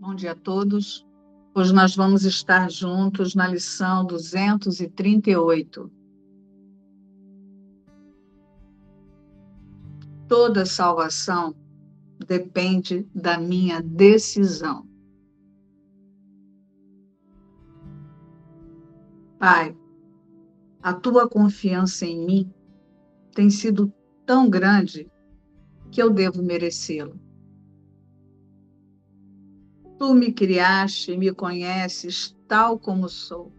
Bom 0.00 0.14
dia 0.14 0.32
a 0.32 0.34
todos. 0.34 1.06
Hoje 1.54 1.74
nós 1.74 1.94
vamos 1.94 2.24
estar 2.24 2.70
juntos 2.70 3.34
na 3.34 3.46
lição 3.46 4.02
238. 4.06 5.92
Toda 10.26 10.64
salvação 10.64 11.54
depende 12.26 13.06
da 13.14 13.36
minha 13.36 13.82
decisão. 13.82 14.88
Pai, 19.38 19.76
a 20.82 20.94
tua 20.94 21.28
confiança 21.28 22.06
em 22.06 22.24
mim 22.24 22.54
tem 23.34 23.50
sido 23.50 23.92
tão 24.24 24.48
grande 24.48 25.10
que 25.90 26.02
eu 26.02 26.08
devo 26.08 26.42
merecê-lo. 26.42 27.20
Tu 30.00 30.14
me 30.14 30.32
criaste 30.32 31.12
e 31.12 31.18
me 31.18 31.30
conheces 31.30 32.34
tal 32.48 32.78
como 32.78 33.06
sou. 33.06 33.52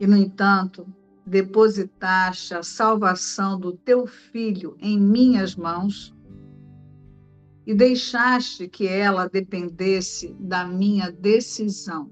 E, 0.00 0.06
no 0.06 0.16
entanto, 0.16 0.86
depositaste 1.26 2.54
a 2.54 2.62
salvação 2.62 3.60
do 3.60 3.74
teu 3.74 4.06
filho 4.06 4.78
em 4.80 4.98
minhas 4.98 5.54
mãos 5.54 6.16
e 7.66 7.74
deixaste 7.74 8.66
que 8.66 8.88
ela 8.88 9.28
dependesse 9.28 10.34
da 10.40 10.64
minha 10.64 11.12
decisão. 11.12 12.10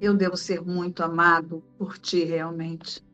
Eu 0.00 0.14
devo 0.14 0.38
ser 0.38 0.62
muito 0.62 1.02
amado 1.02 1.62
por 1.76 1.98
ti 1.98 2.24
realmente. 2.24 3.06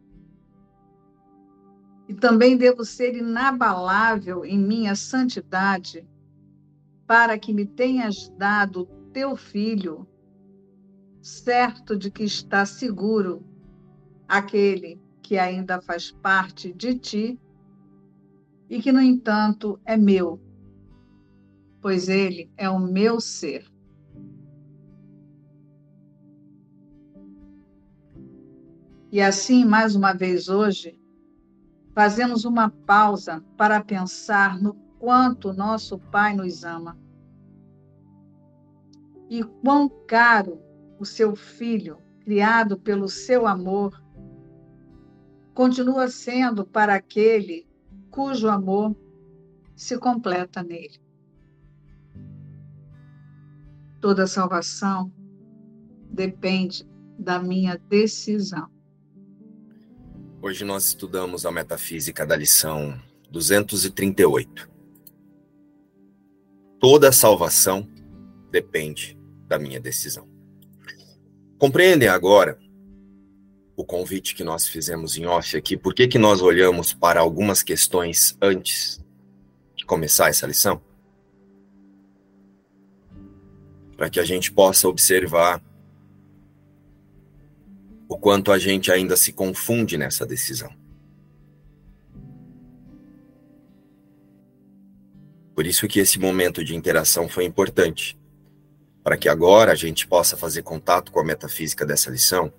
E 2.06 2.14
também 2.14 2.56
devo 2.56 2.84
ser 2.84 3.16
inabalável 3.16 4.44
em 4.44 4.56
minha 4.56 4.94
santidade 4.94 6.08
para 7.10 7.36
que 7.36 7.52
me 7.52 7.66
tenhas 7.66 8.28
dado 8.38 8.86
teu 9.12 9.34
filho, 9.34 10.06
certo 11.20 11.96
de 11.96 12.08
que 12.08 12.22
está 12.22 12.64
seguro 12.64 13.44
aquele 14.28 15.02
que 15.20 15.36
ainda 15.36 15.82
faz 15.82 16.12
parte 16.12 16.72
de 16.72 16.96
ti 16.96 17.40
e 18.68 18.80
que, 18.80 18.92
no 18.92 19.00
entanto, 19.00 19.80
é 19.84 19.96
meu, 19.96 20.40
pois 21.80 22.08
ele 22.08 22.48
é 22.56 22.70
o 22.70 22.78
meu 22.78 23.20
ser. 23.20 23.68
E 29.10 29.20
assim, 29.20 29.64
mais 29.64 29.96
uma 29.96 30.12
vez 30.12 30.48
hoje, 30.48 30.96
fazemos 31.92 32.44
uma 32.44 32.70
pausa 32.70 33.44
para 33.56 33.82
pensar 33.82 34.62
no 34.62 34.74
quanto 35.00 35.52
nosso 35.54 35.98
Pai 35.98 36.36
nos 36.36 36.62
ama 36.62 36.96
e 39.30 39.42
quão 39.42 39.88
caro 40.06 40.60
o 40.98 41.04
seu 41.04 41.34
filho, 41.34 41.98
criado 42.20 42.78
pelo 42.78 43.08
seu 43.08 43.46
amor, 43.46 44.00
continua 45.54 46.08
sendo 46.08 46.66
para 46.66 46.94
aquele 46.94 47.66
cujo 48.10 48.48
amor 48.48 48.94
se 49.74 49.96
completa 49.98 50.62
nele. 50.62 51.00
Toda 54.00 54.26
salvação 54.26 55.12
depende 56.10 56.86
da 57.18 57.38
minha 57.38 57.78
decisão. 57.88 58.68
Hoje 60.42 60.64
nós 60.64 60.86
estudamos 60.86 61.46
a 61.46 61.52
metafísica 61.52 62.26
da 62.26 62.36
lição 62.36 63.00
238. 63.30 64.69
Toda 66.80 67.12
salvação 67.12 67.86
depende 68.50 69.18
da 69.46 69.58
minha 69.58 69.78
decisão. 69.78 70.26
Compreendem 71.58 72.08
agora 72.08 72.58
o 73.76 73.84
convite 73.84 74.34
que 74.34 74.42
nós 74.42 74.66
fizemos 74.66 75.18
em 75.18 75.26
off 75.26 75.58
aqui? 75.58 75.76
Por 75.76 75.92
que, 75.92 76.08
que 76.08 76.18
nós 76.18 76.40
olhamos 76.40 76.94
para 76.94 77.20
algumas 77.20 77.62
questões 77.62 78.34
antes 78.40 78.98
de 79.76 79.84
começar 79.84 80.30
essa 80.30 80.46
lição? 80.46 80.80
Para 83.94 84.08
que 84.08 84.18
a 84.18 84.24
gente 84.24 84.50
possa 84.50 84.88
observar 84.88 85.62
o 88.08 88.16
quanto 88.16 88.50
a 88.50 88.58
gente 88.58 88.90
ainda 88.90 89.16
se 89.16 89.34
confunde 89.34 89.98
nessa 89.98 90.24
decisão. 90.24 90.79
Por 95.60 95.66
isso 95.66 95.86
que 95.86 96.00
esse 96.00 96.18
momento 96.18 96.64
de 96.64 96.74
interação 96.74 97.28
foi 97.28 97.44
importante 97.44 98.18
para 99.04 99.18
que 99.18 99.28
agora 99.28 99.72
a 99.72 99.74
gente 99.74 100.08
possa 100.08 100.34
fazer 100.34 100.62
contato 100.62 101.12
com 101.12 101.20
a 101.20 101.24
metafísica 101.24 101.84
dessa 101.84 102.08
lição 102.08 102.50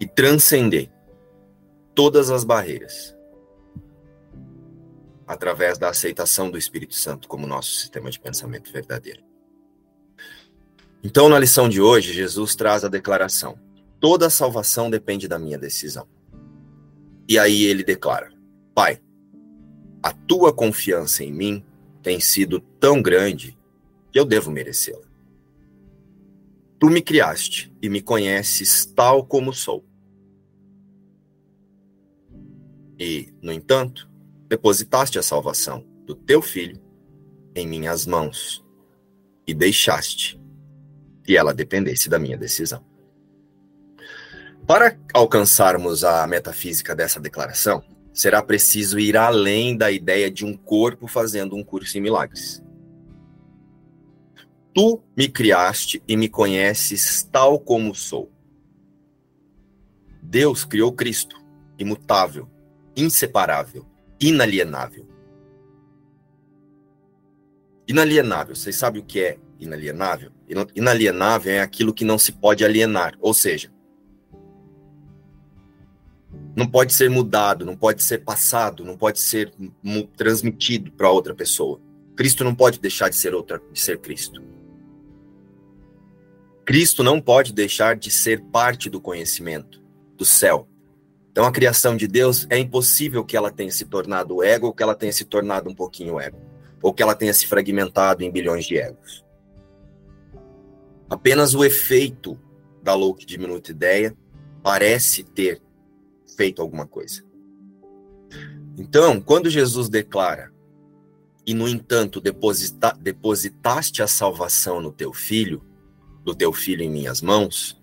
e 0.00 0.04
transcender 0.04 0.90
todas 1.94 2.32
as 2.32 2.42
barreiras 2.42 3.16
através 5.24 5.78
da 5.78 5.88
aceitação 5.90 6.50
do 6.50 6.58
Espírito 6.58 6.96
Santo 6.96 7.28
como 7.28 7.46
nosso 7.46 7.70
sistema 7.70 8.10
de 8.10 8.18
pensamento 8.18 8.72
verdadeiro. 8.72 9.22
Então, 11.00 11.28
na 11.28 11.38
lição 11.38 11.68
de 11.68 11.80
hoje, 11.80 12.12
Jesus 12.12 12.56
traz 12.56 12.84
a 12.84 12.88
declaração: 12.88 13.56
toda 14.00 14.28
salvação 14.28 14.90
depende 14.90 15.28
da 15.28 15.38
minha 15.38 15.56
decisão. 15.56 16.08
E 17.28 17.38
aí 17.38 17.62
ele 17.62 17.84
declara: 17.84 18.32
Pai, 18.74 19.00
a 20.02 20.12
tua 20.12 20.52
confiança 20.52 21.22
em 21.22 21.32
mim 21.32 21.64
tem 22.08 22.20
sido 22.20 22.58
tão 22.58 23.02
grande 23.02 23.54
que 24.10 24.18
eu 24.18 24.24
devo 24.24 24.50
merecê-la. 24.50 25.06
Tu 26.78 26.88
me 26.88 27.02
criaste 27.02 27.70
e 27.82 27.90
me 27.90 28.00
conheces 28.00 28.86
tal 28.86 29.26
como 29.26 29.52
sou. 29.52 29.84
E, 32.98 33.28
no 33.42 33.52
entanto, 33.52 34.10
depositaste 34.48 35.18
a 35.18 35.22
salvação 35.22 35.86
do 36.06 36.14
teu 36.14 36.40
filho 36.40 36.80
em 37.54 37.68
minhas 37.68 38.06
mãos 38.06 38.64
e 39.46 39.52
deixaste 39.52 40.40
que 41.22 41.36
ela 41.36 41.52
dependesse 41.52 42.08
da 42.08 42.18
minha 42.18 42.38
decisão. 42.38 42.82
Para 44.66 44.98
alcançarmos 45.12 46.04
a 46.04 46.26
metafísica 46.26 46.96
dessa 46.96 47.20
declaração, 47.20 47.84
será 48.18 48.42
preciso 48.42 48.98
ir 48.98 49.16
além 49.16 49.76
da 49.76 49.92
ideia 49.92 50.28
de 50.28 50.44
um 50.44 50.52
corpo 50.52 51.06
fazendo 51.06 51.54
um 51.54 51.62
curso 51.62 51.96
em 51.96 52.00
milagres. 52.00 52.60
Tu 54.74 55.00
me 55.16 55.28
criaste 55.28 56.02
e 56.08 56.16
me 56.16 56.28
conheces 56.28 57.22
tal 57.30 57.60
como 57.60 57.94
sou. 57.94 58.28
Deus 60.20 60.64
criou 60.64 60.90
Cristo, 60.90 61.40
imutável, 61.78 62.48
inseparável, 62.96 63.86
inalienável. 64.20 65.06
Inalienável, 67.86 68.56
vocês 68.56 68.74
sabem 68.74 69.00
o 69.00 69.04
que 69.04 69.20
é 69.20 69.38
inalienável? 69.60 70.32
Inalienável 70.74 71.52
é 71.52 71.60
aquilo 71.60 71.94
que 71.94 72.04
não 72.04 72.18
se 72.18 72.32
pode 72.32 72.64
alienar, 72.64 73.16
ou 73.20 73.32
seja, 73.32 73.70
não 76.58 76.66
pode 76.66 76.92
ser 76.92 77.08
mudado, 77.08 77.64
não 77.64 77.76
pode 77.76 78.02
ser 78.02 78.24
passado, 78.24 78.84
não 78.84 78.96
pode 78.96 79.20
ser 79.20 79.52
transmitido 80.16 80.90
para 80.90 81.08
outra 81.08 81.32
pessoa. 81.32 81.80
Cristo 82.16 82.42
não 82.42 82.52
pode 82.52 82.80
deixar 82.80 83.08
de 83.08 83.14
ser 83.14 83.32
outra, 83.32 83.62
de 83.72 83.80
ser 83.80 83.98
Cristo. 83.98 84.42
Cristo 86.64 87.04
não 87.04 87.20
pode 87.20 87.52
deixar 87.52 87.94
de 87.94 88.10
ser 88.10 88.40
parte 88.40 88.90
do 88.90 89.00
conhecimento, 89.00 89.80
do 90.16 90.24
céu. 90.24 90.66
Então, 91.30 91.44
a 91.44 91.52
criação 91.52 91.96
de 91.96 92.08
Deus 92.08 92.44
é 92.50 92.58
impossível 92.58 93.24
que 93.24 93.36
ela 93.36 93.52
tenha 93.52 93.70
se 93.70 93.84
tornado 93.84 94.42
ego 94.42 94.66
ou 94.66 94.72
que 94.72 94.82
ela 94.82 94.96
tenha 94.96 95.12
se 95.12 95.24
tornado 95.24 95.70
um 95.70 95.74
pouquinho 95.76 96.18
ego, 96.18 96.38
ou 96.82 96.92
que 96.92 97.04
ela 97.04 97.14
tenha 97.14 97.32
se 97.32 97.46
fragmentado 97.46 98.24
em 98.24 98.32
bilhões 98.32 98.66
de 98.66 98.78
egos. 98.78 99.24
Apenas 101.08 101.54
o 101.54 101.64
efeito 101.64 102.36
da 102.82 102.94
louca 102.94 103.24
diminuta 103.24 103.70
ideia 103.70 104.12
parece 104.60 105.22
ter 105.22 105.62
feito 106.38 106.62
alguma 106.62 106.86
coisa. 106.86 107.24
Então, 108.78 109.20
quando 109.20 109.50
Jesus 109.50 109.88
declara, 109.88 110.52
e 111.44 111.52
no 111.52 111.66
entanto 111.66 112.20
deposita, 112.20 112.96
depositaste 113.00 114.04
a 114.04 114.06
salvação 114.06 114.80
no 114.80 114.92
teu 114.92 115.12
filho, 115.12 115.64
do 116.24 116.36
teu 116.36 116.52
filho 116.52 116.82
em 116.82 116.90
minhas 116.90 117.20
mãos 117.20 117.76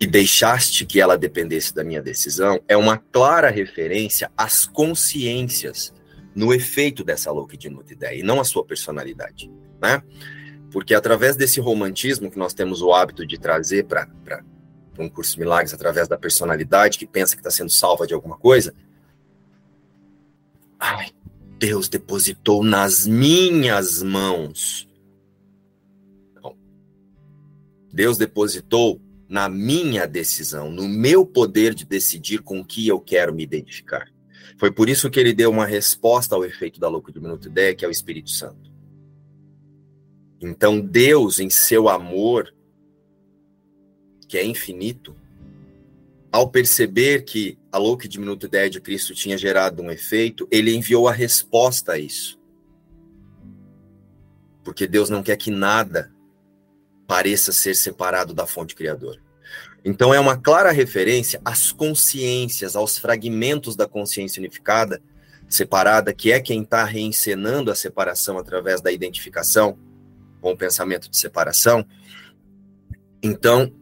e 0.00 0.06
deixaste 0.06 0.84
que 0.84 1.00
ela 1.00 1.16
dependesse 1.16 1.72
da 1.72 1.84
minha 1.84 2.02
decisão 2.02 2.60
é 2.66 2.76
uma 2.76 2.98
clara 2.98 3.48
referência 3.48 4.30
às 4.36 4.66
consciências 4.66 5.94
no 6.34 6.52
efeito 6.52 7.04
dessa 7.04 7.30
louca 7.30 7.56
de 7.56 7.68
ideia 7.90 8.18
e 8.18 8.22
não 8.22 8.40
a 8.40 8.44
sua 8.44 8.64
personalidade, 8.64 9.50
né? 9.80 10.02
Porque 10.72 10.94
através 10.94 11.36
desse 11.36 11.60
romantismo 11.60 12.30
que 12.30 12.38
nós 12.38 12.52
temos 12.52 12.82
o 12.82 12.92
hábito 12.92 13.24
de 13.24 13.38
trazer 13.38 13.84
para 13.84 14.08
um 15.04 15.08
curso 15.08 15.32
de 15.32 15.40
milagres 15.40 15.74
através 15.74 16.08
da 16.08 16.16
personalidade 16.16 16.98
que 16.98 17.06
pensa 17.06 17.34
que 17.34 17.40
está 17.40 17.50
sendo 17.50 17.70
salva 17.70 18.06
de 18.06 18.14
alguma 18.14 18.36
coisa, 18.36 18.74
ai, 20.78 21.10
Deus 21.58 21.88
depositou 21.88 22.62
nas 22.62 23.06
minhas 23.06 24.02
mãos. 24.02 24.88
Deus 27.92 28.18
depositou 28.18 29.00
na 29.28 29.48
minha 29.48 30.06
decisão, 30.06 30.70
no 30.70 30.86
meu 30.86 31.24
poder 31.26 31.74
de 31.74 31.84
decidir 31.84 32.42
com 32.42 32.64
que 32.64 32.86
eu 32.86 33.00
quero 33.00 33.34
me 33.34 33.42
identificar. 33.42 34.06
Foi 34.58 34.70
por 34.70 34.88
isso 34.88 35.10
que 35.10 35.18
ele 35.18 35.32
deu 35.32 35.50
uma 35.50 35.66
resposta 35.66 36.34
ao 36.34 36.44
efeito 36.44 36.78
da 36.78 36.88
louca 36.88 37.10
de 37.10 37.20
minuto 37.20 37.48
ideia, 37.48 37.74
que 37.74 37.84
é 37.84 37.88
o 37.88 37.90
Espírito 37.90 38.30
Santo. 38.30 38.70
Então, 40.40 40.80
Deus, 40.80 41.40
em 41.40 41.50
seu 41.50 41.88
amor, 41.88 42.54
que 44.28 44.36
é 44.36 44.44
infinito, 44.44 45.14
ao 46.32 46.48
perceber 46.48 47.24
que 47.24 47.58
a 47.72 47.78
louca 47.78 48.06
e 48.06 48.08
diminuta 48.08 48.46
ideia 48.46 48.68
de 48.68 48.80
Cristo 48.80 49.14
tinha 49.14 49.38
gerado 49.38 49.82
um 49.82 49.90
efeito, 49.90 50.46
ele 50.50 50.74
enviou 50.74 51.08
a 51.08 51.12
resposta 51.12 51.92
a 51.92 51.98
isso. 51.98 52.38
Porque 54.62 54.86
Deus 54.86 55.08
não 55.08 55.22
quer 55.22 55.36
que 55.36 55.50
nada 55.50 56.12
pareça 57.06 57.52
ser 57.52 57.74
separado 57.74 58.34
da 58.34 58.46
fonte 58.46 58.74
criadora. 58.74 59.20
Então 59.84 60.12
é 60.12 60.18
uma 60.18 60.36
clara 60.36 60.72
referência 60.72 61.40
às 61.44 61.70
consciências, 61.70 62.74
aos 62.74 62.98
fragmentos 62.98 63.76
da 63.76 63.86
consciência 63.86 64.40
unificada, 64.40 65.00
separada, 65.48 66.12
que 66.12 66.32
é 66.32 66.40
quem 66.40 66.62
está 66.62 66.84
reencenando 66.84 67.70
a 67.70 67.74
separação 67.74 68.36
através 68.36 68.80
da 68.80 68.90
identificação 68.90 69.78
com 70.40 70.52
o 70.52 70.56
pensamento 70.56 71.08
de 71.08 71.16
separação. 71.16 71.86
Então, 73.22 73.72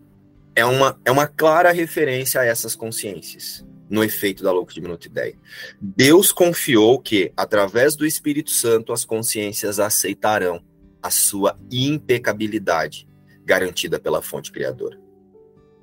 é 0.55 0.65
uma, 0.65 0.99
é 1.05 1.11
uma 1.11 1.27
clara 1.27 1.73
referência 1.73 2.41
a 2.41 2.45
essas 2.45 2.75
consciências, 2.75 3.65
no 3.91 4.05
efeito 4.05 4.43
da 4.43 4.53
louca 4.53 4.73
diminuta 4.73 5.06
ideia. 5.06 5.37
Deus 5.81 6.33
confiou 6.33 7.01
que, 7.01 7.33
através 7.37 7.97
do 7.97 8.06
Espírito 8.06 8.51
Santo, 8.51 8.93
as 8.93 9.05
consciências 9.05 9.81
aceitarão 9.81 10.62
a 11.03 11.11
sua 11.11 11.59
impecabilidade, 11.71 13.09
garantida 13.45 13.99
pela 13.99 14.23
fonte 14.23 14.51
criadora. 14.51 14.99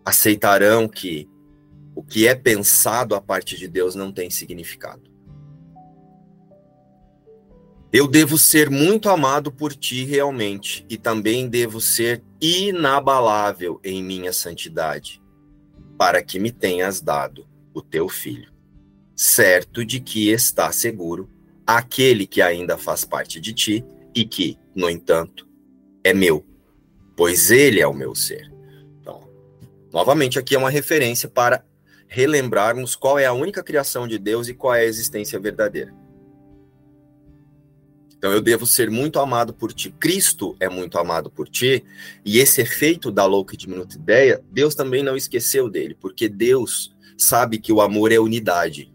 Aceitarão 0.03 0.87
que 0.87 1.29
o 1.93 2.01
que 2.01 2.27
é 2.27 2.33
pensado 2.33 3.13
a 3.13 3.21
parte 3.21 3.57
de 3.57 3.67
Deus 3.67 3.93
não 3.93 4.11
tem 4.11 4.29
significado. 4.29 5.10
Eu 7.93 8.07
devo 8.07 8.37
ser 8.37 8.69
muito 8.69 9.09
amado 9.09 9.51
por 9.51 9.73
ti 9.75 10.05
realmente, 10.05 10.85
e 10.89 10.97
também 10.97 11.49
devo 11.49 11.81
ser 11.81 12.23
inabalável 12.39 13.81
em 13.83 14.01
minha 14.01 14.31
santidade, 14.31 15.21
para 15.97 16.23
que 16.23 16.39
me 16.39 16.51
tenhas 16.51 17.01
dado 17.01 17.45
o 17.73 17.81
teu 17.81 18.07
filho, 18.07 18.49
certo 19.13 19.83
de 19.83 19.99
que 19.99 20.29
está 20.29 20.71
seguro 20.71 21.29
aquele 21.67 22.25
que 22.25 22.41
ainda 22.41 22.77
faz 22.77 23.03
parte 23.03 23.41
de 23.41 23.53
ti 23.53 23.83
e 24.15 24.23
que, 24.23 24.57
no 24.73 24.89
entanto, 24.89 25.45
é 26.01 26.13
meu, 26.13 26.45
pois 27.15 27.51
ele 27.51 27.81
é 27.81 27.87
o 27.87 27.93
meu 27.93 28.15
ser. 28.15 28.49
Então, 29.01 29.29
novamente, 29.91 30.39
aqui 30.39 30.55
é 30.55 30.57
uma 30.57 30.69
referência 30.69 31.27
para 31.27 31.65
relembrarmos 32.07 32.95
qual 32.95 33.19
é 33.19 33.25
a 33.25 33.33
única 33.33 33.61
criação 33.61 34.07
de 34.07 34.17
Deus 34.17 34.47
e 34.47 34.53
qual 34.53 34.75
é 34.75 34.79
a 34.79 34.85
existência 34.85 35.37
verdadeira. 35.37 36.00
Então 38.21 38.31
eu 38.31 38.39
devo 38.39 38.67
ser 38.67 38.91
muito 38.91 39.17
amado 39.17 39.51
por 39.51 39.73
ti. 39.73 39.89
Cristo 39.89 40.55
é 40.59 40.69
muito 40.69 40.99
amado 40.99 41.31
por 41.31 41.49
ti. 41.49 41.83
E 42.23 42.37
esse 42.37 42.61
efeito 42.61 43.11
da 43.11 43.25
louca 43.25 43.55
e 43.55 43.57
diminuta 43.57 43.95
ideia, 43.95 44.45
Deus 44.51 44.75
também 44.75 45.01
não 45.01 45.17
esqueceu 45.17 45.67
dele, 45.67 45.97
porque 45.99 46.29
Deus 46.29 46.95
sabe 47.17 47.57
que 47.57 47.73
o 47.73 47.81
amor 47.81 48.11
é 48.11 48.19
unidade. 48.19 48.93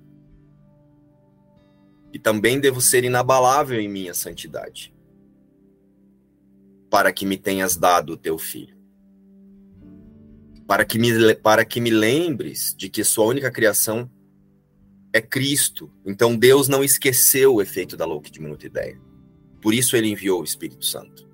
E 2.13 2.21
também 2.21 2.61
devo 2.61 2.81
ser 2.81 3.03
inabalável 3.03 3.81
em 3.81 3.89
minha 3.89 4.15
santidade, 4.15 4.95
para 6.89 7.13
que 7.13 7.27
me 7.27 7.37
tenhas 7.37 7.77
dado 7.77 8.13
o 8.13 8.17
teu 8.17 8.39
filho. 8.39 8.77
Para 10.69 10.85
que 10.85 11.01
me, 11.01 11.35
para 11.35 11.65
que 11.65 11.81
me 11.81 11.91
lembres 11.91 12.73
de 12.79 12.89
que 12.89 13.03
sua 13.03 13.25
única 13.25 13.51
criação 13.51 14.09
é 15.13 15.21
Cristo. 15.21 15.91
Então 16.07 16.37
Deus 16.37 16.69
não 16.69 16.85
esqueceu 16.85 17.57
o 17.57 17.61
efeito 17.61 17.97
da 17.97 18.05
louca 18.05 18.29
e 18.29 18.33
diminuta 18.33 18.67
ideia. 18.67 19.05
Por 19.67 19.75
isso 19.75 19.97
ele 19.97 20.09
enviou 20.09 20.43
o 20.43 20.45
Espírito 20.45 20.85
Santo. 20.85 21.29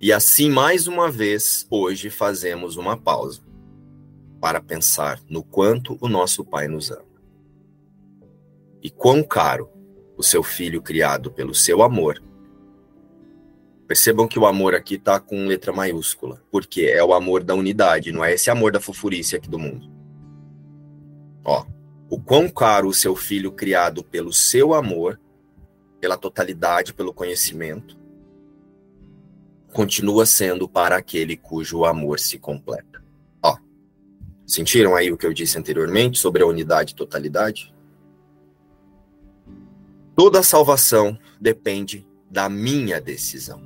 E 0.00 0.10
assim, 0.10 0.48
mais 0.48 0.86
uma 0.86 1.10
vez, 1.10 1.66
hoje 1.68 2.08
fazemos 2.08 2.78
uma 2.78 2.96
pausa 2.96 3.42
para 4.40 4.58
pensar 4.58 5.20
no 5.28 5.44
quanto 5.44 5.98
o 6.00 6.08
nosso 6.08 6.42
Pai 6.42 6.68
nos 6.68 6.90
ama. 6.90 7.04
E 8.82 8.88
quão 8.88 9.22
caro 9.22 9.68
o 10.16 10.22
seu 10.22 10.42
filho 10.42 10.80
criado 10.80 11.30
pelo 11.30 11.54
seu 11.54 11.82
amor. 11.82 12.22
Percebam 13.86 14.26
que 14.26 14.38
o 14.38 14.46
amor 14.46 14.74
aqui 14.74 14.94
está 14.94 15.20
com 15.20 15.44
letra 15.44 15.70
maiúscula, 15.70 16.42
porque 16.50 16.84
é 16.84 17.04
o 17.04 17.12
amor 17.12 17.44
da 17.44 17.54
unidade, 17.54 18.10
não 18.10 18.24
é 18.24 18.32
esse 18.32 18.50
amor 18.50 18.72
da 18.72 18.80
fofurice 18.80 19.36
aqui 19.36 19.50
do 19.50 19.58
mundo. 19.58 19.86
Ó, 21.44 21.66
o 22.08 22.18
quão 22.18 22.48
caro 22.48 22.88
o 22.88 22.94
seu 22.94 23.14
filho 23.14 23.52
criado 23.52 24.02
pelo 24.02 24.32
seu 24.32 24.72
amor 24.72 25.20
pela 26.02 26.16
totalidade, 26.16 26.92
pelo 26.92 27.14
conhecimento, 27.14 27.96
continua 29.72 30.26
sendo 30.26 30.68
para 30.68 30.96
aquele 30.96 31.36
cujo 31.36 31.84
amor 31.84 32.18
se 32.18 32.40
completa. 32.40 33.00
Ó, 33.40 33.56
sentiram 34.44 34.96
aí 34.96 35.12
o 35.12 35.16
que 35.16 35.24
eu 35.24 35.32
disse 35.32 35.56
anteriormente 35.56 36.18
sobre 36.18 36.42
a 36.42 36.46
unidade 36.46 36.92
e 36.92 36.96
totalidade? 36.96 37.72
Toda 40.16 40.42
salvação 40.42 41.16
depende 41.40 42.04
da 42.28 42.48
minha 42.48 43.00
decisão, 43.00 43.62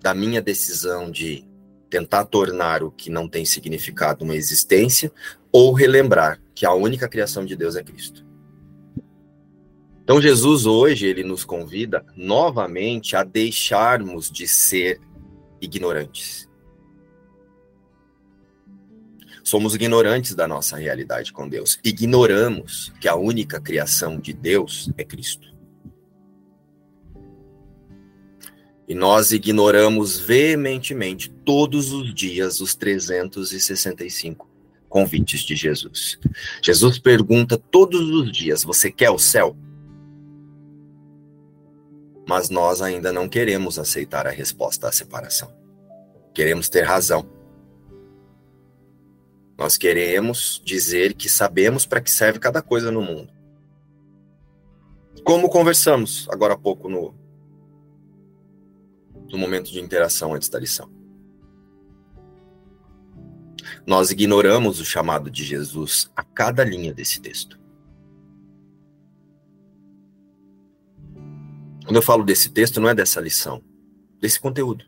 da 0.00 0.12
minha 0.12 0.42
decisão 0.42 1.08
de 1.08 1.48
tentar 1.88 2.24
tornar 2.24 2.82
o 2.82 2.90
que 2.90 3.08
não 3.10 3.28
tem 3.28 3.44
significado 3.44 4.24
uma 4.24 4.34
existência 4.34 5.12
ou 5.52 5.72
relembrar 5.72 6.42
que 6.52 6.66
a 6.66 6.74
única 6.74 7.08
criação 7.08 7.44
de 7.44 7.54
Deus 7.54 7.76
é 7.76 7.84
Cristo. 7.84 8.28
Então 10.10 10.20
Jesus 10.20 10.66
hoje 10.66 11.06
ele 11.06 11.22
nos 11.22 11.44
convida 11.44 12.04
novamente 12.16 13.14
a 13.14 13.22
deixarmos 13.22 14.28
de 14.28 14.44
ser 14.48 15.00
ignorantes. 15.60 16.48
Somos 19.44 19.72
ignorantes 19.72 20.34
da 20.34 20.48
nossa 20.48 20.76
realidade 20.76 21.32
com 21.32 21.48
Deus. 21.48 21.78
Ignoramos 21.84 22.92
que 23.00 23.06
a 23.06 23.14
única 23.14 23.60
criação 23.60 24.18
de 24.18 24.32
Deus 24.32 24.90
é 24.98 25.04
Cristo. 25.04 25.46
E 28.88 28.96
nós 28.96 29.30
ignoramos 29.30 30.18
veementemente 30.18 31.30
todos 31.44 31.92
os 31.92 32.12
dias 32.12 32.60
os 32.60 32.74
365 32.74 34.50
convites 34.88 35.42
de 35.42 35.54
Jesus. 35.54 36.18
Jesus 36.60 36.98
pergunta 36.98 37.56
todos 37.56 38.00
os 38.10 38.32
dias: 38.32 38.64
Você 38.64 38.90
quer 38.90 39.10
o 39.10 39.16
céu? 39.16 39.56
Mas 42.30 42.48
nós 42.48 42.80
ainda 42.80 43.12
não 43.12 43.28
queremos 43.28 43.76
aceitar 43.76 44.24
a 44.24 44.30
resposta 44.30 44.86
à 44.86 44.92
separação. 44.92 45.52
Queremos 46.32 46.68
ter 46.68 46.82
razão. 46.82 47.28
Nós 49.58 49.76
queremos 49.76 50.62
dizer 50.64 51.14
que 51.14 51.28
sabemos 51.28 51.84
para 51.84 52.00
que 52.00 52.08
serve 52.08 52.38
cada 52.38 52.62
coisa 52.62 52.88
no 52.88 53.02
mundo. 53.02 53.32
Como 55.24 55.50
conversamos 55.50 56.28
agora 56.30 56.54
há 56.54 56.56
pouco 56.56 56.88
no, 56.88 57.12
no 59.28 59.36
momento 59.36 59.72
de 59.72 59.80
interação 59.80 60.32
antes 60.32 60.48
da 60.48 60.60
lição. 60.60 60.88
Nós 63.84 64.12
ignoramos 64.12 64.78
o 64.78 64.84
chamado 64.84 65.28
de 65.28 65.42
Jesus 65.42 66.08
a 66.14 66.22
cada 66.22 66.62
linha 66.62 66.94
desse 66.94 67.20
texto. 67.20 67.59
Quando 71.90 71.96
eu 71.96 72.02
falo 72.02 72.22
desse 72.22 72.50
texto, 72.50 72.80
não 72.80 72.88
é 72.88 72.94
dessa 72.94 73.20
lição, 73.20 73.60
desse 74.20 74.38
conteúdo. 74.38 74.86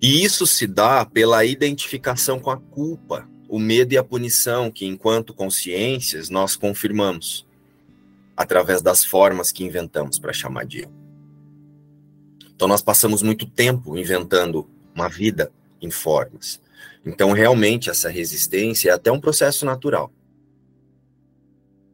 E 0.00 0.22
isso 0.22 0.46
se 0.46 0.64
dá 0.64 1.04
pela 1.04 1.44
identificação 1.44 2.38
com 2.38 2.52
a 2.52 2.56
culpa, 2.56 3.28
o 3.48 3.58
medo 3.58 3.94
e 3.94 3.98
a 3.98 4.04
punição 4.04 4.70
que, 4.70 4.86
enquanto 4.86 5.34
consciências, 5.34 6.30
nós 6.30 6.54
confirmamos 6.54 7.44
através 8.36 8.80
das 8.80 9.04
formas 9.04 9.50
que 9.50 9.64
inventamos 9.64 10.20
para 10.20 10.32
chamar 10.32 10.64
de 10.64 10.82
eu. 10.82 10.92
Então, 12.54 12.68
nós 12.68 12.80
passamos 12.80 13.22
muito 13.22 13.44
tempo 13.44 13.98
inventando 13.98 14.70
uma 14.94 15.08
vida 15.08 15.50
em 15.82 15.90
formas. 15.90 16.62
Então, 17.04 17.32
realmente, 17.32 17.90
essa 17.90 18.08
resistência 18.08 18.90
é 18.90 18.92
até 18.92 19.10
um 19.10 19.18
processo 19.20 19.66
natural. 19.66 20.12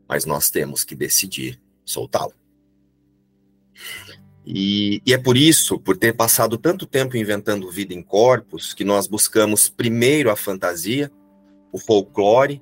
Mas 0.07 0.27
nós 0.27 0.51
temos 0.51 0.85
que 0.85 0.95
decidir 0.95 1.59
soltá-lo. 1.87 2.42
E, 4.45 5.01
e, 5.07 5.13
é 5.13 5.19
por 5.19 5.37
isso, 5.37 5.79
por 5.79 5.97
ter 5.97 6.15
passado 6.15 6.59
tanto 6.59 6.85
tempo 6.85 7.17
inventando 7.17 7.71
vida 7.71 7.95
em 7.95 8.03
corpos, 8.03 8.75
que 8.75 8.85
nós 8.85 9.07
buscamos 9.07 9.69
primeiro 9.69 10.31
a 10.31 10.37
fantasia, 10.37 11.11
o 11.73 11.79
folclore, 11.79 12.61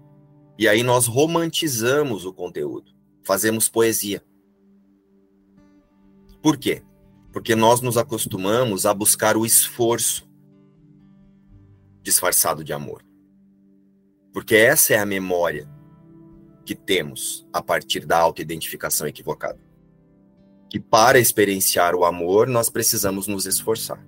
e 0.59 0.69
aí 0.69 0.83
nós 0.83 1.07
romantizamos 1.07 2.27
o 2.27 2.33
conteúdo. 2.33 2.93
fazemos 3.23 3.69
poesia. 3.69 4.23
Por 6.43 6.57
quê? 6.57 6.83
Porque 7.33 7.55
nós 7.55 7.81
nos 7.81 7.97
acostumamos 7.97 8.87
a 8.87 8.93
buscar 8.93 9.37
o 9.37 9.47
esforço 9.47 10.29
disfarçado 12.03 12.65
de 12.65 12.73
amor. 12.73 13.05
Porque 14.33 14.57
essa 14.57 14.95
é 14.95 14.99
a 14.99 15.07
memória 15.07 15.69
que 16.65 16.75
temos 16.75 17.47
a 17.53 17.63
partir 17.63 18.07
da 18.07 18.19
autoidentificação 18.19 19.07
equivocada. 19.07 19.70
Que 20.71 20.81
para 20.81 21.19
experienciar 21.19 21.95
o 21.95 22.05
amor, 22.05 22.47
nós 22.47 22.71
precisamos 22.71 23.27
nos 23.27 23.45
esforçar. 23.45 24.03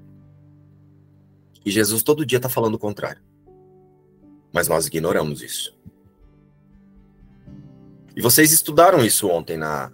E 1.64 1.70
Jesus 1.70 2.02
todo 2.02 2.24
dia 2.24 2.38
está 2.38 2.48
falando 2.48 2.76
o 2.76 2.78
contrário. 2.78 3.20
Mas 4.52 4.68
nós 4.68 4.86
ignoramos 4.86 5.42
isso. 5.42 5.76
E 8.14 8.22
vocês 8.22 8.52
estudaram 8.52 9.04
isso 9.04 9.28
ontem 9.28 9.56
na 9.56 9.92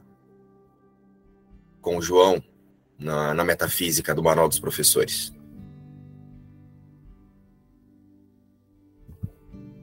com 1.81 1.97
o 1.97 2.03
João, 2.03 2.43
na, 2.99 3.33
na 3.33 3.45
metafísica 3.45 4.15
do 4.15 4.23
Manual 4.23 4.49
dos 4.49 4.59
Professores. 4.59 5.33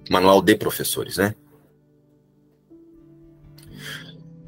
Manual 0.10 0.42
de 0.42 0.56
Professores, 0.56 1.18
né? 1.18 1.34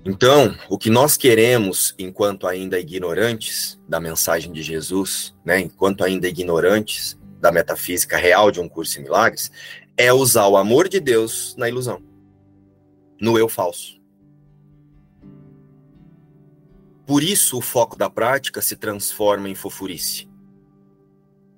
Então, 0.09 0.55
o 0.69 0.77
que 0.77 0.89
nós 0.89 1.17
queremos, 1.17 1.93
enquanto 1.99 2.47
ainda 2.47 2.79
ignorantes 2.79 3.77
da 3.89 3.99
mensagem 3.99 4.53
de 4.53 4.63
Jesus, 4.63 5.35
né, 5.43 5.59
enquanto 5.59 6.01
ainda 6.01 6.29
ignorantes 6.29 7.19
da 7.41 7.51
metafísica 7.51 8.15
real 8.15 8.49
de 8.49 8.61
um 8.61 8.69
curso 8.69 9.01
em 9.01 9.03
milagres, 9.03 9.51
é 9.97 10.13
usar 10.13 10.47
o 10.47 10.55
amor 10.55 10.87
de 10.87 11.01
Deus 11.01 11.53
na 11.57 11.67
ilusão, 11.67 12.01
no 13.19 13.37
eu 13.37 13.49
falso. 13.49 13.99
Por 17.05 17.21
isso, 17.21 17.57
o 17.57 17.61
foco 17.61 17.97
da 17.97 18.09
prática 18.09 18.61
se 18.61 18.77
transforma 18.77 19.49
em 19.49 19.55
fofurice. 19.55 20.29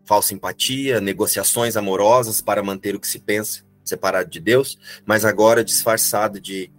Falsa 0.05 0.33
empatia, 0.33 0.99
negociações 0.99 1.77
amorosas 1.77 2.41
para 2.41 2.63
manter 2.63 2.95
o 2.95 2.99
que 2.99 3.07
se 3.07 3.19
pensa 3.19 3.63
separado 3.83 4.27
de 4.27 4.39
Deus, 4.39 4.79
mas 5.05 5.23
agora 5.23 5.63
disfarçado 5.63 6.39
de 6.39 6.71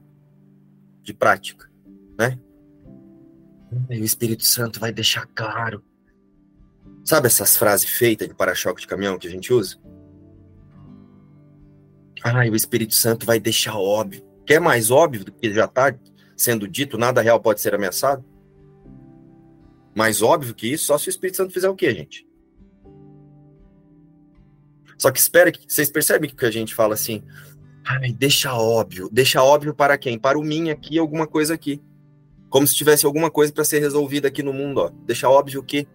de 1.02 1.14
prática, 1.14 1.70
né? 2.18 2.38
E 3.88 4.00
o 4.00 4.04
Espírito 4.04 4.44
Santo 4.44 4.80
vai 4.80 4.92
deixar 4.92 5.26
claro. 5.26 5.82
Sabe 7.04 7.26
essas 7.26 7.56
frases 7.56 7.88
feitas 7.88 8.28
de 8.28 8.34
para-choque 8.34 8.80
de 8.80 8.86
caminhão 8.86 9.18
que 9.18 9.26
a 9.26 9.30
gente 9.30 9.52
usa? 9.52 9.76
Ah, 12.22 12.40
o 12.50 12.56
Espírito 12.56 12.94
Santo 12.94 13.24
vai 13.24 13.40
deixar 13.40 13.76
óbvio. 13.76 14.22
Quer 14.46 14.60
mais 14.60 14.90
óbvio 14.90 15.24
do 15.24 15.32
que 15.32 15.52
já 15.52 15.64
está 15.64 15.94
sendo 16.36 16.68
dito? 16.68 16.98
Nada 16.98 17.22
real 17.22 17.40
pode 17.40 17.60
ser 17.60 17.74
ameaçado? 17.74 18.24
Mais 19.94 20.22
óbvio 20.22 20.54
que 20.54 20.72
isso, 20.72 20.86
só 20.86 20.98
se 20.98 21.08
o 21.08 21.10
Espírito 21.10 21.36
Santo 21.36 21.52
fizer 21.52 21.68
o 21.68 21.74
quê, 21.74 21.94
gente? 21.94 22.26
Só 24.98 25.10
que 25.10 25.18
espera 25.18 25.50
que 25.50 25.64
vocês 25.66 25.90
percebem 25.90 26.28
que 26.28 26.44
a 26.44 26.50
gente 26.50 26.74
fala 26.74 26.92
assim, 26.92 27.22
Ai, 27.90 28.12
deixa 28.12 28.54
óbvio. 28.54 29.08
Deixa 29.10 29.42
óbvio 29.42 29.74
para 29.74 29.98
quem? 29.98 30.16
Para 30.16 30.38
o 30.38 30.44
mim 30.44 30.70
aqui, 30.70 30.96
alguma 30.96 31.26
coisa 31.26 31.54
aqui. 31.54 31.82
Como 32.48 32.64
se 32.64 32.74
tivesse 32.74 33.04
alguma 33.04 33.30
coisa 33.30 33.52
para 33.52 33.64
ser 33.64 33.80
resolvida 33.80 34.28
aqui 34.28 34.44
no 34.44 34.52
mundo, 34.52 34.78
ó. 34.78 34.90
Deixa 35.04 35.28
óbvio 35.28 35.60
que 35.60 35.88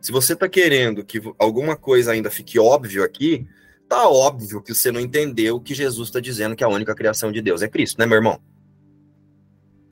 se 0.00 0.10
você 0.10 0.32
está 0.32 0.48
querendo 0.48 1.04
que 1.04 1.20
alguma 1.38 1.76
coisa 1.76 2.10
ainda 2.10 2.28
fique 2.28 2.58
óbvio 2.58 3.04
aqui, 3.04 3.46
tá 3.88 4.08
óbvio 4.08 4.60
que 4.60 4.74
você 4.74 4.90
não 4.90 5.00
entendeu 5.00 5.60
que 5.60 5.74
Jesus 5.74 6.08
está 6.08 6.18
dizendo 6.18 6.56
que 6.56 6.64
a 6.64 6.68
única 6.68 6.94
criação 6.94 7.30
de 7.30 7.40
Deus 7.40 7.62
é 7.62 7.68
Cristo, 7.68 8.00
né, 8.00 8.06
meu 8.06 8.16
irmão? 8.16 8.40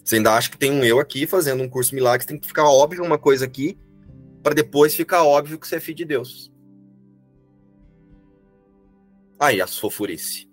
Você 0.04 0.16
ainda 0.16 0.34
acha 0.34 0.50
que 0.50 0.58
tem 0.58 0.72
um 0.72 0.84
eu 0.84 0.98
aqui 0.98 1.28
fazendo 1.28 1.62
um 1.62 1.68
curso 1.68 1.94
milagre, 1.94 2.26
tem 2.26 2.38
que 2.38 2.46
ficar 2.46 2.68
óbvio 2.68 3.04
uma 3.04 3.18
coisa 3.18 3.44
aqui, 3.44 3.78
para 4.42 4.52
depois 4.52 4.96
ficar 4.96 5.22
óbvio 5.22 5.58
que 5.60 5.66
você 5.66 5.76
é 5.76 5.80
filho 5.80 5.96
de 5.96 6.04
Deus. 6.04 6.52
Aí, 9.38 9.60
as 9.60 9.78
fofurice 9.78 10.52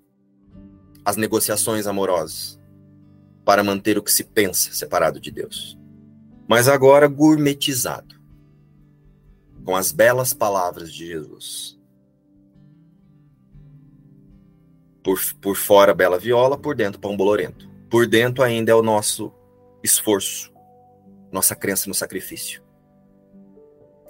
as 1.03 1.15
negociações 1.15 1.88
amorosas 1.88 2.60
para 3.43 3.63
manter 3.63 3.98
o 3.98 4.03
que 4.03 4.12
se 4.12 4.24
pensa 4.24 4.72
separado 4.74 5.20
de 5.20 5.31
Deus. 5.31 5.77
Mas 6.48 6.67
agora 6.67 7.08
gourmetizado 7.08 8.22
com 9.63 9.75
as 9.75 9.91
belas 9.91 10.34
palavras 10.34 10.91
de 10.93 11.08
Jesus. 11.08 11.79
Por, 15.03 15.20
por 15.41 15.55
fora, 15.55 15.93
bela 15.93 16.20
viola, 16.20 16.58
por 16.58 16.75
dentro, 16.75 17.00
pão 17.00 17.17
bolorento. 17.17 17.70
Por 17.89 18.08
dentro, 18.08 18.43
ainda 18.43 18.72
é 18.72 18.75
o 18.75 18.84
nosso 18.84 19.34
esforço, 19.84 20.51
nossa 21.31 21.55
crença 21.55 21.88
no 21.88 21.93
sacrifício. 21.96 22.62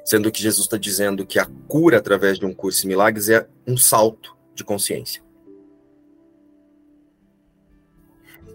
Sendo 0.03 0.31
que 0.31 0.41
Jesus 0.41 0.65
está 0.65 0.77
dizendo 0.77 1.25
que 1.25 1.39
a 1.39 1.45
cura 1.67 1.98
através 1.98 2.38
de 2.38 2.45
um 2.45 2.53
curso 2.53 2.81
de 2.81 2.88
milagres 2.88 3.29
é 3.29 3.48
um 3.65 3.77
salto 3.77 4.36
de 4.53 4.63
consciência. 4.63 5.24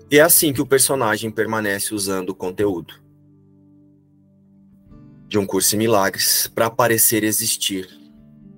E 0.08 0.18
é 0.18 0.22
assim 0.22 0.52
que 0.52 0.60
o 0.60 0.66
personagem 0.66 1.32
permanece 1.32 1.92
usando 1.92 2.30
o 2.30 2.34
conteúdo 2.34 2.94
de 5.26 5.36
um 5.36 5.44
curso 5.44 5.74
em 5.74 5.78
milagres 5.78 6.46
para 6.46 6.70
parecer 6.70 7.24
existir 7.24 7.88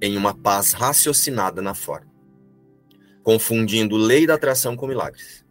em 0.03 0.17
uma 0.17 0.35
paz 0.35 0.73
raciocinada 0.73 1.63
na 1.63 1.73
forma, 1.73 2.13
confundindo 3.23 3.97
lei 3.97 4.27
da 4.27 4.35
atração 4.35 4.77
com 4.77 4.87
milagres, 4.87 5.43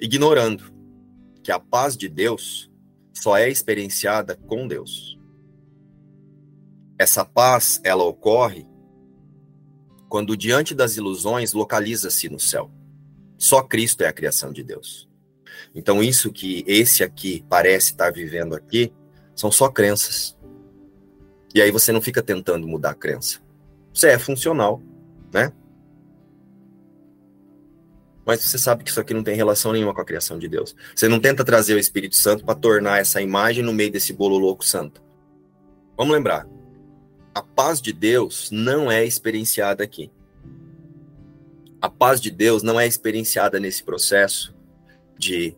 ignorando 0.00 0.72
que 1.42 1.50
a 1.50 1.58
paz 1.58 1.96
de 1.96 2.08
Deus 2.08 2.70
só 3.12 3.36
é 3.36 3.50
experienciada 3.50 4.36
com 4.36 4.68
Deus. 4.68 5.18
Essa 6.96 7.24
paz, 7.24 7.80
ela 7.82 8.04
ocorre 8.04 8.64
quando 10.08 10.36
diante 10.36 10.74
das 10.76 10.96
ilusões 10.96 11.52
localiza-se 11.52 12.28
no 12.28 12.38
céu. 12.38 12.77
Só 13.38 13.62
Cristo 13.62 14.02
é 14.02 14.08
a 14.08 14.12
criação 14.12 14.52
de 14.52 14.64
Deus. 14.64 15.08
Então, 15.74 16.02
isso 16.02 16.32
que 16.32 16.64
esse 16.66 17.04
aqui 17.04 17.44
parece 17.48 17.92
estar 17.92 18.12
vivendo 18.12 18.54
aqui, 18.54 18.92
são 19.34 19.50
só 19.50 19.68
crenças. 19.68 20.36
E 21.54 21.62
aí 21.62 21.70
você 21.70 21.92
não 21.92 22.00
fica 22.00 22.20
tentando 22.20 22.66
mudar 22.66 22.90
a 22.90 22.94
crença. 22.94 23.40
Você 23.94 24.08
é 24.08 24.18
funcional, 24.18 24.82
né? 25.32 25.52
Mas 28.26 28.42
você 28.42 28.58
sabe 28.58 28.84
que 28.84 28.90
isso 28.90 29.00
aqui 29.00 29.14
não 29.14 29.22
tem 29.22 29.36
relação 29.36 29.72
nenhuma 29.72 29.94
com 29.94 30.00
a 30.00 30.04
criação 30.04 30.38
de 30.38 30.48
Deus. 30.48 30.74
Você 30.94 31.08
não 31.08 31.20
tenta 31.20 31.44
trazer 31.44 31.74
o 31.74 31.78
Espírito 31.78 32.16
Santo 32.16 32.44
para 32.44 32.54
tornar 32.54 32.98
essa 32.98 33.22
imagem 33.22 33.64
no 33.64 33.72
meio 33.72 33.90
desse 33.90 34.12
bolo 34.12 34.36
louco 34.36 34.64
santo. 34.64 35.02
Vamos 35.96 36.12
lembrar. 36.12 36.46
A 37.34 37.42
paz 37.42 37.80
de 37.80 37.92
Deus 37.92 38.50
não 38.50 38.90
é 38.90 39.04
experienciada 39.04 39.82
aqui 39.84 40.10
a 41.80 41.88
paz 41.88 42.20
de 42.20 42.30
Deus 42.30 42.62
não 42.62 42.78
é 42.78 42.86
experienciada 42.86 43.60
nesse 43.60 43.82
processo 43.82 44.54
de 45.16 45.56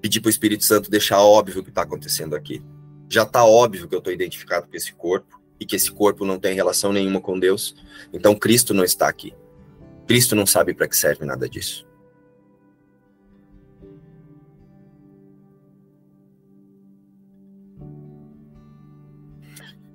pedir 0.00 0.20
para 0.20 0.28
o 0.28 0.30
Espírito 0.30 0.64
Santo 0.64 0.90
deixar 0.90 1.20
óbvio 1.20 1.60
o 1.60 1.64
que 1.64 1.70
está 1.70 1.82
acontecendo 1.82 2.36
aqui. 2.36 2.62
Já 3.08 3.22
está 3.22 3.44
óbvio 3.44 3.88
que 3.88 3.94
eu 3.94 3.98
estou 3.98 4.12
identificado 4.12 4.68
com 4.68 4.76
esse 4.76 4.92
corpo 4.92 5.40
e 5.58 5.64
que 5.64 5.74
esse 5.74 5.90
corpo 5.90 6.24
não 6.24 6.38
tem 6.38 6.54
relação 6.54 6.92
nenhuma 6.92 7.20
com 7.20 7.38
Deus. 7.38 7.74
Então 8.12 8.34
Cristo 8.34 8.74
não 8.74 8.84
está 8.84 9.08
aqui. 9.08 9.34
Cristo 10.06 10.34
não 10.34 10.46
sabe 10.46 10.74
para 10.74 10.86
que 10.86 10.96
serve 10.96 11.24
nada 11.24 11.48
disso. 11.48 11.86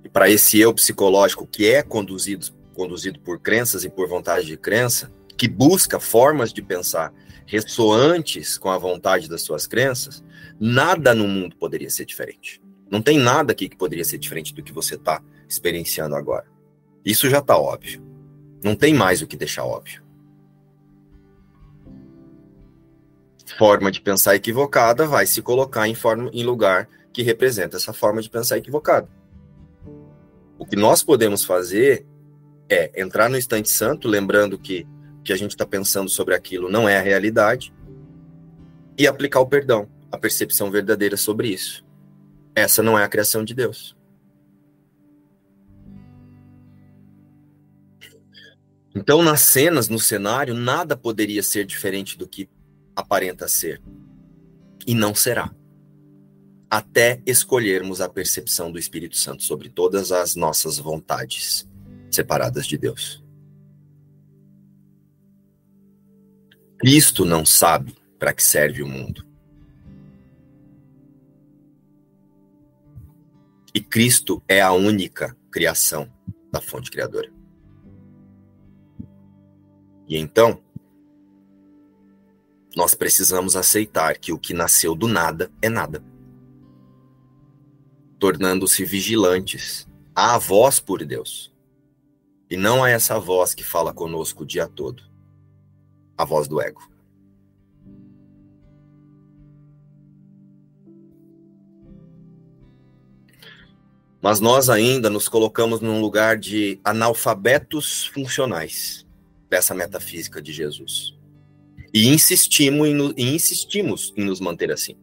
E 0.03 0.09
para 0.09 0.29
esse 0.29 0.59
eu 0.59 0.73
psicológico 0.73 1.45
que 1.45 1.69
é 1.69 1.83
conduzido 1.83 2.60
conduzido 2.81 3.19
por 3.19 3.39
crenças 3.39 3.83
e 3.83 3.89
por 3.91 4.07
vontade 4.07 4.47
de 4.47 4.57
crença, 4.57 5.11
que 5.37 5.47
busca 5.47 5.99
formas 5.99 6.51
de 6.51 6.63
pensar 6.63 7.13
ressoantes 7.45 8.57
com 8.57 8.69
a 8.69 8.77
vontade 8.77 9.29
das 9.29 9.43
suas 9.43 9.67
crenças, 9.67 10.23
nada 10.59 11.13
no 11.13 11.27
mundo 11.27 11.55
poderia 11.57 11.91
ser 11.91 12.05
diferente. 12.05 12.59
Não 12.89 12.99
tem 12.99 13.19
nada 13.19 13.51
aqui 13.51 13.69
que 13.69 13.77
poderia 13.77 14.03
ser 14.03 14.17
diferente 14.17 14.51
do 14.51 14.63
que 14.63 14.73
você 14.73 14.95
está 14.95 15.21
experienciando 15.47 16.15
agora. 16.15 16.47
Isso 17.05 17.29
já 17.29 17.37
está 17.37 17.55
óbvio. 17.55 18.03
Não 18.63 18.75
tem 18.75 18.95
mais 18.95 19.21
o 19.21 19.27
que 19.27 19.37
deixar 19.37 19.63
óbvio. 19.63 20.01
Forma 23.59 23.91
de 23.91 24.01
pensar 24.01 24.35
equivocada 24.35 25.05
vai 25.05 25.27
se 25.27 25.39
colocar 25.39 25.87
em, 25.87 25.93
forma, 25.93 26.31
em 26.33 26.43
lugar 26.43 26.89
que 27.13 27.21
representa 27.21 27.77
essa 27.77 27.93
forma 27.93 28.23
de 28.23 28.29
pensar 28.29 28.57
equivocada. 28.57 29.07
O 30.57 30.65
que 30.65 30.75
nós 30.75 31.03
podemos 31.03 31.43
fazer 31.43 32.07
é 32.73 32.91
entrar 32.95 33.29
no 33.29 33.37
instante 33.37 33.69
santo, 33.69 34.07
lembrando 34.07 34.57
que 34.57 34.87
o 35.19 35.23
que 35.23 35.33
a 35.33 35.37
gente 35.37 35.51
está 35.51 35.65
pensando 35.65 36.09
sobre 36.09 36.33
aquilo 36.33 36.69
não 36.69 36.87
é 36.87 36.97
a 36.97 37.01
realidade, 37.01 37.73
e 38.97 39.07
aplicar 39.07 39.39
o 39.39 39.45
perdão, 39.45 39.89
a 40.11 40.17
percepção 40.17 40.71
verdadeira 40.71 41.17
sobre 41.17 41.49
isso. 41.49 41.85
Essa 42.55 42.81
não 42.81 42.97
é 42.97 43.03
a 43.03 43.09
criação 43.09 43.43
de 43.43 43.53
Deus. 43.53 43.95
Então, 48.93 49.23
nas 49.23 49.41
cenas, 49.41 49.87
no 49.87 49.99
cenário, 49.99 50.53
nada 50.53 50.97
poderia 50.97 51.41
ser 51.41 51.65
diferente 51.65 52.17
do 52.17 52.27
que 52.27 52.49
aparenta 52.95 53.47
ser. 53.47 53.81
E 54.85 54.93
não 54.93 55.15
será. 55.15 55.53
Até 56.69 57.21
escolhermos 57.25 58.01
a 58.01 58.09
percepção 58.09 58.71
do 58.71 58.77
Espírito 58.77 59.17
Santo 59.17 59.43
sobre 59.43 59.69
todas 59.69 60.11
as 60.11 60.35
nossas 60.35 60.77
vontades 60.77 61.69
separadas 62.15 62.65
de 62.67 62.77
Deus. 62.77 63.23
Cristo 66.77 67.25
não 67.25 67.45
sabe 67.45 67.95
para 68.17 68.33
que 68.33 68.43
serve 68.43 68.81
o 68.81 68.87
mundo. 68.87 69.25
E 73.73 73.79
Cristo 73.79 74.43
é 74.47 74.61
a 74.61 74.71
única 74.71 75.35
criação 75.51 76.11
da 76.51 76.59
fonte 76.59 76.91
criadora. 76.91 77.31
E 80.07 80.17
então, 80.17 80.61
nós 82.75 82.93
precisamos 82.93 83.55
aceitar 83.55 84.17
que 84.17 84.33
o 84.33 84.39
que 84.39 84.53
nasceu 84.53 84.95
do 84.95 85.07
nada 85.07 85.51
é 85.61 85.69
nada. 85.69 86.03
Tornando-se 88.19 88.83
vigilantes 88.83 89.87
à 90.15 90.37
voz 90.37 90.79
por 90.79 91.05
Deus. 91.05 91.50
E 92.51 92.57
não 92.57 92.83
a 92.83 92.89
essa 92.89 93.17
voz 93.19 93.55
que 93.55 93.63
fala 93.63 93.93
conosco 93.93 94.43
o 94.43 94.45
dia 94.45 94.67
todo. 94.67 95.01
A 96.15 96.23
voz 96.23 96.47
do 96.47 96.61
ego. 96.61 96.91
mas 104.21 104.39
nós 104.39 104.69
ainda 104.69 105.09
nos 105.09 105.27
colocamos 105.27 105.81
num 105.81 105.99
lugar 105.99 106.37
de 106.37 106.79
analfabetos 106.83 108.05
funcionais 108.05 109.05
dessa 109.49 109.73
metafísica 109.73 110.39
de 110.39 110.53
Jesus. 110.53 111.17
E 111.91 112.07
insistimos 112.07 112.87
em, 112.87 113.13
e 113.17 113.35
insistimos 113.35 114.13
em 114.15 114.23
nos 114.23 114.39
manter 114.39 114.71
assim. 114.71 114.95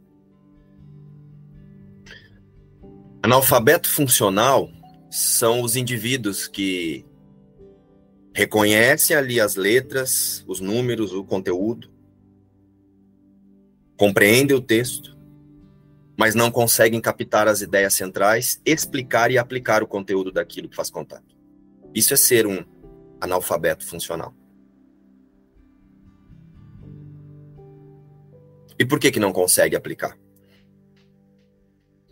Analfabeto 3.20 3.90
funcional 3.90 4.70
são 5.10 5.62
os 5.62 5.74
indivíduos 5.74 6.46
que 6.46 7.04
reconhecem 8.38 9.16
ali 9.16 9.40
as 9.40 9.56
letras, 9.56 10.44
os 10.46 10.60
números, 10.60 11.12
o 11.12 11.24
conteúdo, 11.24 11.90
compreendem 13.96 14.56
o 14.56 14.60
texto, 14.60 15.18
mas 16.16 16.36
não 16.36 16.48
conseguem 16.48 17.00
captar 17.00 17.48
as 17.48 17.62
ideias 17.62 17.94
centrais, 17.94 18.62
explicar 18.64 19.32
e 19.32 19.38
aplicar 19.38 19.82
o 19.82 19.88
conteúdo 19.88 20.30
daquilo 20.30 20.68
que 20.68 20.76
faz 20.76 20.88
contato. 20.88 21.36
Isso 21.92 22.14
é 22.14 22.16
ser 22.16 22.46
um 22.46 22.64
analfabeto 23.20 23.84
funcional. 23.84 24.32
E 28.78 28.86
por 28.86 29.00
que, 29.00 29.10
que 29.10 29.18
não 29.18 29.32
consegue 29.32 29.74
aplicar? 29.74 30.16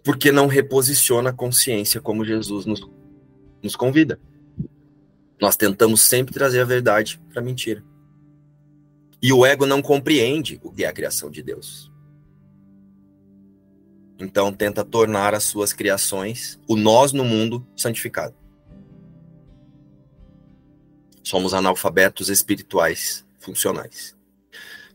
Porque 0.03 0.33
não 0.33 0.49
reposiciona 0.49 1.31
a 1.31 1.33
consciência 1.33 2.01
como 2.01 2.25
Jesus 2.25 2.67
nos, 2.67 2.81
nos 3.63 3.77
convida. 3.77 4.21
Nós 5.41 5.57
tentamos 5.57 6.01
sempre 6.03 6.33
trazer 6.33 6.61
a 6.61 6.65
verdade 6.65 7.21
para 7.31 7.41
a 7.41 7.45
mentira. 7.45 7.85
E 9.23 9.33
o 9.33 9.45
ego 9.45 9.67
não 9.67 9.83
compreende 9.83 10.61
o 10.63 10.71
que 10.71 10.85
é 10.85 10.89
a 10.89 10.93
criação 10.93 11.31
de 11.31 11.43
Deus. 11.43 11.91
Então 14.19 14.53
tenta 14.53 14.85
tornar 14.85 15.35
as 15.35 15.45
suas 15.45 15.73
criações, 15.73 16.59
o 16.67 16.77
nós 16.77 17.13
no 17.13 17.25
mundo, 17.25 17.67
santificado. 17.77 18.35
Somos 21.23 21.53
analfabetos 21.53 22.29
espirituais 22.29 23.27
funcionais. 23.39 24.17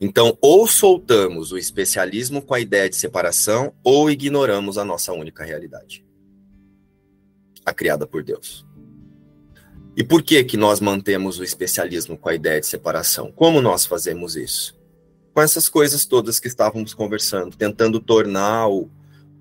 Então, 0.04 0.36
ou 0.41 0.65
soltamos 0.65 1.51
o 1.51 1.58
especialismo 1.60 2.41
com 2.41 2.56
a 2.56 2.60
ideia 2.60 2.89
de 2.89 2.95
separação, 2.95 3.71
ou 3.84 4.10
ignoramos 4.10 4.80
a 4.80 4.84
nossa 4.84 5.13
única 5.13 5.43
realidade. 5.43 6.04
A 7.63 7.71
criada 7.71 8.08
por 8.08 8.23
Deus. 8.23 8.65
E 9.95 10.04
por 10.04 10.23
que 10.23 10.43
que 10.43 10.56
nós 10.56 10.80
mantemos 10.80 11.38
o 11.38 11.43
especialismo 11.43 12.17
com 12.17 12.30
a 12.30 12.36
ideia 12.36 12.62
de 12.62 12.67
separação? 12.67 13.32
Como 13.32 13.62
nós 13.62 13.86
fazemos 13.86 14.36
isso? 14.36 14.80
Com 15.34 15.41
essas 15.41 15.67
coisas 15.67 16.06
todas 16.06 16.39
que 16.39 16.47
estávamos 16.47 16.93
conversando, 16.93 17.58
tentando 17.58 17.99
tornar 17.99 18.69
o, 18.69 18.89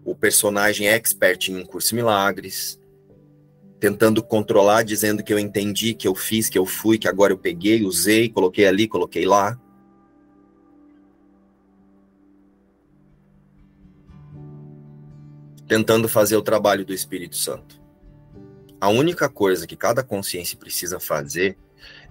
o 0.05 0.15
personagem 0.15 0.89
expert 0.89 1.49
em 1.49 1.57
um 1.57 1.65
curso 1.65 1.95
milagres, 1.95 2.81
tentando 3.79 4.23
controlar, 4.23 4.83
dizendo 4.83 5.23
que 5.23 5.33
eu 5.33 5.39
entendi, 5.39 5.95
que 5.95 6.07
eu 6.07 6.15
fiz, 6.15 6.49
que 6.49 6.59
eu 6.59 6.67
fui, 6.67 6.99
que 6.99 7.09
agora 7.09 7.33
eu 7.33 7.39
peguei, 7.39 7.85
usei, 7.85 8.29
coloquei 8.29 8.67
ali, 8.67 8.89
coloquei 8.89 9.25
lá. 9.25 9.59
Tentando 15.69 16.09
fazer 16.09 16.37
o 16.37 16.43
trabalho 16.43 16.85
do 16.85 16.93
Espírito 16.93 17.37
Santo. 17.37 17.80
A 18.81 18.89
única 18.89 19.29
coisa 19.29 19.67
que 19.67 19.77
cada 19.77 20.03
consciência 20.03 20.57
precisa 20.57 20.99
fazer 20.99 21.59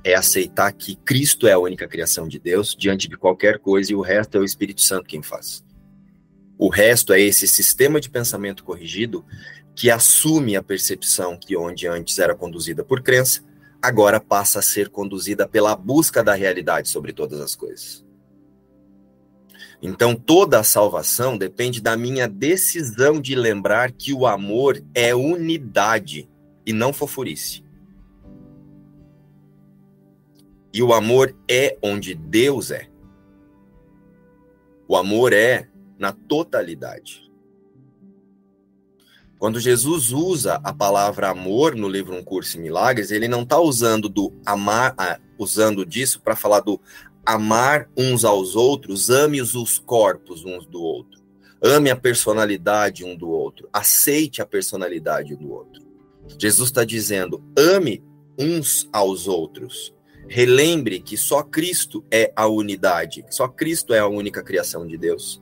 é 0.04 0.14
aceitar 0.14 0.72
que 0.72 0.96
Cristo 0.96 1.48
é 1.48 1.54
a 1.54 1.60
única 1.60 1.88
criação 1.88 2.28
de 2.28 2.38
Deus 2.38 2.76
diante 2.78 3.10
de 3.10 3.18
qualquer 3.18 3.58
coisa 3.58 3.92
e 3.92 3.96
o 3.96 4.02
resto 4.02 4.38
é 4.38 4.40
o 4.40 4.44
Espírito 4.44 4.82
Santo 4.82 5.08
quem 5.08 5.24
faz. 5.24 5.64
O 6.60 6.70
resto 6.70 7.12
é 7.12 7.20
esse 7.20 7.48
sistema 7.48 8.00
de 8.00 8.10
pensamento 8.10 8.64
corrigido 8.64 9.26
que 9.76 9.90
assume 9.90 10.56
a 10.56 10.62
percepção 10.62 11.38
que 11.38 11.58
onde 11.58 11.88
antes 11.88 12.20
era 12.20 12.36
conduzida 12.36 12.84
por 12.84 13.02
crença, 13.02 13.42
agora 13.82 14.20
passa 14.20 14.60
a 14.60 14.62
ser 14.62 14.90
conduzida 14.90 15.48
pela 15.48 15.76
busca 15.76 16.24
da 16.24 16.36
realidade 16.36 16.90
sobre 16.90 17.14
todas 17.14 17.40
as 17.40 17.56
coisas. 17.56 18.06
Então 19.82 20.14
toda 20.14 20.60
a 20.60 20.64
salvação 20.64 21.36
depende 21.36 21.82
da 21.82 21.98
minha 21.98 22.28
decisão 22.28 23.20
de 23.20 23.34
lembrar 23.34 23.92
que 23.92 24.14
o 24.14 24.28
amor 24.28 24.84
é 24.94 25.16
unidade 25.16 26.30
e 26.70 26.74
não 26.74 26.94
fofurice. 26.94 27.64
E 30.72 30.84
o 30.84 30.94
amor 30.94 31.36
é 31.50 31.76
onde 31.82 32.14
Deus 32.14 32.70
é. 32.70 32.88
O 34.88 34.96
amor 34.96 35.34
é 35.34 35.68
na 35.98 36.12
totalidade. 36.12 37.28
Quando 39.40 39.60
Jesus 39.60 40.12
usa 40.12 40.62
a 40.64 40.72
palavra 40.72 41.30
amor 41.30 41.76
no 41.76 41.90
livro 41.90 42.16
Um 42.16 42.24
Curso 42.24 42.60
em 42.60 42.62
Milagres, 42.62 43.10
ele 43.10 43.28
não 43.28 43.42
está 43.42 43.58
usando 43.58 44.08
do 44.08 44.32
amar, 44.46 44.94
usando 45.40 45.84
disso 45.84 46.22
para 46.22 46.36
falar 46.36 46.60
do 46.60 46.80
amar 47.26 47.90
uns 47.98 48.24
aos 48.24 48.56
outros, 48.56 49.10
ame 49.10 49.42
os 49.42 49.80
corpos 49.80 50.46
uns 50.46 50.68
do 50.68 50.84
outro, 50.84 51.20
ame 51.64 51.90
a 51.90 51.96
personalidade 51.96 53.04
um 53.04 53.16
do 53.16 53.30
outro, 53.30 53.68
aceite 53.74 54.40
a 54.40 54.46
personalidade 54.46 55.34
um 55.34 55.38
do 55.38 55.52
outro. 55.52 55.89
Jesus 56.38 56.70
está 56.70 56.84
dizendo, 56.84 57.44
ame 57.58 58.04
uns 58.38 58.88
aos 58.94 59.28
outros. 59.28 59.94
Relembre 60.28 61.00
que 61.00 61.18
só 61.18 61.42
Cristo 61.42 62.06
é 62.12 62.32
a 62.36 62.48
unidade, 62.48 63.26
só 63.30 63.48
Cristo 63.48 63.94
é 63.94 64.00
a 64.00 64.08
única 64.08 64.44
criação 64.44 64.86
de 64.86 64.98
Deus. 64.98 65.42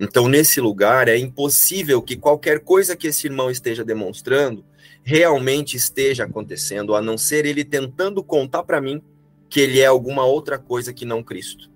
Então, 0.00 0.28
nesse 0.28 0.60
lugar, 0.60 1.08
é 1.08 1.18
impossível 1.18 2.00
que 2.00 2.16
qualquer 2.16 2.60
coisa 2.60 2.96
que 2.96 3.08
esse 3.08 3.26
irmão 3.26 3.50
esteja 3.50 3.84
demonstrando 3.84 4.64
realmente 5.02 5.76
esteja 5.76 6.24
acontecendo, 6.24 6.94
a 6.94 7.02
não 7.02 7.18
ser 7.18 7.44
ele 7.44 7.64
tentando 7.64 8.22
contar 8.22 8.62
para 8.62 8.80
mim 8.80 9.02
que 9.48 9.60
ele 9.60 9.80
é 9.80 9.86
alguma 9.86 10.24
outra 10.24 10.58
coisa 10.58 10.92
que 10.92 11.04
não 11.04 11.22
Cristo. 11.22 11.70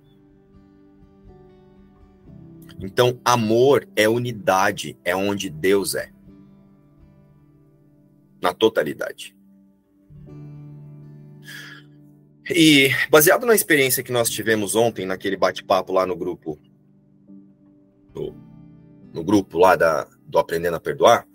Então, 2.80 3.20
amor 3.24 3.88
é 3.94 4.08
unidade, 4.08 4.96
é 5.04 5.14
onde 5.14 5.48
Deus 5.48 5.94
é. 5.94 6.10
Na 8.42 8.52
totalidade. 8.52 9.34
E 12.50 12.90
baseado 13.08 13.46
na 13.46 13.54
experiência 13.54 14.02
que 14.02 14.12
nós 14.12 14.28
tivemos 14.28 14.74
ontem, 14.74 15.06
naquele 15.06 15.36
bate-papo 15.36 15.92
lá 15.92 16.04
no 16.04 16.16
grupo 16.16 16.58
no, 18.14 18.34
no 19.14 19.24
grupo 19.24 19.58
lá 19.58 19.76
da, 19.76 20.06
do 20.26 20.38
Aprendendo 20.38 20.76
a 20.76 20.80
Perdoar, 20.80 21.26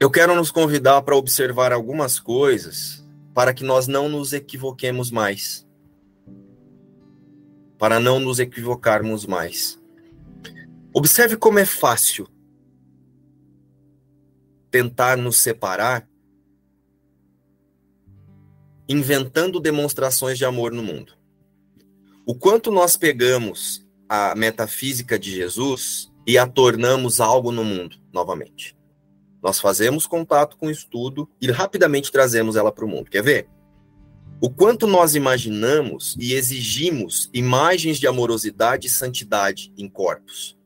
eu 0.00 0.10
quero 0.10 0.34
nos 0.34 0.50
convidar 0.50 1.00
para 1.02 1.16
observar 1.16 1.72
algumas 1.72 2.18
coisas 2.18 3.06
para 3.32 3.54
que 3.54 3.62
nós 3.62 3.86
não 3.86 4.08
nos 4.08 4.32
equivoquemos 4.32 5.12
mais. 5.12 5.64
Para 7.78 8.00
não 8.00 8.18
nos 8.18 8.40
equivocarmos 8.40 9.24
mais. 9.24 9.80
Observe 10.92 11.36
como 11.36 11.60
é 11.60 11.64
fácil 11.64 12.28
tentar 14.72 15.18
nos 15.18 15.36
separar 15.36 16.08
inventando 18.88 19.60
demonstrações 19.60 20.38
de 20.38 20.44
amor 20.44 20.72
no 20.72 20.82
mundo. 20.82 21.12
O 22.26 22.34
quanto 22.34 22.70
nós 22.70 22.96
pegamos 22.96 23.86
a 24.08 24.34
metafísica 24.34 25.18
de 25.18 25.30
Jesus 25.30 26.10
e 26.26 26.38
a 26.38 26.46
tornamos 26.46 27.20
algo 27.20 27.52
no 27.52 27.64
mundo 27.64 27.96
novamente. 28.12 28.76
Nós 29.42 29.60
fazemos 29.60 30.06
contato 30.06 30.56
com 30.56 30.66
o 30.66 30.70
estudo 30.70 31.28
e 31.40 31.50
rapidamente 31.50 32.10
trazemos 32.10 32.56
ela 32.56 32.72
para 32.72 32.84
o 32.84 32.88
mundo. 32.88 33.10
Quer 33.10 33.22
ver? 33.22 33.48
O 34.40 34.50
quanto 34.50 34.86
nós 34.86 35.14
imaginamos 35.14 36.16
e 36.18 36.34
exigimos 36.34 37.28
imagens 37.32 37.98
de 37.98 38.06
amorosidade 38.06 38.86
e 38.86 38.90
santidade 38.90 39.72
em 39.76 39.88
corpos. 39.88 40.56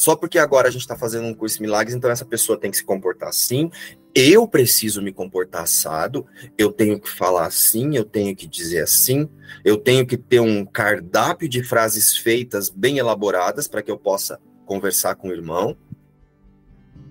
Só 0.00 0.16
porque 0.16 0.38
agora 0.38 0.66
a 0.66 0.70
gente 0.70 0.80
está 0.80 0.96
fazendo 0.96 1.26
um 1.26 1.34
curso 1.34 1.56
de 1.56 1.60
milagres, 1.60 1.94
então 1.94 2.10
essa 2.10 2.24
pessoa 2.24 2.58
tem 2.58 2.70
que 2.70 2.78
se 2.78 2.82
comportar 2.82 3.28
assim. 3.28 3.70
Eu 4.14 4.48
preciso 4.48 5.02
me 5.02 5.12
comportar 5.12 5.64
assado. 5.64 6.26
Eu 6.56 6.72
tenho 6.72 6.98
que 6.98 7.10
falar 7.10 7.44
assim. 7.44 7.98
Eu 7.98 8.04
tenho 8.06 8.34
que 8.34 8.46
dizer 8.46 8.80
assim. 8.82 9.28
Eu 9.62 9.76
tenho 9.76 10.06
que 10.06 10.16
ter 10.16 10.40
um 10.40 10.64
cardápio 10.64 11.46
de 11.46 11.62
frases 11.62 12.16
feitas 12.16 12.70
bem 12.70 12.96
elaboradas 12.96 13.68
para 13.68 13.82
que 13.82 13.90
eu 13.90 13.98
possa 13.98 14.40
conversar 14.64 15.16
com 15.16 15.28
o 15.28 15.32
irmão. 15.34 15.76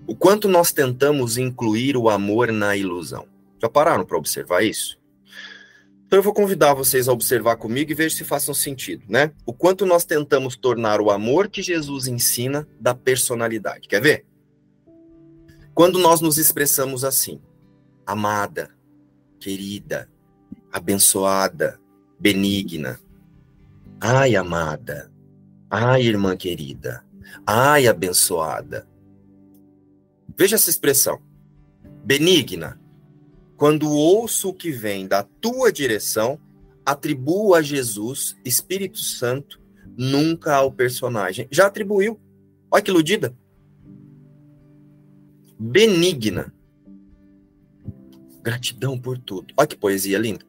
O 0.04 0.16
quanto 0.16 0.48
nós 0.48 0.72
tentamos 0.72 1.38
incluir 1.38 1.96
o 1.96 2.10
amor 2.10 2.50
na 2.50 2.76
ilusão. 2.76 3.28
Já 3.62 3.68
pararam 3.68 4.04
para 4.04 4.18
observar 4.18 4.64
isso? 4.64 4.99
Então 6.10 6.18
eu 6.18 6.24
vou 6.24 6.34
convidar 6.34 6.74
vocês 6.74 7.08
a 7.08 7.12
observar 7.12 7.54
comigo 7.54 7.92
e 7.92 7.94
ver 7.94 8.10
se 8.10 8.24
façam 8.24 8.52
sentido, 8.52 9.04
né? 9.08 9.30
O 9.46 9.52
quanto 9.52 9.86
nós 9.86 10.04
tentamos 10.04 10.56
tornar 10.56 11.00
o 11.00 11.08
amor 11.08 11.48
que 11.48 11.62
Jesus 11.62 12.08
ensina 12.08 12.66
da 12.80 12.92
personalidade. 12.92 13.86
Quer 13.86 14.02
ver? 14.02 14.26
Quando 15.72 16.00
nós 16.00 16.20
nos 16.20 16.36
expressamos 16.36 17.04
assim, 17.04 17.40
amada, 18.04 18.70
querida, 19.38 20.10
abençoada, 20.72 21.78
benigna. 22.18 22.98
Ai, 24.00 24.34
amada. 24.34 25.12
Ai, 25.70 26.02
irmã 26.02 26.36
querida. 26.36 27.04
Ai, 27.46 27.86
abençoada. 27.86 28.84
Veja 30.36 30.56
essa 30.56 30.70
expressão. 30.70 31.22
Benigna, 32.04 32.79
quando 33.60 33.90
ouço 33.90 34.48
o 34.48 34.54
que 34.54 34.70
vem 34.70 35.06
da 35.06 35.22
tua 35.22 35.70
direção, 35.70 36.40
atribuo 36.82 37.54
a 37.54 37.60
Jesus, 37.60 38.34
Espírito 38.42 38.96
Santo, 38.96 39.60
nunca 39.98 40.54
ao 40.56 40.72
personagem. 40.72 41.46
Já 41.50 41.66
atribuiu. 41.66 42.18
Olha 42.70 42.82
que 42.82 42.90
iludida. 42.90 43.36
Benigna. 45.58 46.54
Gratidão 48.42 48.98
por 48.98 49.18
tudo. 49.18 49.52
Olha 49.54 49.68
que 49.68 49.76
poesia 49.76 50.16
linda. 50.16 50.46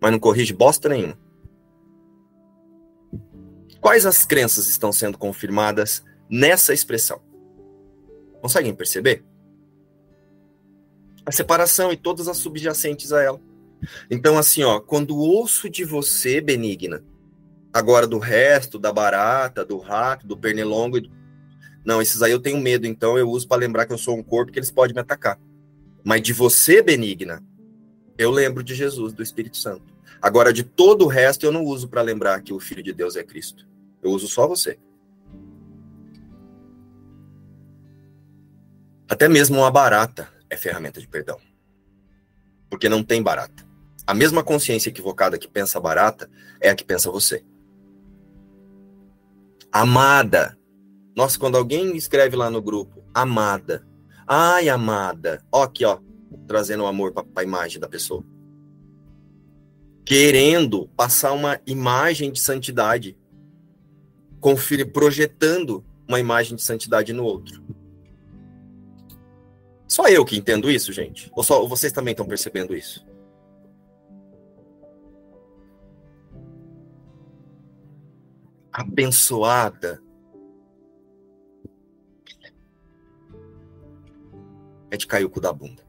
Mas 0.00 0.10
não 0.10 0.18
corrige 0.18 0.54
bosta 0.54 0.88
nenhuma. 0.88 1.18
Quais 3.82 4.06
as 4.06 4.24
crenças 4.24 4.66
estão 4.66 4.92
sendo 4.92 5.18
confirmadas 5.18 6.02
nessa 6.26 6.72
expressão? 6.72 7.20
Conseguem 8.40 8.74
perceber? 8.74 9.22
A 11.28 11.32
separação 11.32 11.92
e 11.92 11.96
todas 11.96 12.26
as 12.26 12.38
subjacentes 12.38 13.12
a 13.12 13.22
ela. 13.22 13.40
Então, 14.10 14.38
assim, 14.38 14.62
ó, 14.62 14.80
quando 14.80 15.14
ouço 15.14 15.68
de 15.68 15.84
você, 15.84 16.40
benigna, 16.40 17.04
agora 17.70 18.06
do 18.06 18.18
resto, 18.18 18.78
da 18.78 18.90
barata, 18.90 19.62
do 19.62 19.76
rato, 19.78 20.26
do 20.26 20.38
pernilongo, 20.38 20.98
não, 21.84 22.00
esses 22.00 22.22
aí 22.22 22.32
eu 22.32 22.40
tenho 22.40 22.58
medo, 22.58 22.86
então 22.86 23.18
eu 23.18 23.28
uso 23.28 23.46
para 23.46 23.60
lembrar 23.60 23.84
que 23.84 23.92
eu 23.92 23.98
sou 23.98 24.16
um 24.16 24.22
corpo 24.22 24.50
que 24.50 24.58
eles 24.58 24.70
podem 24.70 24.94
me 24.94 25.00
atacar. 25.00 25.38
Mas 26.02 26.22
de 26.22 26.32
você, 26.32 26.80
benigna, 26.80 27.44
eu 28.16 28.30
lembro 28.30 28.62
de 28.64 28.74
Jesus, 28.74 29.12
do 29.12 29.22
Espírito 29.22 29.58
Santo. 29.58 29.94
Agora, 30.22 30.50
de 30.50 30.64
todo 30.64 31.04
o 31.04 31.08
resto, 31.08 31.44
eu 31.44 31.52
não 31.52 31.62
uso 31.62 31.88
para 31.88 32.00
lembrar 32.00 32.40
que 32.40 32.54
o 32.54 32.58
Filho 32.58 32.82
de 32.82 32.94
Deus 32.94 33.16
é 33.16 33.22
Cristo. 33.22 33.68
Eu 34.02 34.12
uso 34.12 34.28
só 34.28 34.48
você. 34.48 34.78
Até 39.06 39.28
mesmo 39.28 39.58
uma 39.58 39.70
barata 39.70 40.37
é 40.50 40.56
ferramenta 40.56 41.00
de 41.00 41.08
perdão. 41.08 41.38
Porque 42.70 42.88
não 42.88 43.02
tem 43.02 43.22
barata. 43.22 43.66
A 44.06 44.14
mesma 44.14 44.42
consciência 44.42 44.88
equivocada 44.88 45.38
que 45.38 45.48
pensa 45.48 45.80
barata 45.80 46.30
é 46.60 46.70
a 46.70 46.74
que 46.74 46.84
pensa 46.84 47.10
você. 47.10 47.44
Amada. 49.70 50.58
Nossa, 51.14 51.38
quando 51.38 51.56
alguém 51.56 51.96
escreve 51.96 52.36
lá 52.36 52.50
no 52.50 52.62
grupo, 52.62 53.04
amada. 53.12 53.86
Ai, 54.26 54.68
amada. 54.68 55.44
Ó, 55.52 55.62
aqui, 55.62 55.84
ó, 55.84 55.98
trazendo 56.46 56.84
o 56.84 56.86
amor 56.86 57.12
para 57.12 57.24
a 57.36 57.42
imagem 57.42 57.80
da 57.80 57.88
pessoa. 57.88 58.24
Querendo 60.04 60.88
passar 60.96 61.32
uma 61.32 61.60
imagem 61.66 62.32
de 62.32 62.40
santidade. 62.40 63.18
Confira, 64.40 64.86
projetando 64.86 65.84
uma 66.08 66.18
imagem 66.18 66.56
de 66.56 66.62
santidade 66.62 67.12
no 67.12 67.24
outro. 67.24 67.62
Só 69.88 70.06
eu 70.06 70.22
que 70.22 70.36
entendo 70.36 70.70
isso, 70.70 70.92
gente? 70.92 71.32
Ou 71.34 71.42
só 71.42 71.66
vocês 71.66 71.90
também 71.90 72.12
estão 72.12 72.26
percebendo 72.26 72.76
isso? 72.76 73.06
Abençoada 78.70 80.00
é 84.90 84.96
de 84.96 85.06
cair 85.06 85.24
o 85.24 85.30
cu 85.30 85.40
da 85.40 85.52
bunda. 85.52 85.82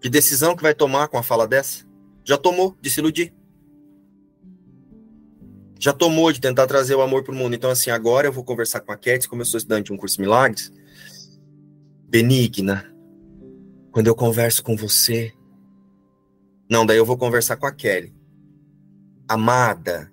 Que 0.00 0.08
decisão 0.08 0.56
que 0.56 0.62
vai 0.62 0.74
tomar 0.74 1.08
com 1.08 1.18
a 1.18 1.22
fala 1.22 1.46
dessa? 1.46 1.84
Já 2.24 2.38
tomou 2.38 2.76
de 2.80 2.90
se 2.90 3.00
iludir 3.00 3.35
já 5.78 5.92
tomou 5.92 6.32
de 6.32 6.40
tentar 6.40 6.66
trazer 6.66 6.94
o 6.94 7.02
amor 7.02 7.22
para 7.22 7.32
o 7.32 7.36
mundo. 7.36 7.54
Então, 7.54 7.70
assim, 7.70 7.90
agora 7.90 8.26
eu 8.26 8.32
vou 8.32 8.44
conversar 8.44 8.80
com 8.80 8.92
a 8.92 8.96
Cat, 8.96 9.28
como 9.28 9.42
eu 9.42 9.46
sou 9.46 9.58
estudante 9.58 9.86
de 9.86 9.92
um 9.92 9.96
curso 9.96 10.16
de 10.16 10.22
milagres. 10.22 10.72
Benigna, 12.08 12.90
quando 13.92 14.06
eu 14.06 14.14
converso 14.14 14.62
com 14.62 14.76
você. 14.76 15.32
Não, 16.68 16.84
daí 16.84 16.96
eu 16.96 17.06
vou 17.06 17.16
conversar 17.16 17.56
com 17.56 17.66
a 17.66 17.72
Kelly. 17.72 18.14
Amada, 19.28 20.12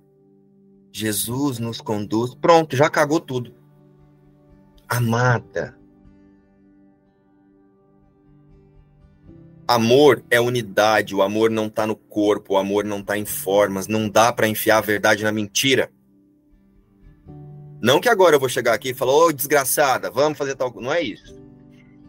Jesus 0.91 1.59
nos 1.59 1.79
conduz. 1.81 2.35
Pronto, 2.35 2.75
já 2.75 2.89
cagou 2.89 3.19
tudo. 3.19 3.55
Amada, 4.87 5.77
Amor 9.67 10.23
é 10.29 10.41
unidade, 10.41 11.15
o 11.15 11.21
amor 11.21 11.49
não 11.49 11.67
está 11.67 11.87
no 11.87 11.95
corpo, 11.95 12.53
o 12.53 12.57
amor 12.57 12.83
não 12.83 12.99
está 12.99 13.17
em 13.17 13.25
formas, 13.25 13.87
não 13.87 14.09
dá 14.09 14.31
para 14.33 14.47
enfiar 14.47 14.79
a 14.79 14.81
verdade 14.81 15.23
na 15.23 15.31
mentira. 15.31 15.89
Não 17.81 17.99
que 17.99 18.09
agora 18.09 18.35
eu 18.35 18.39
vou 18.39 18.49
chegar 18.49 18.73
aqui 18.73 18.89
e 18.89 18.93
falar, 18.93 19.13
ô 19.13 19.25
oh, 19.25 19.31
desgraçada, 19.33 20.09
vamos 20.09 20.37
fazer 20.37 20.55
tal 20.55 20.71
coisa. 20.71 20.87
Não 20.87 20.93
é 20.93 21.01
isso. 21.01 21.41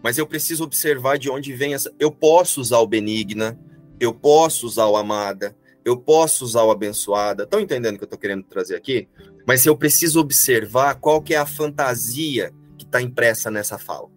Mas 0.03 0.19
eu 0.19 0.27
preciso 0.27 0.65
observar 0.65 1.19
de 1.19 1.31
onde 1.31 1.53
vem 1.53 1.75
essa. 1.75 1.93
Eu 1.99 2.11
posso 2.13 2.61
usar 2.61 2.79
o 2.79 2.87
benigna, 2.87 3.59
eu 3.99 4.13
posso 4.13 4.67
usar 4.67 4.87
o 4.87 4.97
amada, 4.97 5.57
eu 5.85 5.97
posso 5.97 6.45
usar 6.45 6.63
o 6.63 6.71
abençoada. 6.71 7.45
Estão 7.45 7.61
entendendo 7.61 7.95
o 7.95 7.99
que 7.99 8.05
eu 8.05 8.07
estou 8.07 8.19
querendo 8.19 8.45
trazer 8.45 8.77
aqui? 8.77 9.09
Mas 9.47 9.67
eu 9.67 9.77
preciso 9.77 10.21
observar 10.21 10.95
qual 10.97 11.23
que 11.23 11.35
é 11.35 11.39
a 11.39 11.47
fantasia 11.47 12.53
que 12.77 12.85
está 12.85 13.01
impressa 13.01 13.51
nessa 13.51 13.79
fala. 13.79 14.14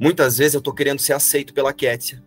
Muitas 0.00 0.38
vezes 0.38 0.54
eu 0.54 0.62
tô 0.62 0.72
querendo 0.72 0.98
ser 0.98 1.12
aceito 1.12 1.52
pela 1.52 1.74
Kétia. 1.74 2.24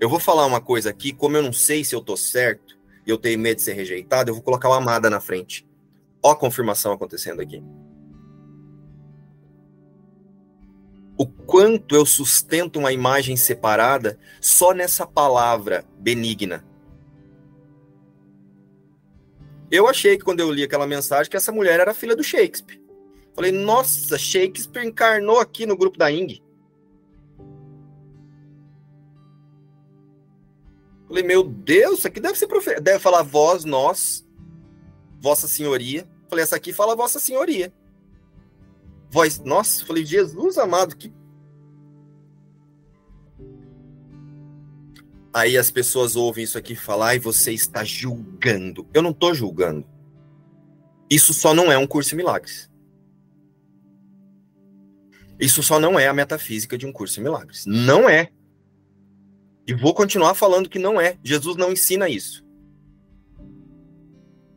Eu 0.00 0.08
vou 0.08 0.20
falar 0.20 0.46
uma 0.46 0.60
coisa 0.60 0.90
aqui, 0.90 1.12
como 1.12 1.36
eu 1.36 1.42
não 1.42 1.52
sei 1.52 1.82
se 1.82 1.96
eu 1.96 2.00
tô 2.00 2.16
certo 2.16 2.78
e 3.04 3.10
eu 3.10 3.18
tenho 3.18 3.40
medo 3.40 3.56
de 3.56 3.62
ser 3.62 3.72
rejeitado, 3.72 4.30
eu 4.30 4.34
vou 4.34 4.42
colocar 4.42 4.68
uma 4.68 4.76
amada 4.76 5.10
na 5.10 5.18
frente. 5.18 5.66
Ó 6.22 6.30
a 6.30 6.36
confirmação 6.36 6.92
acontecendo 6.92 7.40
aqui. 7.40 7.60
O 11.18 11.26
quanto 11.26 11.96
eu 11.96 12.06
sustento 12.06 12.78
uma 12.78 12.92
imagem 12.92 13.36
separada 13.36 14.16
só 14.40 14.72
nessa 14.72 15.04
palavra 15.04 15.84
benigna. 15.98 16.64
Eu 19.72 19.88
achei 19.88 20.16
que 20.16 20.24
quando 20.24 20.38
eu 20.38 20.52
li 20.52 20.62
aquela 20.62 20.86
mensagem 20.86 21.28
que 21.28 21.36
essa 21.36 21.50
mulher 21.50 21.80
era 21.80 21.92
filha 21.92 22.14
do 22.14 22.22
Shakespeare. 22.22 22.83
Falei, 23.34 23.50
nossa, 23.50 24.16
Shakespeare 24.16 24.86
encarnou 24.86 25.40
aqui 25.40 25.66
no 25.66 25.76
grupo 25.76 25.98
da 25.98 26.10
Ing. 26.10 26.40
Falei, 31.08 31.22
meu 31.22 31.42
Deus, 31.42 31.98
isso 31.98 32.06
aqui 32.06 32.20
deve 32.20 32.38
ser 32.38 32.46
profe... 32.46 32.80
deve 32.80 32.98
falar 32.98 33.22
vós, 33.22 33.64
nós, 33.64 34.26
vossa 35.20 35.46
senhoria. 35.48 36.08
Falei, 36.28 36.42
essa 36.42 36.56
aqui 36.56 36.72
fala 36.72 36.96
vossa 36.96 37.18
senhoria. 37.18 37.72
Voz, 39.10 39.38
nossa, 39.40 39.84
falei, 39.84 40.04
Jesus 40.04 40.58
amado, 40.58 40.96
que 40.96 41.12
Aí 45.34 45.58
as 45.58 45.68
pessoas 45.68 46.14
ouvem 46.14 46.44
isso 46.44 46.56
aqui 46.56 46.76
falar 46.76 47.16
e 47.16 47.18
você 47.18 47.52
está 47.52 47.82
julgando. 47.82 48.86
Eu 48.94 49.02
não 49.02 49.10
estou 49.10 49.34
julgando. 49.34 49.84
Isso 51.10 51.34
só 51.34 51.52
não 51.52 51.72
é 51.72 51.76
um 51.76 51.88
curso 51.88 52.10
de 52.10 52.16
milagres. 52.16 52.70
Isso 55.38 55.62
só 55.62 55.80
não 55.80 55.98
é 55.98 56.06
a 56.06 56.12
metafísica 56.12 56.78
de 56.78 56.86
um 56.86 56.92
curso 56.92 57.16
de 57.16 57.20
milagres. 57.22 57.64
Não 57.66 58.08
é. 58.08 58.30
E 59.66 59.74
vou 59.74 59.94
continuar 59.94 60.34
falando 60.34 60.68
que 60.68 60.78
não 60.78 61.00
é. 61.00 61.16
Jesus 61.22 61.56
não 61.56 61.72
ensina 61.72 62.08
isso. 62.08 62.44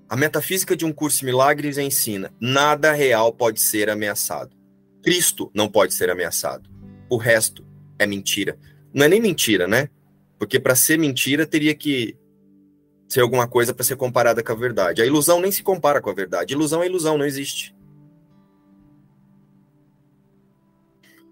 A 0.10 0.16
metafísica 0.16 0.76
de 0.76 0.86
um 0.86 0.94
curso 0.94 1.20
de 1.20 1.26
milagres 1.26 1.78
ensina: 1.78 2.34
nada 2.40 2.92
real 2.92 3.34
pode 3.34 3.60
ser 3.60 3.90
ameaçado. 3.90 4.56
Cristo 5.02 5.52
não 5.54 5.70
pode 5.70 5.94
ser 5.94 6.10
ameaçado. 6.10 6.70
O 7.10 7.18
resto 7.18 7.66
é 7.98 8.06
mentira. 8.06 8.58
Não 8.94 9.06
é 9.06 9.08
nem 9.10 9.22
mentira, 9.22 9.68
né? 9.68 9.90
Porque 10.38 10.60
para 10.60 10.76
ser 10.76 10.98
mentira 10.98 11.46
teria 11.46 11.74
que 11.74 12.16
ser 13.08 13.22
alguma 13.22 13.48
coisa 13.48 13.74
para 13.74 13.84
ser 13.84 13.96
comparada 13.96 14.44
com 14.44 14.52
a 14.52 14.56
verdade. 14.56 15.02
A 15.02 15.06
ilusão 15.06 15.40
nem 15.40 15.52
se 15.52 15.64
compara 15.64 16.02
com 16.02 16.10
a 16.10 16.14
verdade. 16.14 16.54
Ilusão 16.54 16.84
é 16.84 16.86
ilusão, 16.86 17.18
não 17.18 17.26
existe. 17.26 17.76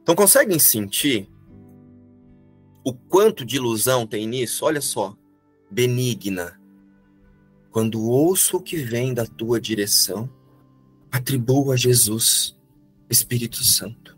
Então 0.06 0.13
conseguem 0.13 0.60
sentir 0.60 1.28
o 2.84 2.94
quanto 2.94 3.44
de 3.44 3.56
ilusão 3.56 4.06
tem 4.06 4.28
nisso? 4.28 4.63
Olha 4.63 4.80
só. 4.80 5.18
Benigna. 5.72 6.62
Quando 7.72 8.00
ouço 8.04 8.58
o 8.58 8.62
que 8.62 8.78
vem 8.78 9.15
da 9.15 9.26
tua 9.26 9.60
direção, 9.60 10.30
atribuo 11.12 11.72
a 11.72 11.76
Jesus, 11.76 12.56
Espírito 13.10 13.63
Santo. 13.63 14.15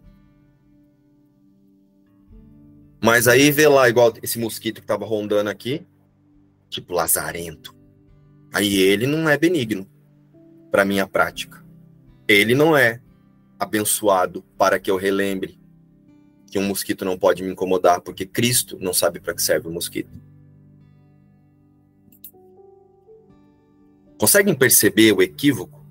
Mas 3.01 3.25
aí 3.25 3.49
vê 3.49 3.69
lá, 3.69 3.87
igual 3.87 4.13
esse 4.21 4.37
mosquito 4.37 4.81
que 4.81 4.81
estava 4.81 5.05
rondando 5.05 5.49
aqui, 5.49 5.87
tipo 6.69 6.93
lazarento. 6.93 7.73
Aí 8.53 8.75
ele 8.75 9.07
não 9.07 9.29
é 9.29 9.37
benigno 9.37 9.89
para 10.69 10.83
minha 10.83 11.07
prática. 11.07 11.65
Ele 12.27 12.53
não 12.53 12.75
é 12.75 13.01
abençoado 13.57 14.43
para 14.57 14.77
que 14.77 14.91
eu 14.91 14.97
relembre 14.97 15.56
que 16.49 16.57
um 16.57 16.63
mosquito 16.63 17.03
não 17.03 17.17
pode 17.17 17.43
me 17.43 17.51
incomodar, 17.51 18.01
porque 18.01 18.25
Cristo 18.25 18.77
não 18.79 18.93
sabe 18.93 19.19
para 19.19 19.33
que 19.33 19.41
serve 19.41 19.67
o 19.67 19.71
mosquito. 19.71 20.09
Conseguem 24.17 24.55
perceber 24.55 25.11
o 25.13 25.21
equívoco? 25.21 25.85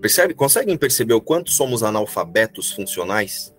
Percebe? 0.00 0.34
Conseguem 0.34 0.76
perceber 0.76 1.14
o 1.14 1.20
quanto 1.20 1.50
somos 1.50 1.82
analfabetos 1.82 2.72
funcionais? 2.72 3.54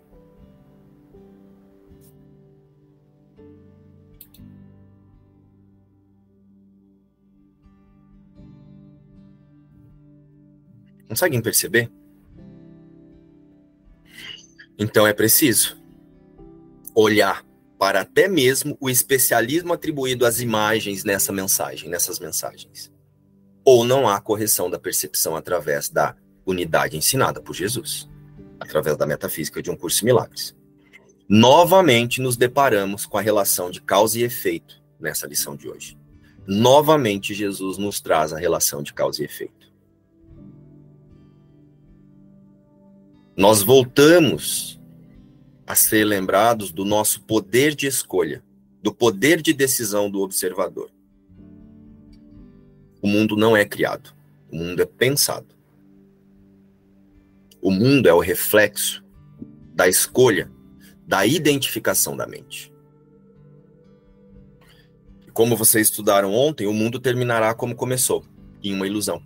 Conseguem 11.07 11.41
perceber? 11.41 11.91
Então 14.77 15.05
é 15.05 15.13
preciso 15.13 15.77
olhar 16.95 17.45
para 17.77 18.01
até 18.01 18.27
mesmo 18.27 18.77
o 18.79 18.89
especialismo 18.89 19.73
atribuído 19.73 20.25
às 20.25 20.39
imagens 20.39 21.03
nessa 21.03 21.31
mensagem, 21.31 21.89
nessas 21.89 22.19
mensagens. 22.19 22.91
Ou 23.65 23.83
não 23.83 24.07
há 24.07 24.19
correção 24.21 24.69
da 24.69 24.79
percepção 24.79 25.35
através 25.35 25.89
da 25.89 26.15
unidade 26.45 26.97
ensinada 26.97 27.41
por 27.41 27.53
Jesus, 27.53 28.09
através 28.59 28.97
da 28.97 29.05
metafísica 29.05 29.61
de 29.61 29.69
um 29.69 29.75
curso 29.75 29.99
de 29.99 30.05
milagres. 30.05 30.55
Novamente 31.27 32.21
nos 32.21 32.35
deparamos 32.35 33.05
com 33.05 33.17
a 33.17 33.21
relação 33.21 33.71
de 33.71 33.81
causa 33.81 34.19
e 34.19 34.23
efeito 34.23 34.81
nessa 34.99 35.27
lição 35.27 35.55
de 35.55 35.69
hoje. 35.69 35.97
Novamente 36.45 37.33
Jesus 37.33 37.77
nos 37.77 38.01
traz 38.01 38.33
a 38.33 38.37
relação 38.37 38.83
de 38.83 38.93
causa 38.93 39.21
e 39.21 39.25
efeito. 39.25 39.62
Nós 43.35 43.61
voltamos 43.63 44.79
a 45.65 45.75
ser 45.75 46.03
lembrados 46.05 46.71
do 46.71 46.85
nosso 46.85 47.21
poder 47.21 47.73
de 47.73 47.87
escolha, 47.87 48.43
do 48.81 48.93
poder 48.93 49.41
de 49.41 49.53
decisão 49.53 50.09
do 50.09 50.21
observador. 50.21 50.91
O 53.01 53.07
mundo 53.07 53.35
não 53.35 53.57
é 53.57 53.65
criado, 53.65 54.13
o 54.51 54.55
mundo 54.55 54.81
é 54.81 54.85
pensado. 54.85 55.47
O 57.61 57.71
mundo 57.71 58.07
é 58.07 58.13
o 58.13 58.19
reflexo 58.19 59.03
da 59.73 59.87
escolha, 59.87 60.51
da 61.07 61.25
identificação 61.25 62.15
da 62.15 62.27
mente. 62.27 62.71
Como 65.33 65.57
vocês 65.57 65.87
estudaram 65.87 66.31
ontem, 66.33 66.67
o 66.67 66.73
mundo 66.73 66.99
terminará 66.99 67.55
como 67.55 67.75
começou, 67.75 68.23
em 68.61 68.73
uma 68.73 68.85
ilusão. 68.85 69.23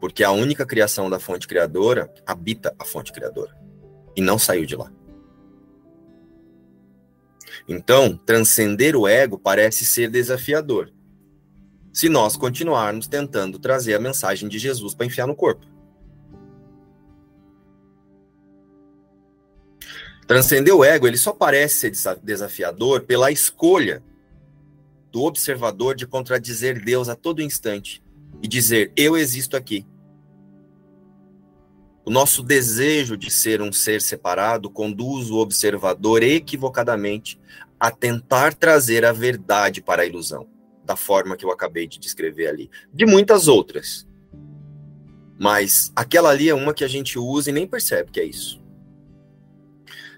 Porque 0.00 0.22
a 0.22 0.30
única 0.30 0.64
criação 0.64 1.10
da 1.10 1.18
fonte 1.18 1.48
criadora 1.48 2.12
habita 2.26 2.74
a 2.78 2.84
fonte 2.84 3.12
criadora 3.12 3.56
e 4.16 4.20
não 4.20 4.38
saiu 4.38 4.64
de 4.64 4.76
lá. 4.76 4.92
Então, 7.68 8.16
transcender 8.16 8.96
o 8.96 9.06
ego 9.06 9.38
parece 9.38 9.84
ser 9.84 10.10
desafiador. 10.10 10.92
Se 11.92 12.08
nós 12.08 12.36
continuarmos 12.36 13.06
tentando 13.06 13.58
trazer 13.58 13.94
a 13.94 14.00
mensagem 14.00 14.48
de 14.48 14.58
Jesus 14.58 14.94
para 14.94 15.06
enfiar 15.06 15.26
no 15.26 15.34
corpo. 15.34 15.66
Transcender 20.26 20.74
o 20.74 20.84
ego, 20.84 21.06
ele 21.06 21.16
só 21.16 21.32
parece 21.32 21.90
ser 21.90 22.18
desafiador 22.22 23.02
pela 23.02 23.30
escolha 23.30 24.02
do 25.10 25.22
observador 25.22 25.94
de 25.94 26.06
contradizer 26.06 26.84
Deus 26.84 27.08
a 27.08 27.16
todo 27.16 27.42
instante 27.42 28.02
e 28.42 28.48
dizer: 28.48 28.92
Eu 28.96 29.16
existo 29.16 29.56
aqui. 29.56 29.86
O 32.04 32.10
nosso 32.10 32.42
desejo 32.42 33.16
de 33.16 33.30
ser 33.30 33.60
um 33.60 33.70
ser 33.70 34.00
separado 34.00 34.70
conduz 34.70 35.30
o 35.30 35.36
observador 35.36 36.22
equivocadamente 36.22 37.38
a 37.78 37.90
tentar 37.90 38.54
trazer 38.54 39.04
a 39.04 39.12
verdade 39.12 39.82
para 39.82 40.02
a 40.02 40.06
ilusão, 40.06 40.48
da 40.84 40.96
forma 40.96 41.36
que 41.36 41.44
eu 41.44 41.50
acabei 41.50 41.86
de 41.86 41.98
descrever 41.98 42.46
ali. 42.46 42.70
De 42.92 43.04
muitas 43.04 43.46
outras. 43.46 44.08
Mas 45.38 45.92
aquela 45.94 46.30
ali 46.30 46.48
é 46.48 46.54
uma 46.54 46.74
que 46.74 46.82
a 46.82 46.88
gente 46.88 47.18
usa 47.18 47.50
e 47.50 47.52
nem 47.52 47.66
percebe 47.66 48.10
que 48.10 48.20
é 48.20 48.24
isso. 48.24 48.60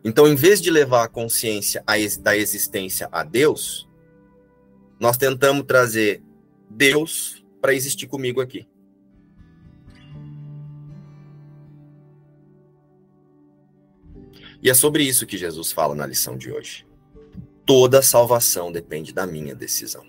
Então, 0.02 0.26
em 0.26 0.34
vez 0.34 0.62
de 0.62 0.70
levar 0.70 1.04
a 1.04 1.08
consciência 1.08 1.84
da 2.20 2.36
existência 2.36 3.08
a 3.12 3.22
Deus, 3.22 3.86
nós 4.98 5.16
tentamos 5.16 5.64
trazer 5.66 6.22
Deus 6.70 7.39
para 7.60 7.74
existir 7.74 8.06
comigo 8.06 8.40
aqui. 8.40 8.66
E 14.62 14.68
é 14.68 14.74
sobre 14.74 15.02
isso 15.02 15.26
que 15.26 15.38
Jesus 15.38 15.72
fala 15.72 15.94
na 15.94 16.06
lição 16.06 16.36
de 16.36 16.52
hoje. 16.52 16.86
Toda 17.64 18.02
salvação 18.02 18.70
depende 18.70 19.12
da 19.12 19.26
minha 19.26 19.54
decisão. 19.54 20.04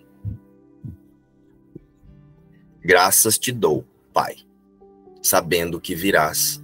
Graças 2.83 3.37
te 3.37 3.51
dou, 3.51 3.85
Pai, 4.11 4.37
sabendo 5.21 5.79
que 5.79 5.95
virás 5.95 6.61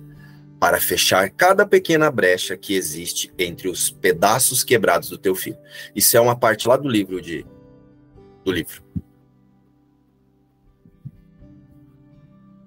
para 0.60 0.82
fechar 0.82 1.30
cada 1.30 1.65
pequena 1.65 2.10
brecha 2.10 2.58
que 2.58 2.73
existe 2.73 3.32
entre 3.38 3.69
os 3.69 3.91
pedaços 3.91 4.63
quebrados 4.63 5.10
do 5.10 5.17
teu 5.17 5.36
filho. 5.36 5.58
Isso 5.95 6.17
é 6.17 6.19
uma 6.19 6.36
parte 6.36 6.67
lá 6.67 6.76
do 6.76 6.89
livro 6.89 7.21
de 7.21 7.45
do 8.43 8.52
livro. 8.52 8.82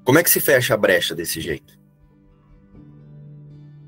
Como 0.05 0.19
é 0.19 0.23
que 0.23 0.31
se 0.31 0.41
fecha 0.41 0.75
a 0.75 0.77
brecha 0.77 1.15
desse 1.15 1.41
jeito? 1.41 1.79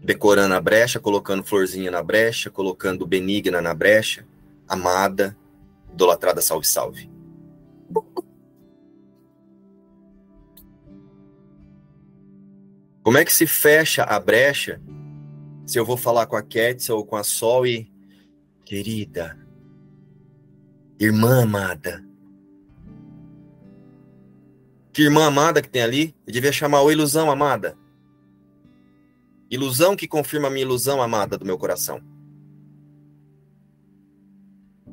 Decorando 0.05 0.55
a 0.55 0.61
brecha, 0.61 1.01
colocando 1.01 1.45
florzinha 1.45 1.91
na 1.91 2.03
brecha, 2.03 2.51
colocando 2.51 3.07
benigna 3.07 3.61
na 3.61 3.73
brecha, 3.73 4.27
amada, 4.69 5.37
idolatrada, 5.93 6.41
salve, 6.41 6.67
salve. 6.67 7.11
Como 13.03 13.19
é 13.19 13.25
que 13.25 13.33
se 13.33 13.47
fecha 13.47 14.05
a 14.05 14.19
brecha 14.21 14.81
se 15.67 15.79
eu 15.79 15.85
vou 15.85 15.97
falar 15.97 16.27
com 16.27 16.37
a 16.37 16.43
Ketsia 16.43 16.95
ou 16.95 17.05
com 17.05 17.17
a 17.17 17.25
Sol 17.25 17.67
e. 17.67 17.91
Querida, 18.65 19.37
irmã 20.99 21.43
amada, 21.43 22.03
que 24.93 25.03
irmã 25.03 25.27
amada 25.27 25.63
que 25.63 25.69
tem 25.69 25.83
ali? 25.83 26.15
Eu 26.27 26.33
devia 26.33 26.53
chamar 26.53 26.83
o 26.83 26.93
ilusão 26.93 27.31
amada. 27.31 27.77
Ilusão 29.51 29.97
que 29.97 30.07
confirma 30.07 30.49
a 30.49 30.51
minha 30.51 30.65
ilusão 30.65 31.01
amada 31.01 31.39
do 31.39 31.45
meu 31.45 31.59
coração. 31.59 32.03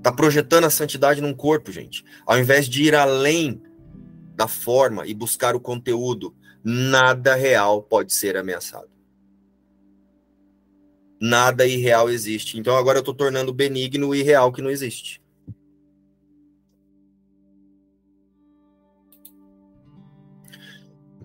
Tá 0.02 0.12
projetando 0.12 0.64
a 0.64 0.70
santidade 0.70 1.22
num 1.22 1.34
corpo, 1.34 1.72
gente. 1.72 2.06
Ao 2.26 2.40
invés 2.40 2.68
de 2.70 2.84
ir 2.84 2.96
além 2.96 3.62
da 4.36 4.48
forma 4.48 5.06
e 5.06 5.14
buscar 5.14 5.56
o 5.56 5.60
conteúdo, 5.60 6.34
nada 6.64 7.36
real 7.36 7.84
pode 7.84 8.14
ser 8.14 8.38
ameaçado. 8.38 8.90
Nada 11.20 11.66
irreal 11.66 12.10
existe. 12.10 12.58
Então 12.58 12.78
agora 12.78 13.00
eu 13.00 13.02
estou 13.02 13.14
tornando 13.14 13.54
benigno 13.54 14.08
o 14.08 14.16
irreal 14.16 14.54
que 14.54 14.62
não 14.62 14.70
existe. 14.70 15.22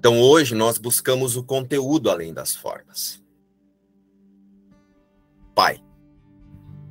Então 0.05 0.21
hoje 0.21 0.55
nós 0.55 0.77
buscamos 0.77 1.35
o 1.35 1.43
conteúdo 1.43 2.11
além 2.11 2.31
das 2.35 2.55
formas. 2.55 3.25
Pai, 5.55 5.83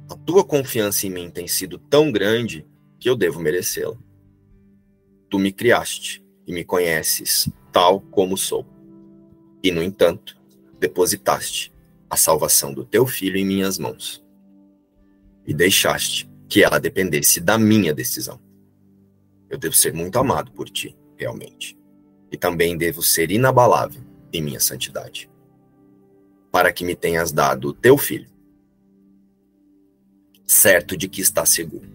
a 0.10 0.15
tua 0.15 0.43
confiança 0.43 1.06
em 1.06 1.12
mim 1.12 1.30
tem 1.30 1.47
sido 1.47 1.78
tão 1.78 2.12
grande 2.12 2.65
que 2.99 3.08
eu 3.08 3.15
devo 3.15 3.39
merecê-la. 3.39 3.95
tu 5.30 5.38
me 5.38 5.52
criaste 5.52 6.26
e 6.47 6.52
me 6.52 6.65
conheces 6.65 7.47
tal 7.71 8.02
como 8.02 8.36
sou. 8.36 8.65
E, 9.62 9.69
no 9.69 9.84
entanto, 9.84 10.36
depositaste 10.80 11.71
a 12.10 12.17
salvação 12.17 12.73
do 12.73 12.84
teu 12.84 13.06
filho 13.06 13.38
em 13.38 13.45
minhas 13.45 13.78
mãos 13.78 14.26
e 15.45 15.54
deixaste 15.54 16.28
que 16.49 16.63
ela 16.63 16.80
dependesse 16.80 17.39
da 17.39 17.60
minha 17.60 17.93
decisão. 17.93 18.41
Eu 19.52 19.60
devo 19.60 19.76
ser 19.76 19.93
muito 19.93 20.17
amado 20.17 20.52
por 20.52 20.67
ti, 20.67 20.97
realmente. 21.15 21.78
E 22.34 22.38
também 22.38 22.76
devo 22.76 23.04
ser 23.04 23.30
inabalável 23.30 24.02
em 24.34 24.41
minha 24.41 24.60
santidade. 24.60 25.30
Para 26.52 26.74
que 26.74 26.84
me 26.84 26.96
tenhas 26.96 27.32
dado 27.32 27.69
o 27.69 27.74
teu 27.74 27.96
filho, 27.96 28.28
certo 30.48 30.98
de 30.98 31.08
que 31.08 31.22
está 31.22 31.46
seguro. 31.46 31.88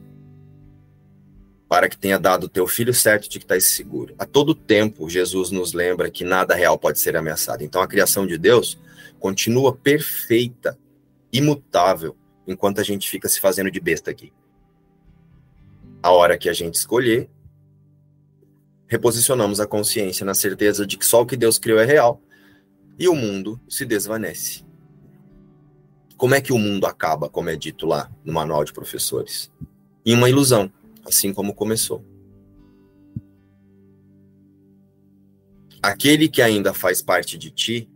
Para 1.68 1.88
que 1.88 1.98
tenha 1.98 2.20
dado 2.20 2.44
o 2.44 2.48
teu 2.48 2.68
filho 2.68 2.94
certo 2.94 3.29
de 3.29 3.40
que 3.40 3.44
está 3.44 3.59
seguro. 3.61 4.14
A 4.16 4.24
todo 4.24 4.55
tempo, 4.55 5.11
Jesus 5.11 5.51
nos 5.51 5.72
lembra 5.72 6.09
que 6.09 6.22
nada 6.22 6.55
real 6.55 6.79
pode 6.79 7.01
ser 7.01 7.16
ameaçado. 7.16 7.62
Então, 7.62 7.83
a 7.83 7.88
criação 7.88 8.24
de 8.24 8.38
Deus 8.38 8.79
continua 9.18 9.74
perfeita, 9.74 10.79
imutável, 11.33 12.16
enquanto 12.46 12.81
a 12.81 12.85
gente 12.85 13.11
fica 13.11 13.29
se 13.29 13.40
fazendo 13.40 13.72
de 13.72 13.81
besta 13.81 14.11
aqui. 14.11 14.33
A 16.01 16.12
hora 16.12 16.38
que 16.38 16.48
a 16.48 16.53
gente 16.53 16.77
escolher, 16.77 17.29
reposicionamos 18.88 19.61
a 19.61 19.66
consciência 19.66 20.24
na 20.24 20.35
certeza 20.35 20.87
de 20.87 20.96
que 20.96 21.05
só 21.05 21.20
o 21.20 21.27
que 21.27 21.37
Deus 21.37 21.59
criou 21.59 21.79
é 21.79 21.85
real 21.85 22.20
e 22.98 23.07
o 23.07 23.14
mundo 23.14 23.61
se 23.68 23.85
desvanece. 23.85 24.64
Como 26.16 26.35
é 26.35 26.40
que 26.40 26.53
o 26.53 26.59
mundo 26.59 26.87
acaba, 26.87 27.29
como 27.29 27.51
é 27.51 27.55
dito 27.55 27.87
lá 27.87 28.11
no 28.24 28.33
manual 28.33 28.64
de 28.64 28.72
professores? 28.72 29.53
Em 30.05 30.14
uma 30.14 30.29
ilusão, 30.29 30.72
assim 31.05 31.33
como 31.33 31.55
começou. 31.55 32.05
Aquele 35.81 36.29
que 36.29 36.42
ainda 36.42 36.74
faz 36.74 37.01
parte 37.01 37.38
de 37.38 37.51
ti 37.53 37.88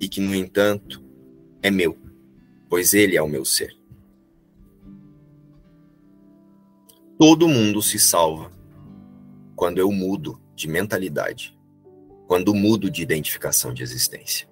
e 0.00 0.08
que, 0.08 0.20
no 0.20 0.34
entanto, 0.34 1.04
é 1.60 1.70
meu, 1.70 1.98
pois 2.70 2.94
ele 2.94 3.16
é 3.16 3.22
o 3.22 3.28
meu 3.28 3.44
ser. 3.44 3.76
Todo 7.18 7.46
mundo 7.46 7.82
se 7.82 7.98
salva 7.98 8.59
quando 9.60 9.76
eu 9.76 9.92
mudo 9.92 10.40
de 10.54 10.66
mentalidade, 10.66 11.54
quando 12.26 12.54
mudo 12.54 12.90
de 12.90 13.02
identificação 13.02 13.74
de 13.74 13.82
existência. 13.82 14.48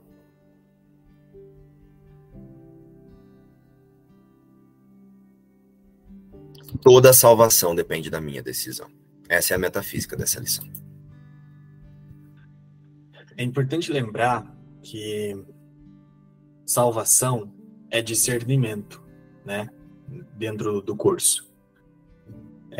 Toda 6.82 7.14
salvação 7.14 7.74
depende 7.74 8.10
da 8.10 8.20
minha 8.20 8.42
decisão. 8.42 8.90
Essa 9.30 9.54
é 9.54 9.56
a 9.56 9.58
metafísica 9.58 10.14
dessa 10.14 10.40
lição. 10.40 10.70
É 13.34 13.42
importante 13.42 13.90
lembrar 13.90 14.54
que 14.82 15.42
salvação 16.66 17.50
é 17.90 18.02
discernimento, 18.02 19.02
né? 19.42 19.70
Dentro 20.36 20.82
do 20.82 20.94
curso. 20.94 21.47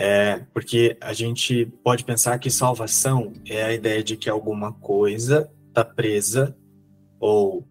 É, 0.00 0.44
porque 0.54 0.96
a 1.00 1.12
gente 1.12 1.66
pode 1.82 2.04
pensar 2.04 2.38
que 2.38 2.52
salvação 2.52 3.32
é 3.44 3.64
a 3.64 3.74
ideia 3.74 4.00
de 4.00 4.16
que 4.16 4.30
alguma 4.30 4.72
coisa 4.72 5.50
está 5.66 5.84
presa 5.84 6.56
ou 7.18 7.66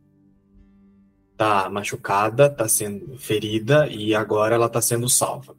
está 1.31 1.69
machucada, 1.69 2.47
está 2.47 2.67
sendo 2.67 3.17
ferida 3.17 3.87
e 3.87 4.13
agora 4.13 4.55
ela 4.55 4.65
está 4.65 4.81
sendo 4.81 5.07
salva. 5.07 5.55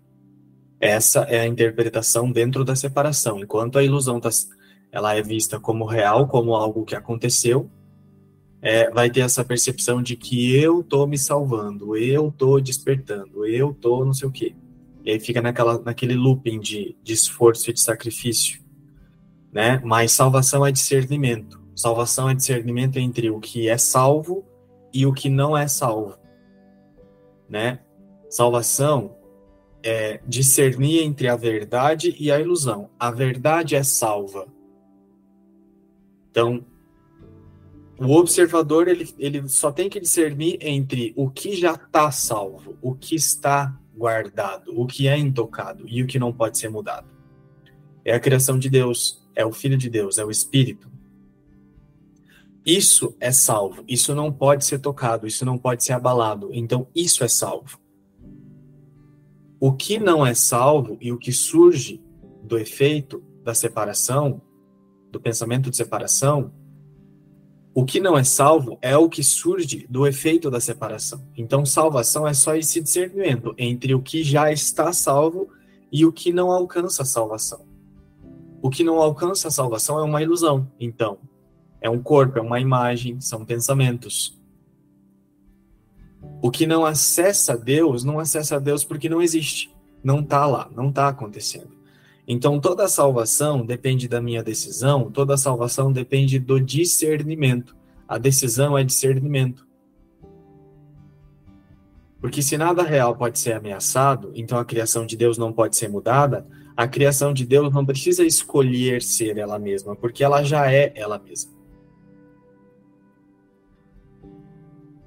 Essa 0.78 1.20
é 1.20 1.40
a 1.40 1.46
interpretação 1.46 2.30
dentro 2.30 2.62
da 2.66 2.76
separação. 2.76 3.40
Enquanto 3.40 3.78
a 3.78 3.82
ilusão 3.82 4.20
tá, 4.20 4.28
ela 4.92 5.14
é 5.14 5.22
vista 5.22 5.58
como 5.58 5.86
real, 5.86 6.28
como 6.28 6.54
algo 6.54 6.84
que 6.84 6.94
aconteceu, 6.94 7.70
é, 8.60 8.90
vai 8.90 9.08
ter 9.08 9.20
essa 9.20 9.42
percepção 9.42 10.02
de 10.02 10.16
que 10.16 10.54
eu 10.54 10.82
tô 10.82 11.06
me 11.06 11.16
salvando, 11.16 11.96
eu 11.96 12.30
tô 12.30 12.60
despertando, 12.60 13.46
eu 13.46 13.72
tô 13.72 14.04
não 14.04 14.12
sei 14.12 14.28
o 14.28 14.30
quê. 14.30 14.54
E 15.08 15.12
aí 15.12 15.18
fica 15.18 15.40
naquela, 15.40 15.80
naquele 15.80 16.12
looping 16.12 16.60
de, 16.60 16.94
de 17.02 17.14
esforço 17.14 17.70
e 17.70 17.72
de 17.72 17.80
sacrifício. 17.80 18.60
Né? 19.50 19.80
Mas 19.82 20.12
salvação 20.12 20.66
é 20.66 20.70
discernimento. 20.70 21.58
Salvação 21.74 22.28
é 22.28 22.34
discernimento 22.34 22.98
entre 22.98 23.30
o 23.30 23.40
que 23.40 23.70
é 23.70 23.78
salvo 23.78 24.44
e 24.92 25.06
o 25.06 25.14
que 25.14 25.30
não 25.30 25.56
é 25.56 25.66
salvo. 25.66 26.18
Né? 27.48 27.80
Salvação 28.28 29.16
é 29.82 30.20
discernir 30.26 31.02
entre 31.02 31.26
a 31.26 31.36
verdade 31.36 32.14
e 32.20 32.30
a 32.30 32.38
ilusão. 32.38 32.90
A 33.00 33.10
verdade 33.10 33.76
é 33.76 33.82
salva. 33.82 34.46
Então, 36.30 36.62
o 37.98 38.14
observador 38.14 38.88
ele, 38.88 39.08
ele 39.18 39.48
só 39.48 39.72
tem 39.72 39.88
que 39.88 40.00
discernir 40.00 40.58
entre 40.60 41.14
o 41.16 41.30
que 41.30 41.56
já 41.56 41.72
está 41.72 42.10
salvo, 42.10 42.76
o 42.82 42.94
que 42.94 43.14
está 43.14 43.74
guardado, 43.98 44.72
o 44.80 44.86
que 44.86 45.08
é 45.08 45.18
intocado 45.18 45.84
e 45.88 46.02
o 46.02 46.06
que 46.06 46.18
não 46.18 46.32
pode 46.32 46.56
ser 46.56 46.68
mudado. 46.68 47.08
É 48.04 48.14
a 48.14 48.20
criação 48.20 48.56
de 48.56 48.70
Deus, 48.70 49.26
é 49.34 49.44
o 49.44 49.52
Filho 49.52 49.76
de 49.76 49.90
Deus, 49.90 50.16
é 50.16 50.24
o 50.24 50.30
Espírito. 50.30 50.88
Isso 52.64 53.16
é 53.18 53.32
salvo, 53.32 53.82
isso 53.88 54.14
não 54.14 54.32
pode 54.32 54.64
ser 54.64 54.78
tocado, 54.78 55.26
isso 55.26 55.44
não 55.44 55.58
pode 55.58 55.84
ser 55.84 55.94
abalado. 55.94 56.50
Então, 56.52 56.86
isso 56.94 57.24
é 57.24 57.28
salvo. 57.28 57.80
O 59.58 59.72
que 59.72 59.98
não 59.98 60.24
é 60.24 60.34
salvo 60.34 60.96
e 61.00 61.10
o 61.10 61.18
que 61.18 61.32
surge 61.32 62.00
do 62.44 62.56
efeito 62.56 63.22
da 63.42 63.54
separação, 63.54 64.40
do 65.10 65.20
pensamento 65.20 65.70
de 65.70 65.76
separação, 65.76 66.52
o 67.78 67.84
que 67.84 68.00
não 68.00 68.18
é 68.18 68.24
salvo 68.24 68.76
é 68.82 68.96
o 68.96 69.08
que 69.08 69.22
surge 69.22 69.86
do 69.88 70.04
efeito 70.04 70.50
da 70.50 70.58
separação. 70.58 71.24
Então, 71.36 71.64
salvação 71.64 72.26
é 72.26 72.34
só 72.34 72.56
esse 72.56 72.80
discernimento 72.80 73.54
entre 73.56 73.94
o 73.94 74.02
que 74.02 74.24
já 74.24 74.50
está 74.50 74.92
salvo 74.92 75.48
e 75.92 76.04
o 76.04 76.10
que 76.10 76.32
não 76.32 76.50
alcança 76.50 77.04
a 77.04 77.06
salvação. 77.06 77.64
O 78.60 78.68
que 78.68 78.82
não 78.82 79.00
alcança 79.00 79.46
a 79.46 79.52
salvação 79.52 79.96
é 79.96 80.02
uma 80.02 80.20
ilusão. 80.20 80.68
Então, 80.80 81.18
é 81.80 81.88
um 81.88 82.02
corpo, 82.02 82.40
é 82.40 82.42
uma 82.42 82.58
imagem, 82.58 83.20
são 83.20 83.44
pensamentos. 83.44 84.36
O 86.42 86.50
que 86.50 86.66
não 86.66 86.84
acessa 86.84 87.56
Deus, 87.56 88.02
não 88.02 88.18
acessa 88.18 88.58
Deus 88.58 88.82
porque 88.82 89.08
não 89.08 89.22
existe. 89.22 89.72
Não 90.02 90.18
está 90.18 90.44
lá, 90.46 90.68
não 90.74 90.88
está 90.88 91.06
acontecendo. 91.06 91.77
Então, 92.30 92.60
toda 92.60 92.86
salvação 92.86 93.64
depende 93.64 94.06
da 94.06 94.20
minha 94.20 94.42
decisão, 94.42 95.10
toda 95.10 95.34
salvação 95.38 95.90
depende 95.90 96.38
do 96.38 96.60
discernimento. 96.60 97.74
A 98.06 98.18
decisão 98.18 98.76
é 98.76 98.84
discernimento. 98.84 99.66
Porque 102.20 102.42
se 102.42 102.58
nada 102.58 102.82
real 102.82 103.16
pode 103.16 103.38
ser 103.38 103.52
ameaçado, 103.52 104.30
então 104.34 104.58
a 104.58 104.64
criação 104.64 105.06
de 105.06 105.16
Deus 105.16 105.38
não 105.38 105.54
pode 105.54 105.74
ser 105.76 105.88
mudada, 105.88 106.46
a 106.76 106.86
criação 106.86 107.32
de 107.32 107.46
Deus 107.46 107.72
não 107.72 107.86
precisa 107.86 108.22
escolher 108.24 109.00
ser 109.00 109.38
ela 109.38 109.58
mesma, 109.58 109.96
porque 109.96 110.22
ela 110.22 110.42
já 110.42 110.70
é 110.70 110.92
ela 110.94 111.18
mesma. 111.18 111.52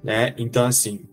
Né? 0.02 0.34
Então, 0.36 0.66
assim, 0.66 1.04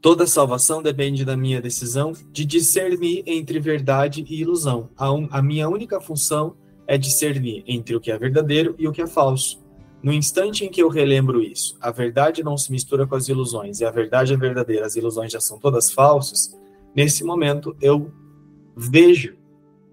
Toda 0.00 0.28
salvação 0.28 0.80
depende 0.80 1.24
da 1.24 1.36
minha 1.36 1.60
decisão 1.60 2.12
de 2.30 2.44
discernir 2.44 3.24
entre 3.26 3.58
verdade 3.58 4.24
e 4.28 4.40
ilusão. 4.40 4.90
A, 4.96 5.08
a, 5.38 5.42
minha 5.42 5.68
única 5.68 6.00
função 6.00 6.56
é 6.86 6.96
discernir 6.96 7.64
entre 7.66 7.96
o 7.96 8.00
que 8.00 8.12
é 8.12 8.18
verdadeiro 8.18 8.76
e 8.78 8.86
o 8.86 8.92
que 8.92 9.02
é 9.02 9.08
falso. 9.08 9.60
No 10.00 10.12
instante 10.12 10.64
em 10.64 10.70
que 10.70 10.80
eu 10.80 10.88
relembro 10.88 11.42
isso, 11.42 11.76
a 11.80 11.90
verdade 11.90 12.44
não 12.44 12.56
se 12.56 12.70
mistura 12.70 13.08
com 13.08 13.16
as 13.16 13.28
ilusões 13.28 13.80
e 13.80 13.84
a 13.84 13.90
verdade 13.90 14.32
é 14.32 14.36
verdadeira, 14.36 14.86
as 14.86 14.94
ilusões 14.94 15.32
já 15.32 15.40
são 15.40 15.58
todas 15.58 15.90
falsas. 15.90 16.56
Nesse 16.94 17.24
momento 17.24 17.76
eu 17.80 18.12
vejo 18.76 19.36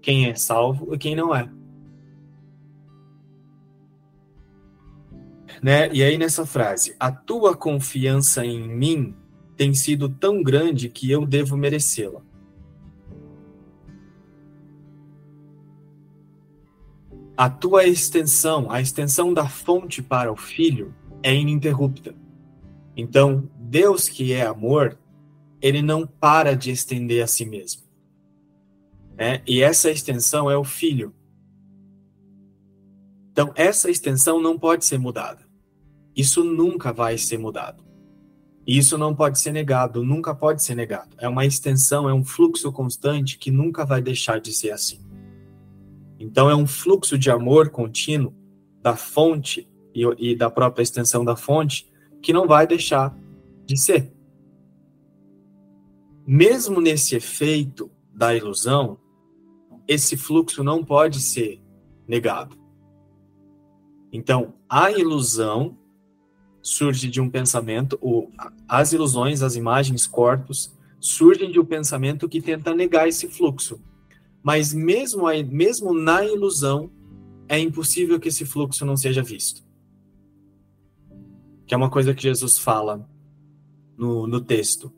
quem 0.00 0.26
é 0.26 0.36
salvo 0.36 0.94
e 0.94 0.98
quem 0.98 1.16
não 1.16 1.34
é. 1.34 1.50
Né? 5.60 5.92
E 5.92 6.04
aí 6.04 6.16
nessa 6.16 6.46
frase, 6.46 6.94
a 7.00 7.10
tua 7.10 7.56
confiança 7.56 8.46
em 8.46 8.68
mim 8.68 9.16
tem 9.56 9.72
sido 9.72 10.08
tão 10.08 10.42
grande 10.42 10.88
que 10.88 11.10
eu 11.10 11.24
devo 11.24 11.56
merecê-la. 11.56 12.20
A 17.36 17.50
tua 17.50 17.84
extensão, 17.84 18.70
a 18.70 18.80
extensão 18.80 19.32
da 19.32 19.48
fonte 19.48 20.02
para 20.02 20.32
o 20.32 20.36
filho, 20.36 20.94
é 21.22 21.34
ininterrupta. 21.34 22.14
Então, 22.96 23.50
Deus, 23.58 24.08
que 24.08 24.32
é 24.32 24.46
amor, 24.46 24.98
ele 25.60 25.82
não 25.82 26.06
para 26.06 26.54
de 26.54 26.70
estender 26.70 27.22
a 27.22 27.26
si 27.26 27.44
mesmo. 27.44 27.82
É, 29.18 29.42
e 29.46 29.62
essa 29.62 29.90
extensão 29.90 30.50
é 30.50 30.56
o 30.56 30.64
filho. 30.64 31.14
Então, 33.32 33.52
essa 33.54 33.90
extensão 33.90 34.40
não 34.40 34.58
pode 34.58 34.84
ser 34.86 34.98
mudada. 34.98 35.46
Isso 36.14 36.42
nunca 36.42 36.92
vai 36.92 37.18
ser 37.18 37.38
mudado. 37.38 37.85
E 38.66 38.76
isso 38.76 38.98
não 38.98 39.14
pode 39.14 39.38
ser 39.38 39.52
negado, 39.52 40.02
nunca 40.02 40.34
pode 40.34 40.62
ser 40.62 40.74
negado. 40.74 41.14
É 41.18 41.28
uma 41.28 41.46
extensão, 41.46 42.08
é 42.08 42.14
um 42.14 42.24
fluxo 42.24 42.72
constante 42.72 43.38
que 43.38 43.50
nunca 43.50 43.84
vai 43.84 44.02
deixar 44.02 44.40
de 44.40 44.52
ser 44.52 44.72
assim. 44.72 45.00
Então, 46.18 46.50
é 46.50 46.56
um 46.56 46.66
fluxo 46.66 47.16
de 47.16 47.30
amor 47.30 47.70
contínuo 47.70 48.34
da 48.82 48.96
fonte 48.96 49.68
e, 49.94 50.02
e 50.18 50.34
da 50.34 50.50
própria 50.50 50.82
extensão 50.82 51.24
da 51.24 51.36
fonte 51.36 51.88
que 52.20 52.32
não 52.32 52.46
vai 52.48 52.66
deixar 52.66 53.16
de 53.64 53.76
ser. 53.76 54.12
Mesmo 56.26 56.80
nesse 56.80 57.14
efeito 57.14 57.88
da 58.12 58.34
ilusão, 58.34 58.98
esse 59.86 60.16
fluxo 60.16 60.64
não 60.64 60.84
pode 60.84 61.20
ser 61.20 61.62
negado. 62.08 62.56
Então, 64.12 64.54
a 64.68 64.90
ilusão 64.90 65.78
surge 66.66 67.08
de 67.08 67.20
um 67.20 67.30
pensamento, 67.30 67.96
ou 68.00 68.28
as 68.68 68.92
ilusões, 68.92 69.40
as 69.40 69.54
imagens, 69.54 70.04
corpos, 70.04 70.74
surgem 70.98 71.48
de 71.52 71.60
um 71.60 71.64
pensamento 71.64 72.28
que 72.28 72.42
tenta 72.42 72.74
negar 72.74 73.06
esse 73.06 73.28
fluxo. 73.28 73.80
Mas 74.42 74.74
mesmo, 74.74 75.26
mesmo 75.48 75.94
na 75.94 76.24
ilusão, 76.24 76.90
é 77.48 77.56
impossível 77.56 78.18
que 78.18 78.28
esse 78.28 78.44
fluxo 78.44 78.84
não 78.84 78.96
seja 78.96 79.22
visto. 79.22 79.62
Que 81.64 81.72
é 81.72 81.76
uma 81.76 81.88
coisa 81.88 82.12
que 82.12 82.24
Jesus 82.24 82.58
fala 82.58 83.08
no, 83.96 84.26
no 84.26 84.40
texto. 84.40 84.92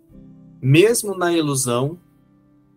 Mesmo 0.63 1.19
na 1.19 1.35
ilusão, 1.35 2.01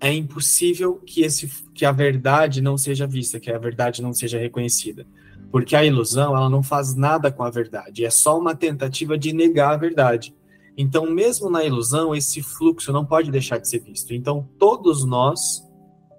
é 0.01 0.13
impossível 0.13 0.95
que, 0.95 1.21
esse, 1.21 1.47
que 1.73 1.85
a 1.85 1.93
verdade 1.93 2.59
não 2.59 2.77
seja 2.77 3.07
vista, 3.07 3.39
que 3.39 3.49
a 3.49 3.57
verdade 3.57 4.01
não 4.01 4.11
seja 4.11 4.37
reconhecida. 4.37 5.07
Porque 5.49 5.75
a 5.75 5.83
ilusão, 5.85 6.35
ela 6.35 6.49
não 6.49 6.61
faz 6.61 6.95
nada 6.95 7.31
com 7.31 7.43
a 7.43 7.49
verdade, 7.49 8.05
é 8.05 8.09
só 8.09 8.37
uma 8.37 8.55
tentativa 8.55 9.17
de 9.17 9.33
negar 9.33 9.73
a 9.73 9.77
verdade. 9.77 10.35
Então, 10.77 11.09
mesmo 11.09 11.49
na 11.49 11.63
ilusão, 11.63 12.15
esse 12.15 12.41
fluxo 12.41 12.91
não 12.91 13.05
pode 13.05 13.29
deixar 13.29 13.57
de 13.57 13.67
ser 13.67 13.79
visto. 13.79 14.13
Então, 14.13 14.47
todos 14.57 15.05
nós, 15.05 15.61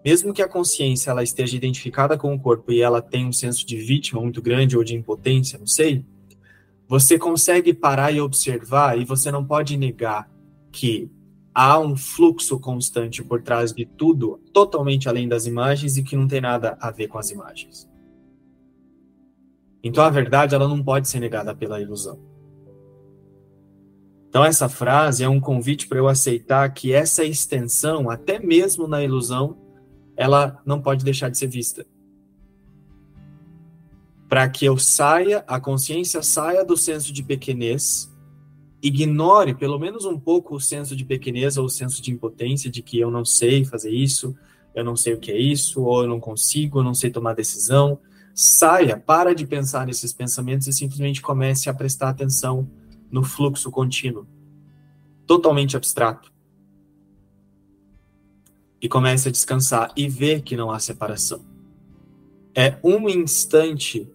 mesmo 0.04 0.32
que 0.32 0.42
a 0.42 0.48
consciência 0.48 1.10
ela 1.10 1.22
esteja 1.22 1.56
identificada 1.56 2.18
com 2.18 2.34
o 2.34 2.38
corpo 2.38 2.70
e 2.70 2.82
ela 2.82 3.00
tenha 3.00 3.26
um 3.26 3.32
senso 3.32 3.66
de 3.66 3.76
vítima 3.76 4.20
muito 4.20 4.42
grande 4.42 4.76
ou 4.76 4.84
de 4.84 4.94
impotência, 4.94 5.58
não 5.58 5.66
sei, 5.66 6.04
você 6.86 7.18
consegue 7.18 7.72
parar 7.72 8.12
e 8.12 8.20
observar 8.20 8.98
e 8.98 9.04
você 9.04 9.30
não 9.30 9.44
pode 9.44 9.76
negar 9.78 10.30
que 10.70 11.10
há 11.54 11.78
um 11.78 11.96
fluxo 11.96 12.58
constante 12.58 13.22
por 13.22 13.42
trás 13.42 13.72
de 13.72 13.86
tudo, 13.86 14.40
totalmente 14.52 15.08
além 15.08 15.28
das 15.28 15.46
imagens 15.46 15.96
e 15.96 16.02
que 16.02 16.16
não 16.16 16.26
tem 16.26 16.40
nada 16.40 16.76
a 16.80 16.90
ver 16.90 17.08
com 17.08 17.18
as 17.18 17.30
imagens. 17.30 17.88
Então 19.82 20.04
a 20.04 20.10
verdade 20.10 20.54
ela 20.54 20.68
não 20.68 20.82
pode 20.82 21.08
ser 21.08 21.18
negada 21.18 21.54
pela 21.54 21.80
ilusão. 21.80 22.18
Então 24.28 24.44
essa 24.44 24.68
frase 24.68 25.22
é 25.24 25.28
um 25.28 25.40
convite 25.40 25.86
para 25.86 25.98
eu 25.98 26.08
aceitar 26.08 26.72
que 26.72 26.92
essa 26.92 27.24
extensão, 27.24 28.08
até 28.08 28.38
mesmo 28.38 28.86
na 28.88 29.02
ilusão, 29.02 29.58
ela 30.16 30.60
não 30.64 30.80
pode 30.80 31.04
deixar 31.04 31.28
de 31.28 31.36
ser 31.36 31.48
vista. 31.48 31.86
Para 34.28 34.48
que 34.48 34.64
eu 34.64 34.78
saia, 34.78 35.44
a 35.46 35.60
consciência 35.60 36.22
saia 36.22 36.64
do 36.64 36.76
senso 36.76 37.12
de 37.12 37.22
pequenez, 37.22 38.10
ignore 38.82 39.54
pelo 39.54 39.78
menos 39.78 40.06
um 40.06 40.18
pouco 40.18 40.56
o 40.56 40.60
senso 40.60 40.96
de 40.96 41.04
pequenez 41.04 41.58
ou 41.58 41.66
o 41.66 41.70
senso 41.70 42.00
de 42.00 42.10
impotência 42.10 42.70
de 42.70 42.82
que 42.82 42.98
eu 42.98 43.10
não 43.10 43.24
sei 43.24 43.64
fazer 43.64 43.90
isso, 43.90 44.34
eu 44.74 44.82
não 44.82 44.96
sei 44.96 45.12
o 45.12 45.20
que 45.20 45.30
é 45.30 45.38
isso, 45.38 45.82
ou 45.82 46.02
eu 46.02 46.08
não 46.08 46.18
consigo, 46.18 46.78
eu 46.78 46.82
não 46.82 46.94
sei 46.94 47.10
tomar 47.10 47.34
decisão. 47.34 47.98
Saia, 48.34 48.96
para 48.96 49.34
de 49.34 49.46
pensar 49.46 49.86
nesses 49.86 50.12
pensamentos 50.12 50.66
e 50.66 50.72
simplesmente 50.72 51.20
comece 51.20 51.68
a 51.68 51.74
prestar 51.74 52.08
atenção 52.08 52.68
no 53.10 53.22
fluxo 53.22 53.70
contínuo, 53.70 54.26
totalmente 55.26 55.76
abstrato. 55.76 56.32
E 58.80 58.88
comece 58.88 59.28
a 59.28 59.32
descansar 59.32 59.92
e 59.94 60.08
ver 60.08 60.42
que 60.42 60.56
não 60.56 60.70
há 60.70 60.78
separação. 60.78 61.44
É 62.54 62.78
um 62.82 63.08
instante 63.08 64.10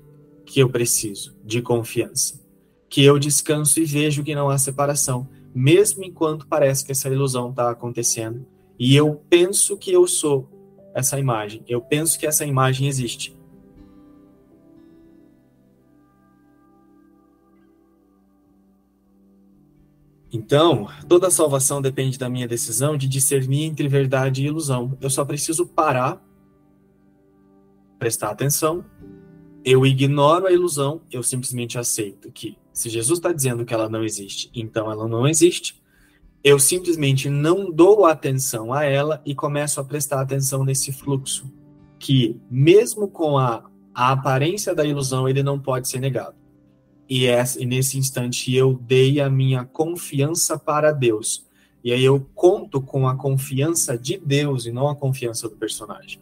que 0.46 0.60
eu 0.60 0.70
preciso 0.70 1.36
de 1.44 1.62
confiança, 1.62 2.42
que 2.90 3.04
eu 3.04 3.20
descanso 3.20 3.80
e 3.80 3.86
vejo 3.86 4.24
que 4.24 4.36
não 4.36 4.50
há 4.50 4.58
separação, 4.58 5.28
mesmo 5.54 6.04
enquanto 6.04 6.48
parece 6.48 6.84
que 6.84 6.92
essa 6.92 7.10
ilusão 7.10 7.52
está 7.52 7.70
acontecendo. 7.70 8.46
E 8.80 8.96
eu 8.96 9.16
penso 9.30 9.78
que 9.78 9.92
eu 9.92 10.08
sou 10.08 10.50
essa 10.94 11.20
imagem, 11.20 11.64
eu 11.68 11.82
penso 11.82 12.18
que 12.18 12.26
essa 12.26 12.46
imagem 12.46 12.88
existe. 12.88 13.37
Então, 20.32 20.90
toda 21.08 21.32
salvação 21.32 21.82
depende 21.82 22.18
da 22.18 22.30
minha 22.30 22.48
decisão 22.48 22.98
de 22.98 23.08
discernir 23.08 23.64
entre 23.64 23.88
verdade 23.88 24.44
e 24.44 24.48
ilusão. 24.48 24.98
Eu 25.00 25.10
só 25.10 25.24
preciso 25.24 25.66
parar, 25.66 26.22
prestar 27.98 28.32
atenção. 28.32 28.84
Eu 29.64 29.86
ignoro 29.86 30.48
a 30.48 30.52
ilusão, 30.52 31.02
eu 31.12 31.24
simplesmente 31.24 31.78
aceito 31.78 32.32
que 32.32 32.58
se 32.74 32.90
Jesus 32.90 33.20
está 33.20 33.34
dizendo 33.34 33.66
que 33.66 33.74
ela 33.74 33.90
não 33.90 34.04
existe, 34.04 34.52
então 34.54 34.92
ela 34.92 35.08
não 35.08 35.28
existe. 35.28 35.82
Eu 36.44 36.60
simplesmente 36.60 37.30
não 37.30 37.72
dou 37.72 38.06
atenção 38.06 38.72
a 38.72 38.84
ela 38.84 39.22
e 39.26 39.34
começo 39.34 39.82
a 39.82 39.84
prestar 39.84 40.22
atenção 40.22 40.64
nesse 40.64 40.94
fluxo, 40.94 41.52
que 41.98 42.40
mesmo 42.52 43.08
com 43.08 43.38
a, 43.38 43.64
a 43.94 44.12
aparência 44.12 44.76
da 44.76 44.86
ilusão, 44.86 45.28
ele 45.28 45.42
não 45.42 45.60
pode 45.60 45.90
ser 45.90 46.00
negado. 46.00 46.37
E, 47.10 47.26
e 47.26 47.66
nesse 47.66 47.98
instante 47.98 48.54
eu 48.54 48.74
dei 48.74 49.20
a 49.20 49.30
minha 49.30 49.64
confiança 49.64 50.58
para 50.58 50.92
Deus. 50.92 51.46
E 51.84 51.94
aí 51.94 52.04
eu 52.04 52.28
conto 52.36 52.82
com 52.82 53.08
a 53.08 53.16
confiança 53.16 53.98
de 53.98 54.18
Deus 54.18 54.66
e 54.66 54.72
não 54.72 54.90
a 54.90 54.96
confiança 54.96 55.48
do 55.48 55.56
personagem. 55.56 56.20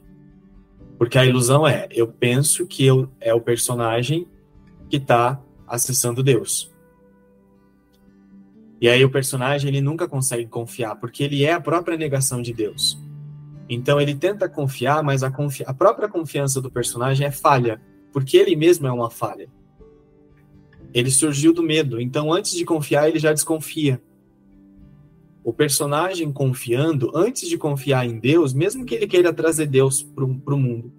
Porque 0.98 1.18
a 1.18 1.26
ilusão 1.26 1.68
é, 1.68 1.88
eu 1.92 2.08
penso 2.08 2.66
que 2.68 2.86
eu, 2.86 3.10
é 3.20 3.34
o 3.34 3.42
personagem 3.42 4.28
que 4.90 4.98
está 4.98 5.42
acessando 5.68 6.24
Deus. 6.24 6.72
E 8.80 8.88
aí 8.88 9.04
o 9.04 9.10
personagem 9.10 9.70
ele 9.70 9.82
nunca 9.82 10.08
consegue 10.08 10.46
confiar, 10.46 10.96
porque 10.98 11.24
ele 11.24 11.44
é 11.44 11.54
a 11.54 11.62
própria 11.62 11.98
negação 11.98 12.42
de 12.42 12.54
Deus. 12.54 13.00
Então 13.68 14.00
ele 14.00 14.14
tenta 14.14 14.48
confiar, 14.48 15.02
mas 15.02 15.24
a, 15.24 15.32
confi 15.32 15.64
a 15.66 15.74
própria 15.74 16.08
confiança 16.08 16.62
do 16.62 16.70
personagem 16.70 17.26
é 17.26 17.32
falha, 17.32 17.82
porque 18.14 18.38
ele 18.38 18.56
mesmo 18.56 18.86
é 18.86 18.92
uma 18.92 19.10
falha. 19.10 19.50
Ele 20.96 21.12
surgiu 21.12 21.52
do 21.52 21.62
medo. 21.62 22.00
Então, 22.00 22.32
antes 22.32 22.54
de 22.54 22.64
confiar, 22.64 23.10
ele 23.10 23.20
já 23.20 23.34
desconfia. 23.34 24.02
O 25.44 25.52
personagem 25.52 26.32
confiando, 26.32 27.12
antes 27.14 27.50
de 27.50 27.58
confiar 27.58 28.08
em 28.08 28.18
Deus, 28.18 28.54
mesmo 28.54 28.86
que 28.86 28.96
ele 28.96 29.06
queira 29.06 29.34
trazer 29.34 29.68
Deus 29.68 30.02
para 30.02 30.24
o 30.24 30.58
mundo, 30.58 30.94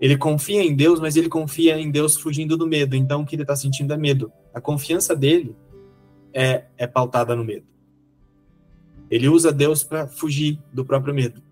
ele 0.00 0.16
confia 0.16 0.64
em 0.64 0.74
Deus, 0.74 0.98
mas 0.98 1.14
ele 1.14 1.28
confia 1.28 1.78
em 1.78 1.90
Deus 1.90 2.16
fugindo 2.16 2.56
do 2.56 2.66
medo. 2.66 2.96
Então, 2.96 3.20
o 3.20 3.26
que 3.26 3.36
ele 3.36 3.42
está 3.42 3.54
sentindo 3.54 3.92
é 3.92 3.98
medo. 3.98 4.32
A 4.54 4.62
confiança 4.62 5.14
dele 5.14 5.54
é, 6.32 6.64
é 6.78 6.86
pautada 6.86 7.36
no 7.36 7.44
medo. 7.44 7.66
Ele 9.10 9.28
usa 9.28 9.52
Deus 9.52 9.84
para 9.84 10.08
fugir 10.08 10.58
do 10.72 10.86
próprio 10.86 11.14
medo. 11.14 11.42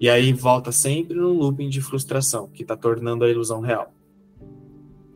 E 0.00 0.08
aí 0.08 0.32
volta 0.32 0.72
sempre 0.72 1.16
num 1.16 1.34
looping 1.34 1.68
de 1.68 1.82
frustração, 1.82 2.48
que 2.48 2.62
está 2.62 2.74
tornando 2.74 3.24
a 3.24 3.30
ilusão 3.30 3.60
real. 3.60 3.92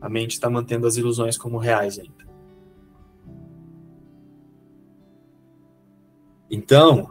A 0.01 0.09
mente 0.09 0.31
está 0.31 0.49
mantendo 0.49 0.87
as 0.87 0.97
ilusões 0.97 1.37
como 1.37 1.57
reais 1.57 1.99
ainda. 1.99 2.29
Então, 6.49 7.09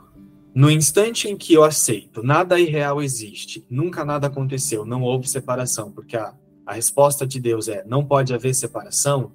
no 0.54 0.70
instante 0.70 1.28
em 1.28 1.36
que 1.36 1.54
eu 1.54 1.64
aceito, 1.64 2.22
nada 2.22 2.58
irreal 2.58 3.00
existe, 3.00 3.64
nunca 3.70 4.04
nada 4.04 4.26
aconteceu, 4.26 4.84
não 4.84 5.02
houve 5.02 5.28
separação, 5.28 5.92
porque 5.92 6.16
a, 6.16 6.34
a 6.66 6.74
resposta 6.74 7.26
de 7.26 7.40
Deus 7.40 7.68
é 7.68 7.84
não 7.86 8.04
pode 8.04 8.34
haver 8.34 8.54
separação, 8.54 9.32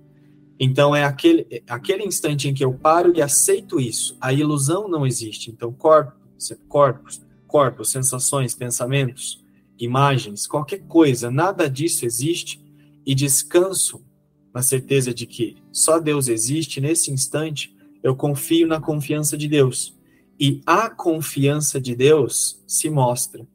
então 0.60 0.96
é 0.96 1.04
aquele, 1.04 1.64
aquele 1.68 2.04
instante 2.04 2.48
em 2.48 2.54
que 2.54 2.64
eu 2.64 2.74
paro 2.74 3.14
e 3.16 3.22
aceito 3.22 3.80
isso, 3.80 4.18
a 4.20 4.32
ilusão 4.34 4.88
não 4.88 5.06
existe. 5.06 5.52
Então, 5.52 5.72
corpos, 5.72 6.54
corpos, 6.68 7.22
corpos, 7.48 7.92
sensações, 7.92 8.54
pensamentos, 8.54 9.44
imagens, 9.80 10.48
qualquer 10.48 10.80
coisa, 10.88 11.30
nada 11.30 11.70
disso 11.70 12.06
existe, 12.06 12.62
e 13.06 13.14
descanso 13.14 14.04
na 14.54 14.62
certeza 14.62 15.14
de 15.14 15.26
que 15.26 15.58
só 15.72 16.00
Deus 16.00 16.28
existe, 16.28 16.80
nesse 16.80 17.12
instante, 17.12 17.76
eu 18.02 18.16
confio 18.16 18.68
na 18.68 18.80
confiança 18.80 19.38
de 19.38 19.48
Deus. 19.48 19.94
E 20.40 20.62
a 20.66 20.90
confiança 20.90 21.80
de 21.80 21.96
Deus 21.96 22.64
se 22.66 22.90
mostra. 22.90 23.46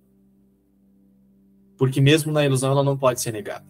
Porque 1.78 2.00
mesmo 2.00 2.30
na 2.30 2.44
ilusão 2.44 2.70
ela 2.70 2.84
não 2.84 2.98
pode 2.98 3.20
ser 3.20 3.32
negada. 3.32 3.66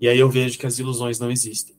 E 0.00 0.08
aí 0.08 0.18
eu 0.18 0.30
vejo 0.30 0.58
que 0.58 0.66
as 0.66 0.78
ilusões 0.78 1.18
não 1.18 1.30
existem. 1.30 1.74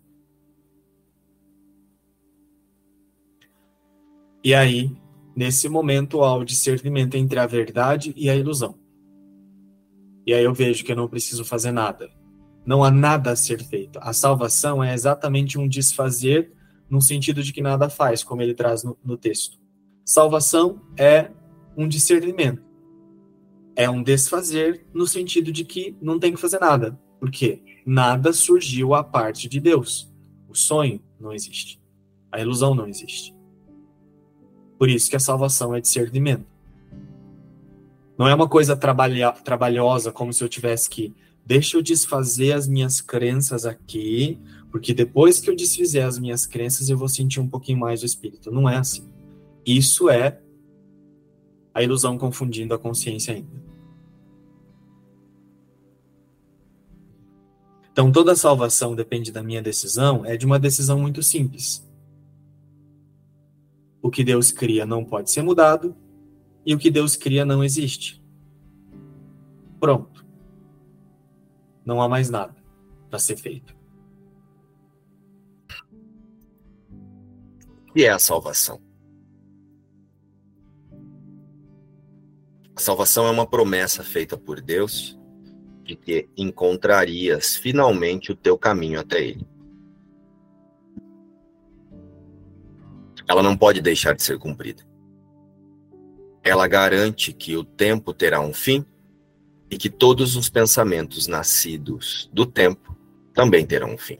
E 4.43 4.53
aí, 4.53 4.91
nesse 5.35 5.69
momento, 5.69 6.23
há 6.23 6.35
o 6.35 6.43
discernimento 6.43 7.15
entre 7.15 7.39
a 7.39 7.45
verdade 7.45 8.13
e 8.17 8.29
a 8.29 8.35
ilusão. 8.35 8.77
E 10.25 10.33
aí 10.33 10.43
eu 10.43 10.53
vejo 10.53 10.83
que 10.83 10.91
eu 10.91 10.95
não 10.95 11.07
preciso 11.07 11.45
fazer 11.45 11.71
nada 11.71 12.16
não 12.67 12.83
há 12.83 12.91
nada 12.91 13.31
a 13.31 13.35
ser 13.35 13.63
feito. 13.63 13.97
A 14.01 14.11
salvação 14.11 14.83
é 14.83 14.93
exatamente 14.93 15.57
um 15.57 15.69
desfazer 15.69 16.51
no 16.89 17.01
sentido 17.01 17.41
de 17.41 17.53
que 17.53 17.61
nada 17.61 17.89
faz, 17.89 18.25
como 18.25 18.41
ele 18.41 18.53
traz 18.53 18.83
no, 18.83 18.97
no 19.03 19.15
texto. 19.17 19.57
Salvação 20.03 20.81
é 20.97 21.31
um 21.77 21.87
discernimento. 21.87 22.61
é 23.73 23.89
um 23.89 24.03
desfazer 24.03 24.85
no 24.93 25.05
sentido 25.05 25.51
de 25.51 25.63
que 25.63 25.95
não 26.01 26.19
tem 26.19 26.33
que 26.33 26.39
fazer 26.39 26.59
nada. 26.59 26.99
Por 27.19 27.29
quê? 27.29 27.61
Nada 27.85 28.33
surgiu 28.33 28.95
à 28.95 29.03
parte 29.03 29.47
de 29.47 29.59
Deus. 29.59 30.11
O 30.49 30.55
sonho 30.55 30.99
não 31.19 31.31
existe. 31.31 31.79
A 32.31 32.41
ilusão 32.41 32.73
não 32.75 32.87
existe. 32.87 33.35
Por 34.77 34.89
isso 34.89 35.09
que 35.09 35.15
a 35.15 35.19
salvação 35.19 35.75
é 35.75 35.79
discernimento. 35.79 36.45
Não 38.17 38.27
é 38.27 38.33
uma 38.33 38.49
coisa 38.49 38.75
trabalha, 38.75 39.31
trabalhosa, 39.31 40.11
como 40.11 40.33
se 40.33 40.43
eu 40.43 40.49
tivesse 40.49 40.89
que. 40.89 41.15
Deixa 41.47 41.77
eu 41.77 41.81
desfazer 41.81 42.51
as 42.51 42.67
minhas 42.67 42.99
crenças 42.99 43.65
aqui, 43.65 44.37
porque 44.69 44.93
depois 44.93 45.39
que 45.39 45.49
eu 45.49 45.55
desfizer 45.55 46.01
as 46.01 46.19
minhas 46.19 46.45
crenças, 46.45 46.89
eu 46.89 46.97
vou 46.97 47.07
sentir 47.07 47.39
um 47.39 47.47
pouquinho 47.47 47.79
mais 47.79 48.03
o 48.03 48.05
espírito. 48.05 48.51
Não 48.51 48.67
é 48.67 48.75
assim. 48.75 49.09
Isso 49.65 50.09
é 50.09 50.41
a 51.73 51.81
ilusão 51.81 52.17
confundindo 52.17 52.73
a 52.73 52.77
consciência 52.77 53.33
ainda. 53.33 53.63
Então, 57.93 58.11
toda 58.11 58.35
salvação 58.35 58.93
depende 58.93 59.31
da 59.31 59.41
minha 59.41 59.61
decisão, 59.61 60.25
é 60.25 60.35
de 60.35 60.45
uma 60.45 60.59
decisão 60.59 60.99
muito 60.99 61.23
simples. 61.23 61.81
O 64.01 64.11
que 64.11 64.21
Deus 64.21 64.51
cria 64.51 64.85
não 64.85 65.05
pode 65.05 65.31
ser 65.31 65.43
mudado, 65.43 65.95
e 66.65 66.75
o 66.75 66.77
que 66.77 66.91
Deus 66.91 67.15
cria 67.15 67.45
não 67.45 67.63
existe. 67.63 68.21
Pronto. 69.79 70.16
Não 71.87 72.01
há 72.01 72.09
mais 72.09 72.29
nada 72.29 72.53
para 73.09 73.17
ser 73.17 73.37
feito. 73.37 73.73
Que 77.93 78.03
é 78.03 78.09
a 78.09 78.19
salvação? 78.19 78.81
A 82.75 82.79
salvação 82.81 83.25
é 83.25 83.31
uma 83.31 83.47
promessa 83.47 84.03
feita 84.03 84.37
por 84.37 84.59
Deus 84.59 85.17
de 85.85 85.95
que 85.95 86.29
encontrarias 86.35 87.55
finalmente 87.55 88.33
o 88.33 88.35
teu 88.35 88.57
caminho 88.57 88.99
até 88.99 89.23
Ele. 89.23 89.47
Ela 93.29 93.41
não 93.41 93.55
pode 93.55 93.79
deixar 93.79 94.13
de 94.13 94.23
ser 94.23 94.37
cumprida. 94.37 94.83
Ela 96.43 96.67
garante 96.67 97.31
que 97.31 97.55
o 97.55 97.63
tempo 97.63 98.13
terá 98.13 98.41
um 98.41 98.53
fim 98.53 98.85
e 99.69 99.77
que 99.77 99.89
todos 99.89 100.35
os 100.35 100.49
pensamentos 100.49 101.27
nascidos 101.27 102.29
do 102.31 102.45
tempo 102.45 102.97
também 103.33 103.65
terão 103.65 103.93
um 103.93 103.97
fim. 103.97 104.19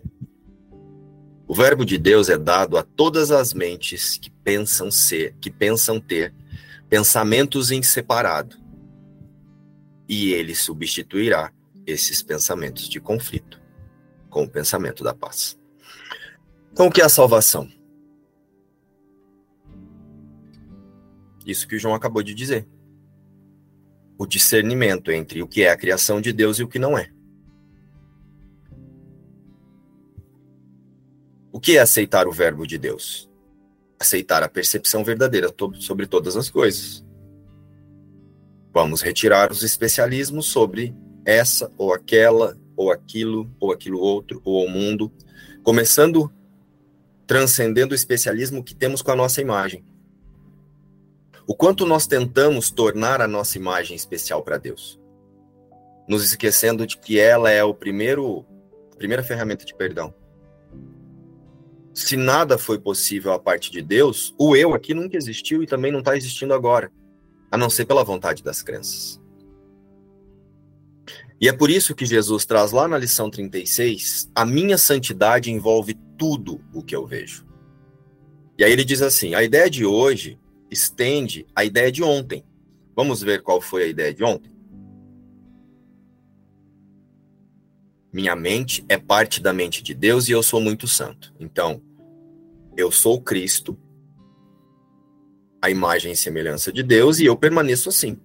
O 1.48 1.56
verbo 1.56 1.86
de 1.86 1.98
Deus 1.98 2.28
é 2.28 2.38
dado 2.38 2.78
a 2.78 2.84
todas 2.84 3.32
as 3.32 3.54
mentes 3.54 4.18
que 4.18 4.30
pensam 4.30 4.92
ser, 4.92 5.34
que 5.40 5.50
pensam 5.50 6.00
ter 6.00 6.34
pensamentos 6.90 7.72
em 7.72 7.82
separado. 7.82 8.58
E 10.10 10.34
ele 10.34 10.54
substituirá 10.54 11.52
esses 11.86 12.22
pensamentos 12.22 12.90
de 12.90 13.00
conflito 13.00 13.62
com 14.30 14.44
o 14.44 14.50
pensamento 14.50 15.04
da 15.04 15.14
paz. 15.14 15.58
Então, 16.72 16.88
o 16.88 16.92
que 16.92 17.02
é 17.02 17.06
a 17.06 17.10
salvação? 17.10 17.70
Isso 21.46 21.66
que 21.66 21.78
o 21.78 21.80
João 21.80 21.96
acabou 21.96 22.22
de 22.22 22.34
dizer. 22.34 22.68
O 24.18 24.26
discernimento 24.26 25.12
entre 25.12 25.42
o 25.42 25.48
que 25.48 25.64
é 25.64 25.70
a 25.70 25.78
criação 25.78 26.20
de 26.20 26.34
Deus 26.34 26.58
e 26.58 26.64
o 26.64 26.68
que 26.68 26.80
não 26.80 26.98
é. 26.98 27.10
O 31.52 31.60
que 31.60 31.78
é 31.78 31.82
aceitar 31.82 32.28
o 32.28 32.32
verbo 32.32 32.66
de 32.66 32.78
Deus? 32.78 33.30
Aceitar 34.00 34.44
a 34.44 34.50
percepção 34.50 35.04
verdadeira 35.04 35.54
sobre 35.80 36.06
todas 36.06 36.36
as 36.36 36.50
coisas. 36.50 37.06
Vamos 38.74 39.02
retirar 39.02 39.52
os 39.52 39.64
especialismos 39.64 40.48
sobre 40.48 40.96
essa 41.26 41.72
ou 41.78 41.94
aquela, 41.94 42.56
ou 42.76 42.92
aquilo, 42.92 43.52
ou 43.60 43.72
aquilo 43.72 44.00
outro, 44.00 44.40
ou 44.46 44.66
o 44.66 44.70
mundo, 44.70 45.12
começando 45.64 46.32
transcendendo 47.28 47.92
o 47.92 47.96
especialismo 47.96 48.64
que 48.64 48.74
temos 48.74 49.02
com 49.02 49.12
a 49.12 49.16
nossa 49.16 49.42
imagem. 49.42 49.84
O 51.48 51.56
quanto 51.56 51.86
nós 51.86 52.06
tentamos 52.06 52.70
tornar 52.70 53.22
a 53.22 53.28
nossa 53.28 53.58
imagem 53.58 53.96
especial 53.96 54.44
para 54.44 54.58
Deus, 54.58 55.00
nos 56.06 56.22
esquecendo 56.26 56.86
de 56.86 56.98
que 56.98 57.18
ela 57.18 57.50
é 57.50 57.64
o 57.64 57.74
primeiro, 57.74 58.46
a 58.92 58.98
primeira 58.98 59.24
ferramenta 59.24 59.64
de 59.64 59.74
perdão. 59.74 60.14
Se 61.94 62.18
nada 62.18 62.58
foi 62.58 62.78
possível 62.78 63.32
a 63.32 63.40
parte 63.40 63.72
de 63.72 63.82
Deus, 63.82 64.36
o 64.38 64.58
eu 64.58 64.74
aqui 64.74 64.94
nunca 64.94 65.16
existiu 65.16 65.64
e 65.64 65.68
também 65.68 65.90
não 65.90 66.00
está 66.00 66.18
existindo 66.18 66.54
agora, 66.54 66.92
a 67.50 67.58
não 67.58 67.70
ser 67.70 67.86
pela 67.86 68.04
vontade 68.04 68.44
das 68.44 68.62
crenças. 68.62 69.18
E 71.40 71.48
é 71.48 71.54
por 71.54 71.70
isso 71.70 71.96
que 71.96 72.06
Jesus 72.06 72.46
traz 72.46 72.74
lá 72.74 72.90
na 72.90 72.98
lição 72.98 73.30
36: 73.30 74.30
a 74.36 74.46
minha 74.46 74.78
santidade 74.78 75.50
envolve 75.50 75.98
tudo 76.18 76.60
o 76.74 76.84
que 76.84 76.96
eu 76.96 77.08
vejo. 77.08 77.48
E 78.58 78.66
aí 78.66 78.72
ele 78.72 78.84
diz 78.84 79.02
assim: 79.02 79.34
a 79.34 79.44
ideia 79.44 79.70
de 79.70 79.86
hoje 79.86 80.38
estende 80.70 81.46
a 81.56 81.64
ideia 81.64 81.92
de 81.92 82.04
ontem. 82.04 82.44
Vamos 82.96 83.22
ver 83.22 83.42
qual 83.42 83.62
foi 83.62 83.84
a 83.84 83.88
ideia 83.88 84.14
de 84.14 84.24
ontem? 84.24 84.52
Minha 88.12 88.36
mente 88.36 88.84
é 88.90 88.98
parte 88.98 89.42
da 89.42 89.54
mente 89.54 89.84
de 89.84 89.94
Deus 89.94 90.28
e 90.28 90.32
eu 90.32 90.42
sou 90.42 90.60
muito 90.60 90.88
santo. 90.88 91.34
Então, 91.40 91.82
eu 92.76 92.92
sou 92.92 93.22
Cristo, 93.22 93.78
a 95.62 95.70
imagem 95.70 96.12
e 96.12 96.16
semelhança 96.16 96.72
de 96.72 96.84
Deus, 96.84 97.20
e 97.20 97.26
eu 97.26 97.36
permaneço 97.36 97.90
assim. 97.90 98.20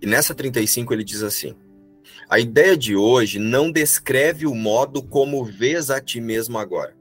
E 0.00 0.06
nessa 0.06 0.34
35 0.34 0.92
ele 0.94 1.02
diz 1.02 1.22
assim: 1.22 1.56
A 2.28 2.38
ideia 2.38 2.76
de 2.76 2.96
hoje 2.96 3.38
não 3.38 3.70
descreve 3.70 4.46
o 4.46 4.54
modo 4.54 5.02
como 5.02 5.44
vês 5.44 5.90
a 5.90 6.00
ti 6.00 6.20
mesmo 6.20 6.58
agora. 6.58 6.96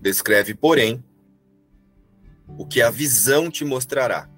Descreve, 0.00 0.54
porém, 0.54 1.02
o 2.58 2.66
que 2.66 2.82
a 2.82 2.90
visão 2.90 3.50
te 3.50 3.64
mostrará. 3.64 4.28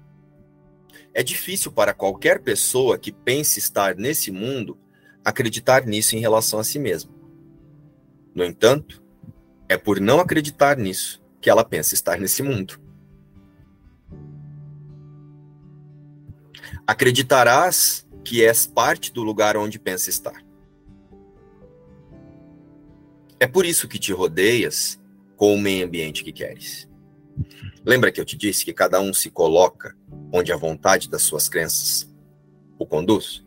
É 1.13 1.21
difícil 1.21 1.71
para 1.71 1.93
qualquer 1.93 2.39
pessoa 2.41 2.97
que 2.97 3.11
pense 3.11 3.59
estar 3.59 3.95
nesse 3.95 4.31
mundo 4.31 4.77
acreditar 5.25 5.85
nisso 5.85 6.15
em 6.15 6.19
relação 6.19 6.59
a 6.59 6.63
si 6.63 6.79
mesma. 6.79 7.11
No 8.33 8.45
entanto, 8.45 9.03
é 9.67 9.75
por 9.75 9.99
não 9.99 10.21
acreditar 10.21 10.77
nisso 10.77 11.21
que 11.41 11.49
ela 11.49 11.65
pensa 11.65 11.93
estar 11.93 12.17
nesse 12.17 12.41
mundo. 12.41 12.79
Acreditarás 16.87 18.07
que 18.23 18.45
és 18.45 18.65
parte 18.65 19.11
do 19.11 19.21
lugar 19.21 19.57
onde 19.57 19.77
pensa 19.77 20.09
estar. 20.09 20.41
É 23.39 23.45
por 23.45 23.65
isso 23.65 23.87
que 23.87 23.99
te 23.99 24.13
rodeias 24.13 24.99
com 25.35 25.53
o 25.53 25.59
meio 25.59 25.85
ambiente 25.85 26.23
que 26.23 26.31
queres. 26.31 26.89
Lembra 27.85 28.11
que 28.11 28.19
eu 28.19 28.25
te 28.25 28.35
disse 28.35 28.65
que 28.65 28.73
cada 28.73 28.99
um 28.99 29.13
se 29.13 29.29
coloca 29.29 29.95
onde 30.33 30.51
a 30.51 30.57
vontade 30.57 31.09
das 31.09 31.21
suas 31.21 31.47
crenças 31.47 32.09
o 32.79 32.85
conduz? 32.85 33.45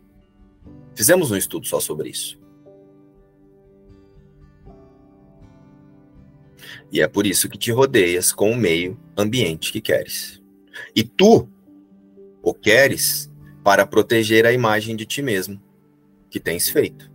Fizemos 0.95 1.31
um 1.31 1.35
estudo 1.35 1.67
só 1.67 1.79
sobre 1.79 2.09
isso. 2.09 2.39
E 6.91 7.01
é 7.01 7.07
por 7.07 7.25
isso 7.25 7.49
que 7.49 7.57
te 7.57 7.71
rodeias 7.71 8.31
com 8.31 8.51
o 8.51 8.57
meio 8.57 8.99
ambiente 9.17 9.71
que 9.71 9.81
queres. 9.81 10.41
E 10.95 11.03
tu 11.03 11.49
o 12.41 12.53
queres 12.53 13.30
para 13.63 13.85
proteger 13.85 14.45
a 14.45 14.51
imagem 14.51 14.95
de 14.95 15.05
ti 15.05 15.21
mesmo 15.21 15.61
que 16.29 16.39
tens 16.39 16.69
feito. 16.69 17.11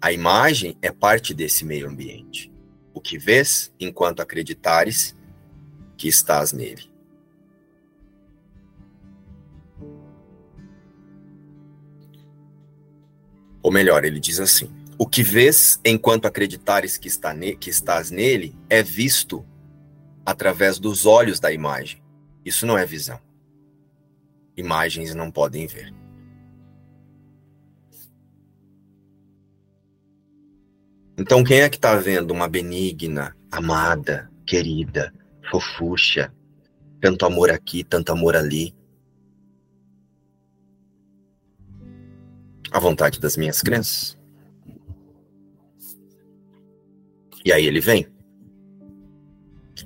A 0.00 0.12
imagem 0.12 0.76
é 0.82 0.90
parte 0.90 1.32
desse 1.32 1.64
meio 1.64 1.88
ambiente. 1.88 2.52
O 2.92 3.00
que 3.00 3.18
vês 3.18 3.72
enquanto 3.80 4.20
acreditares 4.20 5.16
que 5.96 6.08
estás 6.08 6.52
nele. 6.52 6.90
Ou 13.62 13.72
melhor, 13.72 14.04
ele 14.04 14.20
diz 14.20 14.38
assim: 14.38 14.70
O 14.98 15.06
que 15.06 15.22
vês 15.22 15.80
enquanto 15.84 16.26
acreditares 16.26 16.96
que, 16.96 17.08
está 17.08 17.32
ne 17.32 17.56
que 17.56 17.70
estás 17.70 18.10
nele 18.10 18.54
é 18.68 18.82
visto 18.82 19.44
através 20.24 20.78
dos 20.78 21.06
olhos 21.06 21.40
da 21.40 21.52
imagem. 21.52 22.02
Isso 22.44 22.66
não 22.66 22.78
é 22.78 22.84
visão 22.84 23.25
imagens 24.56 25.14
não 25.14 25.30
podem 25.30 25.66
ver. 25.66 25.92
Então, 31.18 31.42
quem 31.42 31.60
é 31.60 31.68
que 31.68 31.76
está 31.76 31.96
vendo 31.96 32.30
uma 32.30 32.46
benigna, 32.46 33.34
amada, 33.50 34.30
querida, 34.44 35.12
fofucha, 35.50 36.32
tanto 37.00 37.24
amor 37.24 37.50
aqui, 37.50 37.82
tanto 37.82 38.12
amor 38.12 38.36
ali? 38.36 38.74
A 42.70 42.78
vontade 42.78 43.18
das 43.18 43.36
minhas 43.36 43.62
crenças. 43.62 44.18
E 47.44 47.52
aí 47.52 47.64
ele 47.64 47.80
vem 47.80 48.08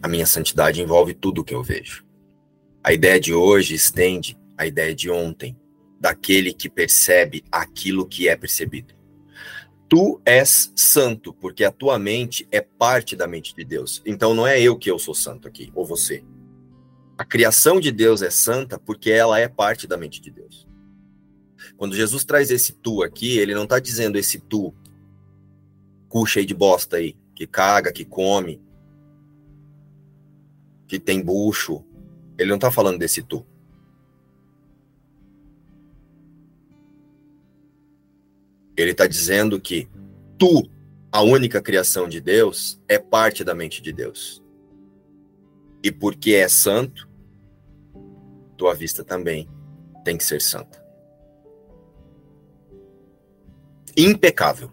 A 0.03 0.09
minha 0.09 0.27
santidade 0.27 0.81
envolve 0.81 1.13
tudo 1.13 1.43
o 1.43 1.45
que 1.45 1.55
eu 1.55 1.63
vejo. 1.63 2.05
A 2.83 2.93
ideia 2.93 3.21
de 3.21 3.35
hoje 3.35 3.75
estende 3.75 4.40
a 4.61 4.67
ideia 4.67 4.95
de 4.95 5.09
ontem, 5.09 5.57
daquele 5.99 6.53
que 6.53 6.69
percebe 6.69 7.43
aquilo 7.51 8.07
que 8.07 8.29
é 8.29 8.37
percebido. 8.37 8.95
Tu 9.89 10.21
és 10.23 10.71
santo, 10.77 11.33
porque 11.33 11.65
a 11.65 11.73
tua 11.73 11.99
mente 11.99 12.47
é 12.53 12.61
parte 12.61 13.17
da 13.17 13.27
mente 13.27 13.57
de 13.57 13.65
Deus. 13.65 14.03
Então 14.05 14.35
não 14.35 14.47
é 14.47 14.61
eu 14.61 14.77
que 14.77 14.91
eu 14.91 14.99
sou 14.99 15.15
santo 15.15 15.49
aqui, 15.49 15.73
ou 15.75 15.87
você. 15.87 16.23
A 17.17 17.25
criação 17.25 17.81
de 17.81 17.91
Deus 17.91 18.21
é 18.21 18.29
santa 18.29 18.79
porque 18.79 19.11
ela 19.11 19.41
é 19.41 19.49
parte 19.49 19.87
da 19.87 19.97
mente 19.97 20.21
de 20.21 20.31
Deus. 20.31 20.69
Quando 21.79 21.97
Jesus 21.97 22.23
traz 22.23 22.51
esse 22.51 22.75
tu 22.75 23.03
aqui, 23.03 23.39
ele 23.39 23.55
não 23.55 23.65
está 23.65 23.79
dizendo 23.79 24.19
esse 24.19 24.41
tu, 24.41 24.75
cu 26.07 26.27
cheio 26.27 26.45
de 26.45 26.55
bosta 26.55 26.99
aí, 26.99 27.17
que 27.35 27.47
caga, 27.47 27.91
que 27.91 28.05
come, 28.05 28.61
que 30.87 31.01
tem 31.01 31.23
bucho. 31.23 31.83
Ele 32.37 32.51
não 32.51 32.57
está 32.57 32.71
falando 32.71 32.99
desse 32.99 33.23
tu. 33.23 33.47
Ele 38.81 38.93
está 38.93 39.07
dizendo 39.07 39.61
que 39.61 39.87
tu, 40.39 40.67
a 41.13 41.21
única 41.21 41.61
criação 41.61 42.09
de 42.09 42.19
Deus, 42.19 42.81
é 42.89 42.99
parte 42.99 43.45
da 43.45 43.55
mente 43.55 43.83
de 43.83 43.93
Deus. 43.93 44.43
E 45.83 45.93
porque 45.93 46.33
é 46.33 46.49
santo, 46.49 47.07
tua 48.57 48.75
vista 48.75 49.05
também 49.05 49.47
tem 50.03 50.17
que 50.17 50.25
ser 50.25 50.41
santa. 50.41 50.83
Impecável. 53.95 54.73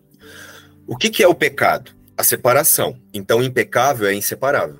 O 0.85 0.95
que, 0.95 1.09
que 1.09 1.21
é 1.21 1.27
o 1.27 1.35
pecado? 1.35 1.91
A 2.15 2.23
separação. 2.23 3.01
Então, 3.13 3.43
impecável 3.43 4.07
é 4.07 4.13
inseparável. 4.13 4.79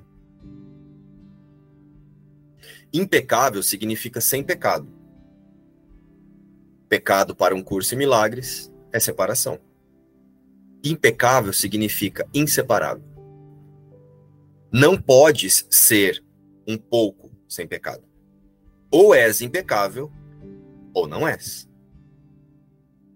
Impecável 2.94 3.62
significa 3.62 4.22
sem 4.22 4.42
pecado. 4.42 4.88
Pecado 6.88 7.36
para 7.36 7.54
um 7.54 7.62
curso 7.62 7.94
em 7.94 7.98
milagres 7.98 8.72
é 8.92 9.00
separação. 9.00 9.60
Impecável 10.84 11.54
significa 11.54 12.28
inseparável. 12.34 13.04
Não 14.72 15.00
podes 15.00 15.66
ser 15.70 16.24
um 16.68 16.78
pouco 16.78 17.32
sem 17.48 17.68
pecado. 17.68 18.04
Ou 18.92 19.14
és 19.14 19.42
impecável, 19.42 20.12
ou 20.94 21.08
não 21.08 21.28
és. 21.28 21.68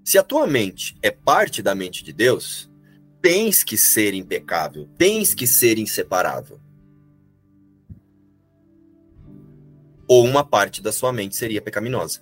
Se 0.03 0.17
a 0.17 0.23
tua 0.23 0.47
mente 0.47 0.97
é 1.01 1.11
parte 1.11 1.61
da 1.61 1.75
mente 1.75 2.03
de 2.03 2.11
Deus, 2.11 2.69
tens 3.21 3.63
que 3.63 3.77
ser 3.77 4.13
impecável, 4.13 4.89
tens 4.97 5.33
que 5.33 5.45
ser 5.45 5.77
inseparável. 5.77 6.59
Ou 10.07 10.25
uma 10.25 10.43
parte 10.43 10.81
da 10.81 10.91
sua 10.91 11.13
mente 11.13 11.35
seria 11.35 11.61
pecaminosa. 11.61 12.21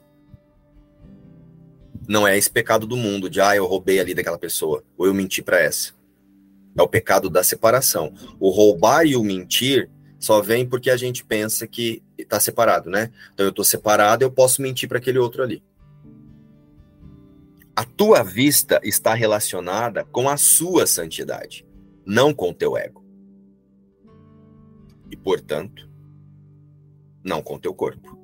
Não 2.09 2.27
é 2.27 2.35
esse 2.35 2.49
pecado 2.49 2.87
do 2.87 2.97
mundo, 2.97 3.29
de 3.29 3.39
ah, 3.39 3.55
eu 3.55 3.67
roubei 3.67 3.99
ali 3.99 4.15
daquela 4.15 4.39
pessoa, 4.39 4.83
ou 4.97 5.05
eu 5.05 5.13
menti 5.13 5.43
para 5.43 5.59
essa. 5.59 5.93
É 6.75 6.81
o 6.81 6.87
pecado 6.87 7.29
da 7.29 7.43
separação. 7.43 8.11
O 8.39 8.49
roubar 8.49 9.05
e 9.05 9.15
o 9.15 9.23
mentir 9.23 9.87
só 10.19 10.41
vem 10.41 10.67
porque 10.67 10.89
a 10.89 10.97
gente 10.97 11.23
pensa 11.23 11.67
que 11.67 12.01
está 12.17 12.39
separado, 12.39 12.89
né? 12.89 13.11
Então 13.31 13.45
eu 13.45 13.51
estou 13.51 13.63
separado, 13.63 14.23
eu 14.23 14.31
posso 14.31 14.59
mentir 14.59 14.89
para 14.89 14.97
aquele 14.97 15.19
outro 15.19 15.43
ali. 15.43 15.61
A 17.75 17.83
tua 17.83 18.23
vista 18.23 18.81
está 18.83 19.13
relacionada 19.13 20.03
com 20.03 20.27
a 20.27 20.35
sua 20.35 20.87
santidade, 20.87 21.63
não 22.03 22.33
com 22.33 22.49
o 22.49 22.53
teu 22.55 22.75
ego. 22.75 23.05
E, 25.11 25.15
portanto, 25.15 25.87
não 27.23 27.39
com 27.43 27.53
o 27.53 27.59
teu 27.59 27.73
corpo. 27.73 28.17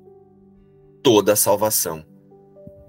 Toda 1.04 1.34
a 1.34 1.36
salvação 1.36 2.04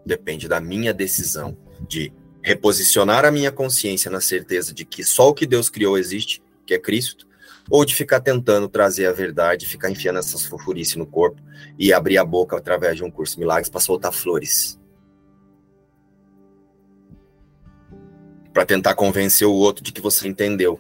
depende 0.07 0.47
da 0.47 0.59
minha 0.59 0.93
decisão 0.93 1.57
de 1.87 2.11
reposicionar 2.41 3.25
a 3.25 3.31
minha 3.31 3.51
consciência 3.51 4.09
na 4.09 4.21
certeza 4.21 4.73
de 4.73 4.85
que 4.85 5.03
só 5.03 5.29
o 5.29 5.33
que 5.33 5.45
Deus 5.45 5.69
criou 5.69 5.97
existe, 5.97 6.41
que 6.65 6.73
é 6.73 6.79
Cristo, 6.79 7.27
ou 7.69 7.83
de 7.83 7.93
ficar 7.93 8.21
tentando 8.21 8.69
trazer 8.69 9.05
a 9.05 9.11
verdade, 9.11 9.65
ficar 9.65 9.89
enfiando 9.89 10.19
essas 10.19 10.45
fofurices 10.45 10.95
no 10.95 11.05
corpo 11.05 11.41
e 11.77 11.91
abrir 11.91 12.17
a 12.17 12.23
boca 12.23 12.57
através 12.57 12.95
de 12.95 13.03
um 13.03 13.11
curso 13.11 13.35
de 13.35 13.41
milagres 13.41 13.69
para 13.69 13.81
soltar 13.81 14.13
flores. 14.13 14.79
Para 18.53 18.65
tentar 18.65 18.95
convencer 18.95 19.47
o 19.47 19.53
outro 19.53 19.83
de 19.83 19.91
que 19.91 20.01
você 20.01 20.27
entendeu 20.27 20.79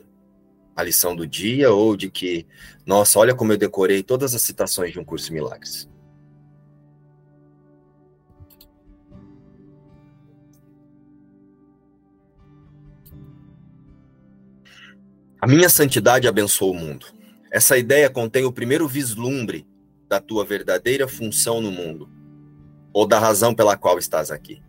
a 0.75 0.83
lição 0.83 1.15
do 1.15 1.27
dia 1.27 1.71
ou 1.71 1.97
de 1.97 2.09
que, 2.09 2.45
nossa, 2.85 3.19
olha 3.19 3.35
como 3.35 3.51
eu 3.51 3.57
decorei 3.57 4.01
todas 4.01 4.33
as 4.33 4.41
citações 4.41 4.93
de 4.93 4.99
um 4.99 5.03
curso 5.03 5.27
de 5.27 5.33
milagres. 5.33 5.89
A 15.39 15.45
minha 15.45 15.69
santidade 15.69 16.27
abençoa 16.27 16.71
o 16.71 16.73
mundo. 16.73 17.05
Essa 17.51 17.77
ideia 17.77 18.09
contém 18.09 18.43
o 18.43 18.51
primeiro 18.51 18.87
vislumbre 18.87 19.67
da 20.09 20.19
tua 20.19 20.43
verdadeira 20.43 21.07
função 21.07 21.61
no 21.61 21.71
mundo, 21.71 22.09
ou 22.91 23.05
da 23.05 23.19
razão 23.19 23.53
pela 23.53 23.77
qual 23.77 23.99
estás 23.99 24.31
aqui. 24.31 24.63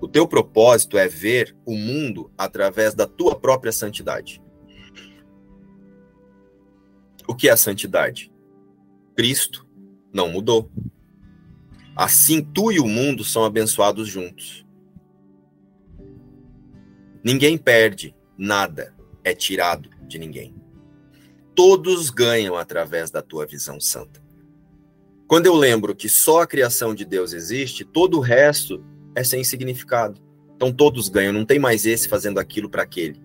O 0.00 0.08
teu 0.08 0.26
propósito 0.26 0.96
é 0.96 1.06
ver 1.06 1.54
o 1.66 1.76
mundo 1.76 2.32
através 2.38 2.94
da 2.94 3.06
tua 3.06 3.38
própria 3.38 3.70
santidade. 3.70 4.42
O 7.28 7.34
que 7.34 7.48
é 7.48 7.52
a 7.52 7.56
santidade? 7.56 8.32
Cristo 9.14 9.66
não 10.12 10.28
mudou. 10.28 10.70
Assim 11.94 12.42
tu 12.42 12.72
e 12.72 12.80
o 12.80 12.86
mundo 12.86 13.24
são 13.24 13.44
abençoados 13.44 14.08
juntos. 14.08 14.64
Ninguém 17.22 17.58
perde, 17.58 18.14
nada 18.38 18.94
é 19.22 19.34
tirado 19.34 19.93
de 20.06 20.18
ninguém. 20.18 20.54
Todos 21.54 22.10
ganham 22.10 22.56
através 22.56 23.10
da 23.10 23.22
tua 23.22 23.46
visão 23.46 23.80
santa. 23.80 24.22
Quando 25.26 25.46
eu 25.46 25.54
lembro 25.54 25.94
que 25.94 26.08
só 26.08 26.42
a 26.42 26.46
criação 26.46 26.94
de 26.94 27.04
Deus 27.04 27.32
existe, 27.32 27.84
todo 27.84 28.18
o 28.18 28.20
resto 28.20 28.84
é 29.14 29.22
sem 29.22 29.42
significado. 29.44 30.20
Então 30.56 30.72
todos 30.72 31.08
ganham, 31.08 31.32
não 31.32 31.44
tem 31.44 31.58
mais 31.58 31.86
esse 31.86 32.08
fazendo 32.08 32.38
aquilo 32.38 32.68
para 32.68 32.82
aquele. 32.82 33.22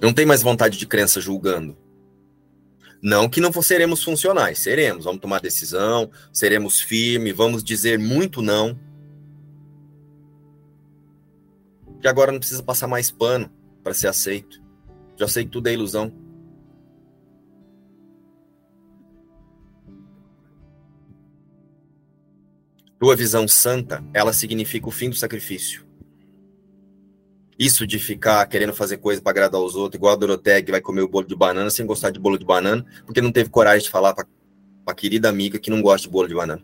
Não 0.00 0.12
tem 0.12 0.26
mais 0.26 0.42
vontade 0.42 0.78
de 0.78 0.86
crença 0.86 1.20
julgando. 1.20 1.76
Não 3.00 3.28
que 3.28 3.40
não 3.40 3.52
seremos 3.60 4.02
funcionais, 4.02 4.60
seremos, 4.60 5.04
vamos 5.04 5.20
tomar 5.20 5.40
decisão, 5.40 6.10
seremos 6.32 6.80
firmes, 6.80 7.36
vamos 7.36 7.62
dizer 7.64 7.98
muito 7.98 8.40
não. 8.40 8.78
Que 12.00 12.08
agora 12.08 12.32
não 12.32 12.38
precisa 12.38 12.62
passar 12.62 12.86
mais 12.86 13.10
pano 13.10 13.50
para 13.82 13.94
ser 13.94 14.08
aceito. 14.08 14.62
Já 15.16 15.28
sei 15.28 15.44
que 15.44 15.50
tudo 15.50 15.68
é 15.68 15.72
ilusão. 15.72 16.12
Tua 22.98 23.16
visão 23.16 23.48
santa, 23.48 24.04
ela 24.14 24.32
significa 24.32 24.86
o 24.86 24.92
fim 24.92 25.10
do 25.10 25.16
sacrifício. 25.16 25.84
Isso 27.58 27.86
de 27.86 27.98
ficar 27.98 28.46
querendo 28.46 28.72
fazer 28.72 28.98
coisa 28.98 29.20
para 29.20 29.30
agradar 29.30 29.60
os 29.60 29.74
outros, 29.74 29.98
igual 29.98 30.12
a 30.12 30.16
Doroteia 30.16 30.62
que 30.62 30.70
vai 30.70 30.80
comer 30.80 31.02
o 31.02 31.08
bolo 31.08 31.26
de 31.26 31.34
banana 31.34 31.68
sem 31.68 31.84
gostar 31.84 32.10
de 32.10 32.18
bolo 32.18 32.38
de 32.38 32.44
banana, 32.44 32.84
porque 33.04 33.20
não 33.20 33.32
teve 33.32 33.50
coragem 33.50 33.84
de 33.84 33.90
falar 33.90 34.14
para 34.14 34.26
a 34.86 34.94
querida 34.94 35.28
amiga 35.28 35.58
que 35.58 35.70
não 35.70 35.82
gosta 35.82 36.06
de 36.06 36.12
bolo 36.12 36.28
de 36.28 36.34
banana. 36.34 36.62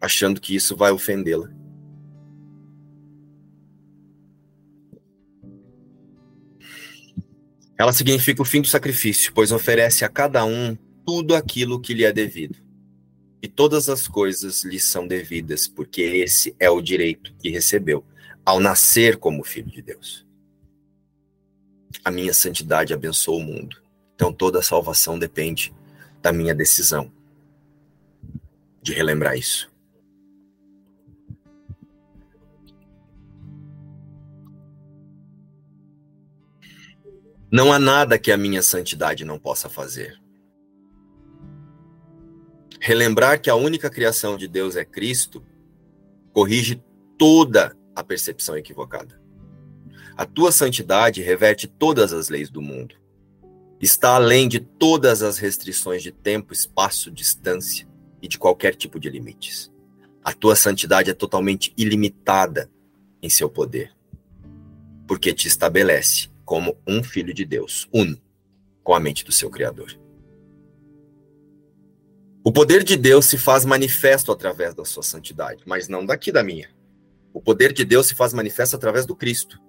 Achando 0.00 0.40
que 0.40 0.54
isso 0.54 0.76
vai 0.76 0.90
ofendê-la. 0.92 1.50
Ela 7.78 7.92
significa 7.92 8.42
o 8.42 8.44
fim 8.44 8.60
do 8.60 8.66
sacrifício, 8.66 9.32
pois 9.32 9.52
oferece 9.52 10.04
a 10.04 10.08
cada 10.08 10.44
um 10.44 10.76
tudo 11.06 11.36
aquilo 11.36 11.80
que 11.80 11.94
lhe 11.94 12.04
é 12.04 12.12
devido. 12.12 12.58
E 13.40 13.46
todas 13.46 13.88
as 13.88 14.08
coisas 14.08 14.64
lhe 14.64 14.80
são 14.80 15.06
devidas, 15.06 15.68
porque 15.68 16.02
esse 16.02 16.56
é 16.58 16.68
o 16.68 16.82
direito 16.82 17.32
que 17.36 17.48
recebeu 17.48 18.04
ao 18.44 18.58
nascer 18.58 19.16
como 19.16 19.44
filho 19.44 19.70
de 19.70 19.80
Deus. 19.80 20.26
A 22.04 22.10
minha 22.10 22.34
santidade 22.34 22.92
abençoa 22.92 23.36
o 23.36 23.42
mundo. 23.42 23.80
Então 24.14 24.32
toda 24.32 24.58
a 24.58 24.62
salvação 24.62 25.16
depende 25.16 25.72
da 26.20 26.32
minha 26.32 26.54
decisão 26.54 27.12
de 28.82 28.92
relembrar 28.92 29.36
isso. 29.36 29.67
Não 37.50 37.72
há 37.72 37.78
nada 37.78 38.18
que 38.18 38.30
a 38.30 38.36
minha 38.36 38.62
santidade 38.62 39.24
não 39.24 39.38
possa 39.38 39.70
fazer. 39.70 40.20
Relembrar 42.78 43.40
que 43.40 43.48
a 43.48 43.54
única 43.54 43.88
criação 43.88 44.36
de 44.36 44.46
Deus 44.46 44.76
é 44.76 44.84
Cristo 44.84 45.42
corrige 46.30 46.82
toda 47.18 47.74
a 47.96 48.04
percepção 48.04 48.56
equivocada. 48.56 49.18
A 50.14 50.26
tua 50.26 50.52
santidade 50.52 51.22
reverte 51.22 51.66
todas 51.66 52.12
as 52.12 52.28
leis 52.28 52.50
do 52.50 52.60
mundo. 52.60 52.94
está 53.80 54.16
além 54.16 54.48
de 54.48 54.58
todas 54.58 55.22
as 55.22 55.38
restrições 55.38 56.02
de 56.02 56.10
tempo, 56.10 56.52
espaço, 56.52 57.12
distância 57.12 57.88
e 58.20 58.26
de 58.26 58.36
qualquer 58.36 58.74
tipo 58.74 58.98
de 58.98 59.08
limites. 59.08 59.72
A 60.22 60.32
tua 60.32 60.56
santidade 60.56 61.10
é 61.10 61.14
totalmente 61.14 61.72
ilimitada 61.76 62.68
em 63.22 63.30
seu 63.30 63.48
poder, 63.48 63.96
porque 65.06 65.32
te 65.32 65.46
estabelece 65.46 66.28
como 66.48 66.78
um 66.86 67.04
filho 67.04 67.34
de 67.34 67.44
Deus, 67.44 67.86
uno 67.92 68.18
com 68.82 68.94
a 68.94 68.98
mente 68.98 69.22
do 69.22 69.30
seu 69.30 69.50
Criador. 69.50 70.00
O 72.42 72.50
poder 72.50 72.82
de 72.82 72.96
Deus 72.96 73.26
se 73.26 73.36
faz 73.36 73.66
manifesto 73.66 74.32
através 74.32 74.74
da 74.74 74.82
sua 74.82 75.02
santidade, 75.02 75.62
mas 75.66 75.88
não 75.88 76.06
daqui 76.06 76.32
da 76.32 76.42
minha. 76.42 76.70
O 77.34 77.40
poder 77.42 77.70
de 77.74 77.84
Deus 77.84 78.06
se 78.06 78.14
faz 78.14 78.32
manifesto 78.32 78.74
através 78.74 79.04
do 79.04 79.14
Cristo. 79.14 79.60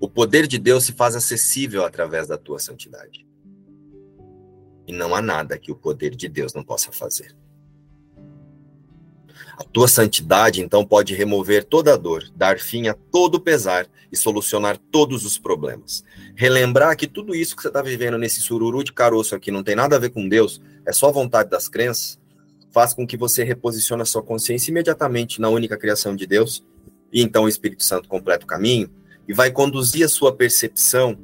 O 0.00 0.08
poder 0.08 0.48
de 0.48 0.58
Deus 0.58 0.86
se 0.86 0.92
faz 0.92 1.14
acessível 1.14 1.84
através 1.84 2.26
da 2.26 2.36
tua 2.36 2.58
santidade. 2.58 3.24
E 4.88 4.92
não 4.92 5.14
há 5.14 5.22
nada 5.22 5.56
que 5.56 5.70
o 5.70 5.76
poder 5.76 6.16
de 6.16 6.28
Deus 6.28 6.52
não 6.52 6.64
possa 6.64 6.90
fazer. 6.90 7.32
A 9.56 9.64
tua 9.64 9.86
santidade, 9.86 10.60
então, 10.60 10.84
pode 10.84 11.14
remover 11.14 11.64
toda 11.64 11.92
a 11.92 11.96
dor, 11.96 12.24
dar 12.34 12.58
fim 12.58 12.88
a 12.88 12.94
todo 12.94 13.40
pesar 13.40 13.86
e 14.10 14.16
solucionar 14.16 14.78
todos 14.90 15.24
os 15.24 15.38
problemas. 15.38 16.04
Relembrar 16.34 16.96
que 16.96 17.06
tudo 17.06 17.34
isso 17.34 17.54
que 17.54 17.62
você 17.62 17.68
está 17.68 17.82
vivendo 17.82 18.18
nesse 18.18 18.40
sururu 18.40 18.82
de 18.82 18.92
caroço 18.92 19.34
aqui 19.34 19.50
não 19.50 19.62
tem 19.62 19.76
nada 19.76 19.96
a 19.96 19.98
ver 19.98 20.10
com 20.10 20.28
Deus, 20.28 20.60
é 20.86 20.92
só 20.92 21.12
vontade 21.12 21.50
das 21.50 21.68
crenças, 21.68 22.18
faz 22.70 22.94
com 22.94 23.06
que 23.06 23.16
você 23.16 23.44
reposicione 23.44 24.02
a 24.02 24.06
sua 24.06 24.22
consciência 24.22 24.70
imediatamente 24.70 25.40
na 25.40 25.48
única 25.48 25.76
criação 25.76 26.16
de 26.16 26.26
Deus, 26.26 26.64
e 27.12 27.22
então 27.22 27.44
o 27.44 27.48
Espírito 27.48 27.84
Santo 27.84 28.08
completa 28.08 28.44
o 28.44 28.48
caminho 28.48 28.90
e 29.28 29.32
vai 29.32 29.50
conduzir 29.50 30.04
a 30.04 30.08
sua 30.08 30.34
percepção 30.34 31.18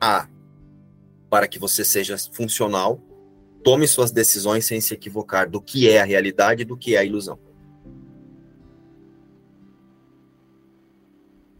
a 0.00 0.26
para 1.28 1.46
que 1.46 1.58
você 1.58 1.84
seja 1.84 2.16
funcional, 2.32 3.00
tome 3.62 3.86
suas 3.86 4.10
decisões 4.10 4.66
sem 4.66 4.80
se 4.80 4.94
equivocar 4.94 5.48
do 5.48 5.60
que 5.60 5.88
é 5.88 6.00
a 6.00 6.04
realidade 6.04 6.62
e 6.62 6.64
do 6.64 6.76
que 6.76 6.96
é 6.96 6.98
a 6.98 7.04
ilusão. 7.04 7.38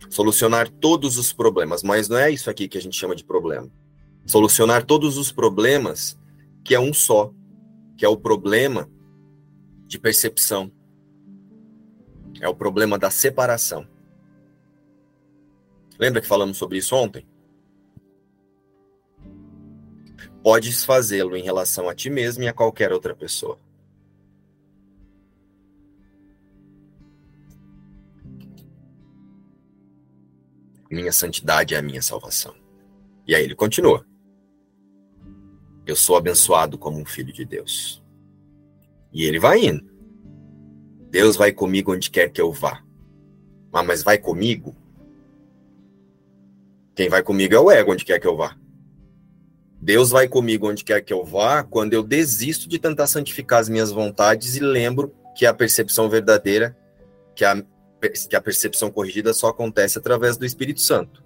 Solucionar 0.09 0.69
todos 0.69 1.17
os 1.17 1.33
problemas, 1.33 1.83
mas 1.83 2.09
não 2.09 2.19
é 2.19 2.31
isso 2.31 2.51
aqui 2.51 2.67
que 2.67 2.79
a 2.79 2.83
gente 2.83 2.97
chama 2.97 3.15
de 3.15 3.25
problema. 3.25 3.71
Solucionar 4.27 4.85
todos 4.85 5.17
os 5.17 5.31
problemas, 5.31 6.19
que 6.65 6.75
é 6.75 6.81
um 6.81 6.93
só, 6.93 7.33
que 7.97 8.05
é 8.05 8.09
o 8.09 8.17
problema 8.17 8.91
de 9.87 9.99
percepção. 9.99 10.71
É 12.41 12.49
o 12.49 12.55
problema 12.55 12.99
da 12.99 13.11
separação. 13.11 13.87
Lembra 15.99 16.21
que 16.21 16.27
falamos 16.27 16.57
sobre 16.57 16.79
isso 16.79 16.97
ontem? 16.97 17.27
Podes 20.43 20.85
fazê-lo 20.85 21.37
em 21.37 21.43
relação 21.43 21.89
a 21.89 21.95
ti 21.95 22.09
mesmo 22.09 22.43
e 22.43 22.49
a 22.49 22.53
qualquer 22.53 22.93
outra 22.93 23.15
pessoa. 23.15 23.59
Minha 30.91 31.13
santidade 31.13 31.75
é 31.75 31.79
a 31.79 31.83
minha 31.83 32.03
salvação. 32.03 32.55
E 33.27 33.35
aí 33.35 33.45
ele 33.45 33.55
continua. 33.55 34.05
Eu 35.87 35.95
sou 35.95 36.17
abençoado 36.17 36.77
como 36.77 36.99
um 36.99 37.05
filho 37.05 37.33
de 37.33 37.45
Deus. 37.45 38.03
E 39.13 39.25
ele 39.25 39.39
vai 39.39 39.65
indo. 39.65 39.89
Deus 41.11 41.37
vai 41.37 41.53
comigo 41.53 41.93
onde 41.93 42.11
quer 42.11 42.31
que 42.31 42.41
eu 42.41 42.53
vá. 42.53 42.85
Ah, 43.73 43.85
mas 43.85 44.03
vai 44.03 44.19
comigo 44.19 44.75
quem 47.01 47.09
vai 47.09 47.23
comigo 47.23 47.55
é 47.55 47.59
o 47.59 47.71
ego, 47.71 47.93
onde 47.93 48.05
quer 48.05 48.21
que 48.21 48.27
eu 48.27 48.37
vá. 48.37 48.55
Deus 49.83 50.11
vai 50.11 50.29
comigo 50.29 50.69
onde 50.69 50.85
quer 50.85 51.01
que 51.01 51.13
eu 51.13 51.25
vá 51.25 51.63
quando 51.63 51.95
eu 51.95 52.03
desisto 52.03 52.69
de 52.69 52.79
tentar 52.79 53.07
santificar 53.07 53.61
as 53.61 53.69
minhas 53.69 53.91
vontades 53.91 54.55
e 54.55 54.61
lembro 54.61 55.15
que 55.35 55.47
a 55.47 55.55
percepção 55.55 56.07
verdadeira, 56.07 56.77
que 57.35 57.47
a, 57.47 57.65
que 58.29 58.37
a 58.37 58.43
percepção 58.43 58.91
corrigida 58.91 59.33
só 59.33 59.49
acontece 59.49 59.97
através 59.97 60.37
do 60.37 60.45
Espírito 60.45 60.83
Santo. 60.83 61.25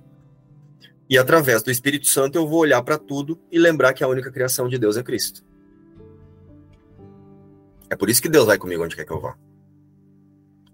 E 1.11 1.19
através 1.19 1.65
do 1.65 1.71
Espírito 1.71 2.07
Santo 2.07 2.39
eu 2.39 2.47
vou 2.47 2.61
olhar 2.61 2.81
para 2.83 2.97
tudo 2.97 3.41
e 3.51 3.59
lembrar 3.59 3.93
que 3.93 4.05
a 4.05 4.09
única 4.09 4.31
criação 4.31 4.69
de 4.69 4.79
Deus 4.79 4.97
é 4.97 5.03
Cristo. 5.03 5.45
É 7.91 7.97
por 7.97 8.09
isso 8.09 8.23
que 8.23 8.29
Deus 8.29 8.47
vai 8.47 8.57
comigo 8.57 8.85
onde 8.85 8.95
quer 8.95 9.05
que 9.05 9.13
eu 9.13 9.21
vá. 9.21 9.37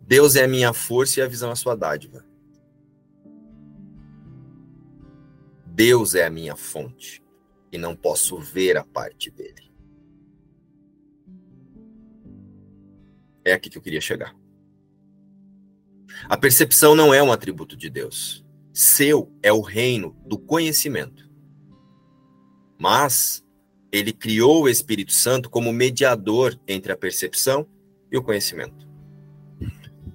Deus 0.03 0.37
é 0.37 0.45
a 0.45 0.49
minha 0.49 0.75
força 0.75 1.21
e 1.21 1.23
a 1.23 1.27
visão 1.27 1.49
é 1.49 1.53
a 1.53 1.57
sua 1.57 1.75
dádiva. 1.75 2.27
Deus 5.65 6.15
é 6.15 6.27
a 6.27 6.31
minha 6.31 6.55
fonte 6.55 7.23
e 7.73 7.79
não 7.79 7.95
posso 7.95 8.39
ver 8.39 8.77
a 8.77 8.85
parte 8.85 9.31
dele. 9.31 9.71
É 13.45 13.53
aqui 13.53 13.71
que 13.71 13.79
eu 13.79 13.83
queria 13.83 14.01
chegar. 14.01 14.35
A 16.29 16.37
percepção 16.37 16.95
não 16.95 17.15
é 17.15 17.23
um 17.23 17.33
atributo 17.33 17.77
de 17.77 17.89
Deus. 17.89 18.45
Seu 18.73 19.33
é 19.43 19.53
o 19.53 19.61
reino 19.61 20.17
do 20.27 20.39
conhecimento. 20.39 21.31
Mas 22.79 23.45
ele 23.93 24.13
criou 24.13 24.63
o 24.63 24.69
Espírito 24.69 25.13
Santo 25.13 25.49
como 25.49 25.73
mediador 25.73 26.59
entre 26.67 26.93
a 26.93 26.97
percepção 26.97 27.67
e 28.11 28.17
o 28.17 28.23
conhecimento. 28.23 28.89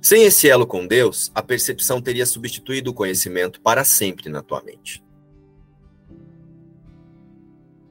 Sem 0.01 0.23
esse 0.23 0.47
elo 0.47 0.67
com 0.67 0.85
Deus, 0.85 1.31
a 1.33 1.41
percepção 1.41 1.99
teria 1.99 2.25
substituído 2.25 2.91
o 2.91 2.93
conhecimento 2.93 3.59
para 3.59 3.83
sempre 3.83 4.29
na 4.29 4.43
tua 4.43 4.61
mente 4.61 5.04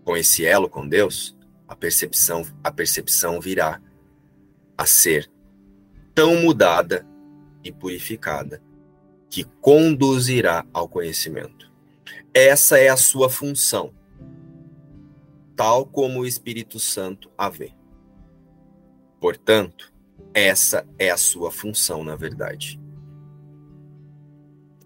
com 0.05 0.17
esse 0.17 0.45
elo 0.45 0.69
com 0.69 0.87
Deus, 0.87 1.37
a 1.67 1.75
percepção, 1.75 2.45
a 2.63 2.71
percepção 2.71 3.41
virá 3.41 3.81
a 4.77 4.87
ser 4.87 5.31
tão 6.15 6.37
mudada 6.37 7.07
e 7.65 7.73
purificada 7.73 8.63
que 9.31 9.45
conduzirá 9.61 10.65
ao 10.73 10.89
conhecimento. 10.89 11.73
Essa 12.33 12.79
é 12.79 12.89
a 12.89 12.97
sua 12.97 13.31
função, 13.31 13.93
tal 15.57 15.87
como 15.87 16.21
o 16.21 16.27
Espírito 16.27 16.79
Santo 16.79 17.31
a 17.37 17.49
vê. 17.49 17.73
Portanto, 19.19 19.93
essa 20.35 20.87
é 20.99 21.11
a 21.11 21.17
sua 21.17 21.51
função, 21.51 22.05
na 22.05 22.15
verdade. 22.15 22.81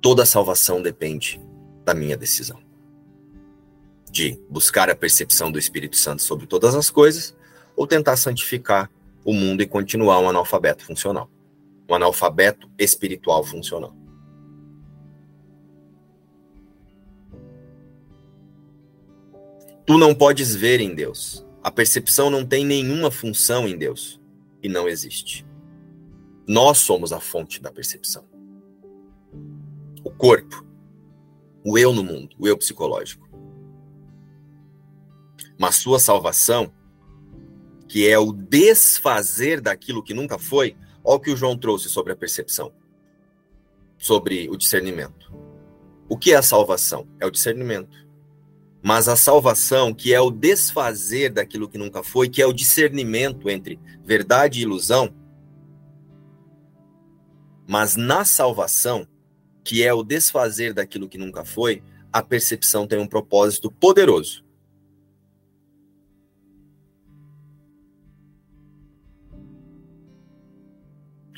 Toda 0.00 0.24
salvação 0.24 0.80
depende 0.80 1.40
da 1.84 1.92
minha 1.92 2.16
decisão 2.16 2.67
de 4.10 4.40
buscar 4.48 4.90
a 4.90 4.96
percepção 4.96 5.50
do 5.50 5.58
Espírito 5.58 5.96
Santo 5.96 6.22
sobre 6.22 6.46
todas 6.46 6.74
as 6.74 6.90
coisas 6.90 7.36
ou 7.76 7.86
tentar 7.86 8.16
santificar 8.16 8.90
o 9.24 9.32
mundo 9.32 9.62
e 9.62 9.66
continuar 9.66 10.18
um 10.20 10.28
analfabeto 10.28 10.84
funcional, 10.84 11.30
um 11.88 11.94
analfabeto 11.94 12.70
espiritual 12.78 13.44
funcional. 13.44 13.94
Tu 19.86 19.96
não 19.96 20.14
podes 20.14 20.54
ver 20.54 20.80
em 20.80 20.94
Deus. 20.94 21.46
A 21.62 21.70
percepção 21.70 22.30
não 22.30 22.44
tem 22.44 22.64
nenhuma 22.64 23.10
função 23.10 23.66
em 23.66 23.76
Deus 23.76 24.20
e 24.62 24.68
não 24.68 24.88
existe. 24.88 25.46
Nós 26.46 26.78
somos 26.78 27.12
a 27.12 27.20
fonte 27.20 27.60
da 27.60 27.70
percepção. 27.70 28.24
O 30.02 30.10
corpo, 30.10 30.64
o 31.64 31.78
eu 31.78 31.92
no 31.92 32.02
mundo, 32.02 32.34
o 32.38 32.46
eu 32.48 32.56
psicológico 32.56 33.27
mas 35.58 35.74
sua 35.74 35.98
salvação, 35.98 36.72
que 37.88 38.08
é 38.08 38.16
o 38.16 38.32
desfazer 38.32 39.60
daquilo 39.60 40.02
que 40.02 40.14
nunca 40.14 40.38
foi, 40.38 40.76
olha 41.02 41.16
o 41.16 41.20
que 41.20 41.32
o 41.32 41.36
João 41.36 41.58
trouxe 41.58 41.88
sobre 41.88 42.12
a 42.12 42.16
percepção, 42.16 42.72
sobre 43.98 44.48
o 44.48 44.56
discernimento. 44.56 45.34
O 46.08 46.16
que 46.16 46.32
é 46.32 46.36
a 46.36 46.42
salvação? 46.42 47.08
É 47.18 47.26
o 47.26 47.30
discernimento. 47.30 48.06
Mas 48.80 49.08
a 49.08 49.16
salvação, 49.16 49.92
que 49.92 50.14
é 50.14 50.20
o 50.20 50.30
desfazer 50.30 51.32
daquilo 51.32 51.68
que 51.68 51.76
nunca 51.76 52.02
foi, 52.04 52.28
que 52.28 52.40
é 52.40 52.46
o 52.46 52.52
discernimento 52.52 53.50
entre 53.50 53.80
verdade 54.04 54.60
e 54.60 54.62
ilusão, 54.62 55.12
mas 57.66 57.96
na 57.96 58.24
salvação, 58.24 59.06
que 59.64 59.82
é 59.82 59.92
o 59.92 60.02
desfazer 60.02 60.72
daquilo 60.72 61.08
que 61.08 61.18
nunca 61.18 61.44
foi, 61.44 61.82
a 62.12 62.22
percepção 62.22 62.86
tem 62.86 62.98
um 62.98 63.06
propósito 63.06 63.70
poderoso 63.70 64.47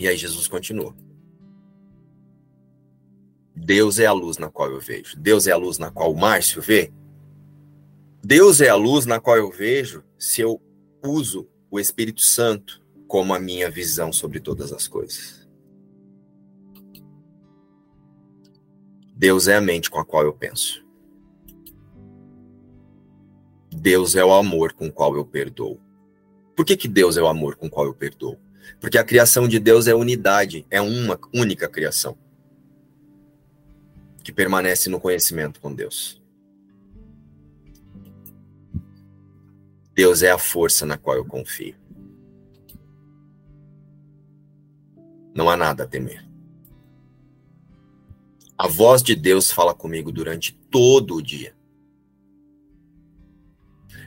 E 0.00 0.08
aí 0.08 0.16
Jesus 0.16 0.48
continua. 0.48 0.94
Deus 3.54 3.98
é 3.98 4.06
a 4.06 4.12
luz 4.12 4.38
na 4.38 4.50
qual 4.50 4.70
eu 4.70 4.80
vejo. 4.80 5.14
Deus 5.18 5.46
é 5.46 5.52
a 5.52 5.56
luz 5.58 5.76
na 5.76 5.90
qual 5.90 6.10
o 6.10 6.18
Márcio 6.18 6.62
vê. 6.62 6.90
Deus 8.24 8.62
é 8.62 8.70
a 8.70 8.74
luz 8.74 9.04
na 9.04 9.20
qual 9.20 9.36
eu 9.36 9.50
vejo 9.50 10.02
se 10.18 10.40
eu 10.40 10.58
uso 11.04 11.46
o 11.70 11.78
Espírito 11.78 12.22
Santo 12.22 12.82
como 13.06 13.34
a 13.34 13.38
minha 13.38 13.70
visão 13.70 14.10
sobre 14.10 14.40
todas 14.40 14.72
as 14.72 14.88
coisas. 14.88 15.46
Deus 19.14 19.48
é 19.48 19.56
a 19.56 19.60
mente 19.60 19.90
com 19.90 20.00
a 20.00 20.04
qual 20.04 20.24
eu 20.24 20.32
penso. 20.32 20.82
Deus 23.70 24.16
é 24.16 24.24
o 24.24 24.32
amor 24.32 24.72
com 24.72 24.86
o 24.86 24.92
qual 24.92 25.14
eu 25.14 25.26
perdoo. 25.26 25.78
Por 26.56 26.64
que, 26.64 26.74
que 26.74 26.88
Deus 26.88 27.18
é 27.18 27.22
o 27.22 27.26
amor 27.26 27.56
com 27.56 27.66
o 27.66 27.70
qual 27.70 27.84
eu 27.84 27.92
perdoo? 27.92 28.38
Porque 28.80 28.98
a 28.98 29.04
criação 29.04 29.46
de 29.46 29.58
Deus 29.58 29.86
é 29.86 29.94
unidade, 29.94 30.66
é 30.70 30.80
uma 30.80 31.18
única 31.34 31.68
criação 31.68 32.16
que 34.22 34.32
permanece 34.32 34.88
no 34.88 35.00
conhecimento 35.00 35.60
com 35.60 35.74
Deus. 35.74 36.20
Deus 39.94 40.22
é 40.22 40.30
a 40.30 40.38
força 40.38 40.86
na 40.86 40.96
qual 40.96 41.16
eu 41.16 41.24
confio. 41.24 41.74
Não 45.34 45.48
há 45.48 45.56
nada 45.56 45.84
a 45.84 45.86
temer. 45.86 46.26
A 48.56 48.68
voz 48.68 49.02
de 49.02 49.14
Deus 49.14 49.50
fala 49.50 49.74
comigo 49.74 50.12
durante 50.12 50.52
todo 50.70 51.16
o 51.16 51.22
dia. 51.22 51.54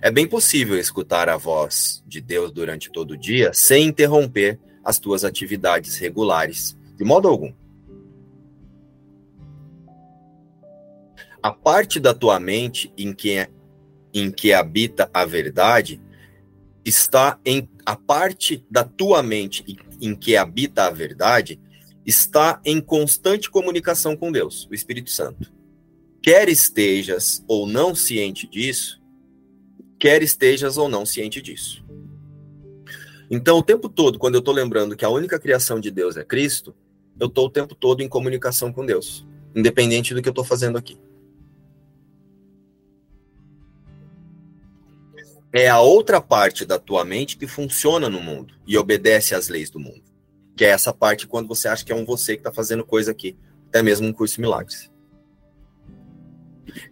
É 0.03 0.11
bem 0.11 0.27
possível 0.27 0.77
escutar 0.77 1.29
a 1.29 1.37
voz 1.37 2.03
de 2.05 2.19
Deus 2.19 2.51
durante 2.51 2.91
todo 2.91 3.11
o 3.11 3.17
dia 3.17 3.53
sem 3.53 3.87
interromper 3.87 4.59
as 4.83 4.99
tuas 4.99 5.23
atividades 5.23 5.95
regulares, 5.95 6.77
de 6.97 7.05
modo 7.05 7.29
algum. 7.29 7.53
A 11.41 11.53
parte 11.53 12.01
da 12.01 12.13
tua 12.13 12.37
mente 12.37 12.91
em 12.97 13.13
que, 13.13 13.47
em 14.13 14.29
que 14.29 14.51
habita 14.51 15.09
a 15.13 15.23
verdade 15.23 16.01
está 16.83 17.39
em 17.45 17.69
a 17.85 17.95
parte 17.95 18.65
da 18.69 18.83
tua 18.83 19.23
mente 19.23 19.63
em, 19.65 20.09
em 20.09 20.13
que 20.13 20.35
habita 20.35 20.83
a 20.83 20.89
verdade 20.89 21.61
está 22.05 22.59
em 22.65 22.81
constante 22.81 23.49
comunicação 23.49 24.17
com 24.17 24.33
Deus, 24.33 24.67
o 24.69 24.75
Espírito 24.75 25.09
Santo. 25.09 25.49
Quer 26.21 26.49
estejas 26.49 27.41
ou 27.47 27.65
não 27.65 27.95
ciente 27.95 28.45
disso, 28.45 29.01
quer 30.03 30.21
estejas 30.21 30.75
ou 30.75 30.89
não 30.89 31.05
ciente 31.05 31.41
disso. 31.41 31.81
Então, 33.31 33.59
o 33.59 33.63
tempo 33.63 33.87
todo, 33.87 34.19
quando 34.19 34.35
eu 34.35 34.39
estou 34.39 34.53
lembrando 34.53 34.97
que 34.97 35.05
a 35.05 35.09
única 35.09 35.39
criação 35.39 35.79
de 35.79 35.89
Deus 35.89 36.17
é 36.17 36.25
Cristo, 36.25 36.75
eu 37.17 37.27
estou 37.27 37.45
o 37.45 37.49
tempo 37.49 37.73
todo 37.73 38.01
em 38.01 38.09
comunicação 38.09 38.73
com 38.73 38.85
Deus, 38.85 39.25
independente 39.55 40.13
do 40.13 40.21
que 40.21 40.27
eu 40.27 40.33
estou 40.33 40.43
fazendo 40.43 40.77
aqui. 40.77 40.99
É 45.53 45.69
a 45.69 45.79
outra 45.79 46.19
parte 46.19 46.65
da 46.65 46.77
tua 46.77 47.05
mente 47.05 47.37
que 47.37 47.47
funciona 47.47 48.09
no 48.09 48.19
mundo 48.19 48.55
e 48.67 48.77
obedece 48.77 49.33
às 49.33 49.47
leis 49.47 49.69
do 49.69 49.79
mundo. 49.79 50.03
Que 50.53 50.65
é 50.65 50.69
essa 50.71 50.91
parte 50.91 51.25
quando 51.25 51.47
você 51.47 51.69
acha 51.69 51.85
que 51.85 51.93
é 51.93 51.95
um 51.95 52.03
você 52.03 52.33
que 52.33 52.41
está 52.41 52.51
fazendo 52.51 52.83
coisa 52.85 53.11
aqui, 53.11 53.37
até 53.69 53.81
mesmo 53.81 54.05
um 54.05 54.11
curso 54.11 54.35
de 54.35 54.41
milagres. 54.41 54.91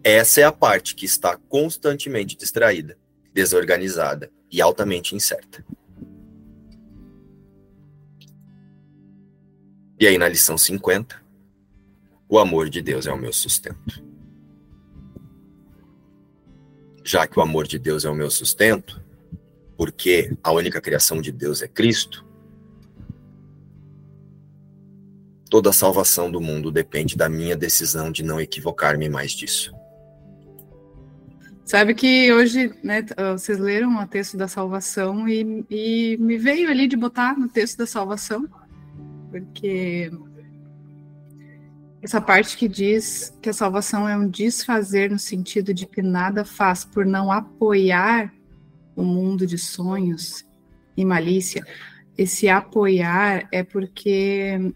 Essa 0.02 0.40
é 0.40 0.44
a 0.44 0.52
parte 0.52 0.94
que 0.94 1.04
está 1.04 1.36
constantemente 1.36 2.34
distraída 2.34 3.01
desorganizada 3.32 4.30
e 4.50 4.60
altamente 4.60 5.14
incerta. 5.14 5.64
E 9.98 10.06
aí, 10.06 10.18
na 10.18 10.28
lição 10.28 10.58
50, 10.58 11.22
o 12.28 12.38
amor 12.38 12.68
de 12.68 12.82
Deus 12.82 13.06
é 13.06 13.12
o 13.12 13.16
meu 13.16 13.32
sustento. 13.32 14.04
Já 17.04 17.26
que 17.26 17.38
o 17.38 17.42
amor 17.42 17.66
de 17.66 17.78
Deus 17.78 18.04
é 18.04 18.10
o 18.10 18.14
meu 18.14 18.30
sustento, 18.30 19.02
porque 19.76 20.36
a 20.42 20.52
única 20.52 20.80
criação 20.80 21.20
de 21.20 21.32
Deus 21.32 21.62
é 21.62 21.68
Cristo, 21.68 22.26
toda 25.48 25.70
a 25.70 25.72
salvação 25.72 26.30
do 26.30 26.40
mundo 26.40 26.72
depende 26.72 27.16
da 27.16 27.28
minha 27.28 27.56
decisão 27.56 28.10
de 28.10 28.22
não 28.22 28.40
equivocar-me 28.40 29.08
mais 29.08 29.32
disso. 29.32 29.72
Sabe 31.72 31.94
que 31.94 32.30
hoje, 32.30 32.70
né, 32.84 33.02
vocês 33.32 33.58
leram 33.58 33.96
o 33.96 34.06
texto 34.06 34.36
da 34.36 34.46
salvação 34.46 35.26
e, 35.26 35.64
e 35.70 36.18
me 36.20 36.36
veio 36.36 36.68
ali 36.68 36.86
de 36.86 36.98
botar 36.98 37.34
no 37.34 37.48
texto 37.48 37.78
da 37.78 37.86
salvação, 37.86 38.46
porque 39.30 40.12
essa 42.02 42.20
parte 42.20 42.58
que 42.58 42.68
diz 42.68 43.34
que 43.40 43.48
a 43.48 43.54
salvação 43.54 44.06
é 44.06 44.14
um 44.14 44.28
desfazer 44.28 45.10
no 45.10 45.18
sentido 45.18 45.72
de 45.72 45.86
que 45.86 46.02
nada 46.02 46.44
faz 46.44 46.84
por 46.84 47.06
não 47.06 47.32
apoiar 47.32 48.30
o 48.94 49.02
mundo 49.02 49.46
de 49.46 49.56
sonhos 49.56 50.44
e 50.94 51.06
malícia. 51.06 51.64
Esse 52.18 52.50
apoiar 52.50 53.48
é 53.50 53.62
porque 53.62 54.74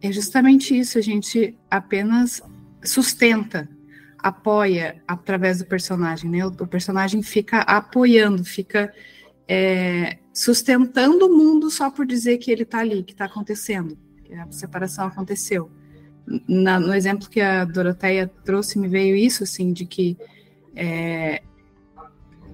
é 0.00 0.10
justamente 0.10 0.78
isso, 0.78 0.96
a 0.96 1.02
gente 1.02 1.54
apenas 1.70 2.40
sustenta 2.82 3.68
apoia 4.22 5.02
através 5.06 5.58
do 5.58 5.66
personagem, 5.66 6.30
né? 6.30 6.44
O, 6.44 6.66
personagem 6.66 7.22
fica 7.22 7.60
apoiando, 7.60 8.44
fica 8.44 8.92
é, 9.48 10.18
sustentando 10.32 11.26
o 11.26 11.36
mundo 11.36 11.70
só 11.70 11.90
por 11.90 12.06
dizer 12.06 12.38
que 12.38 12.50
ele 12.50 12.62
está 12.62 12.78
ali, 12.78 13.02
que 13.02 13.12
está 13.12 13.24
acontecendo, 13.24 13.96
que 14.24 14.34
a 14.34 14.50
separação 14.50 15.06
aconteceu. 15.06 15.70
Na, 16.46 16.78
no 16.78 16.94
exemplo 16.94 17.28
que 17.28 17.40
a 17.40 17.64
Doroteia 17.64 18.30
trouxe, 18.44 18.78
me 18.78 18.88
veio 18.88 19.16
isso, 19.16 19.42
assim, 19.42 19.72
de 19.72 19.84
que 19.84 20.16
é, 20.76 21.42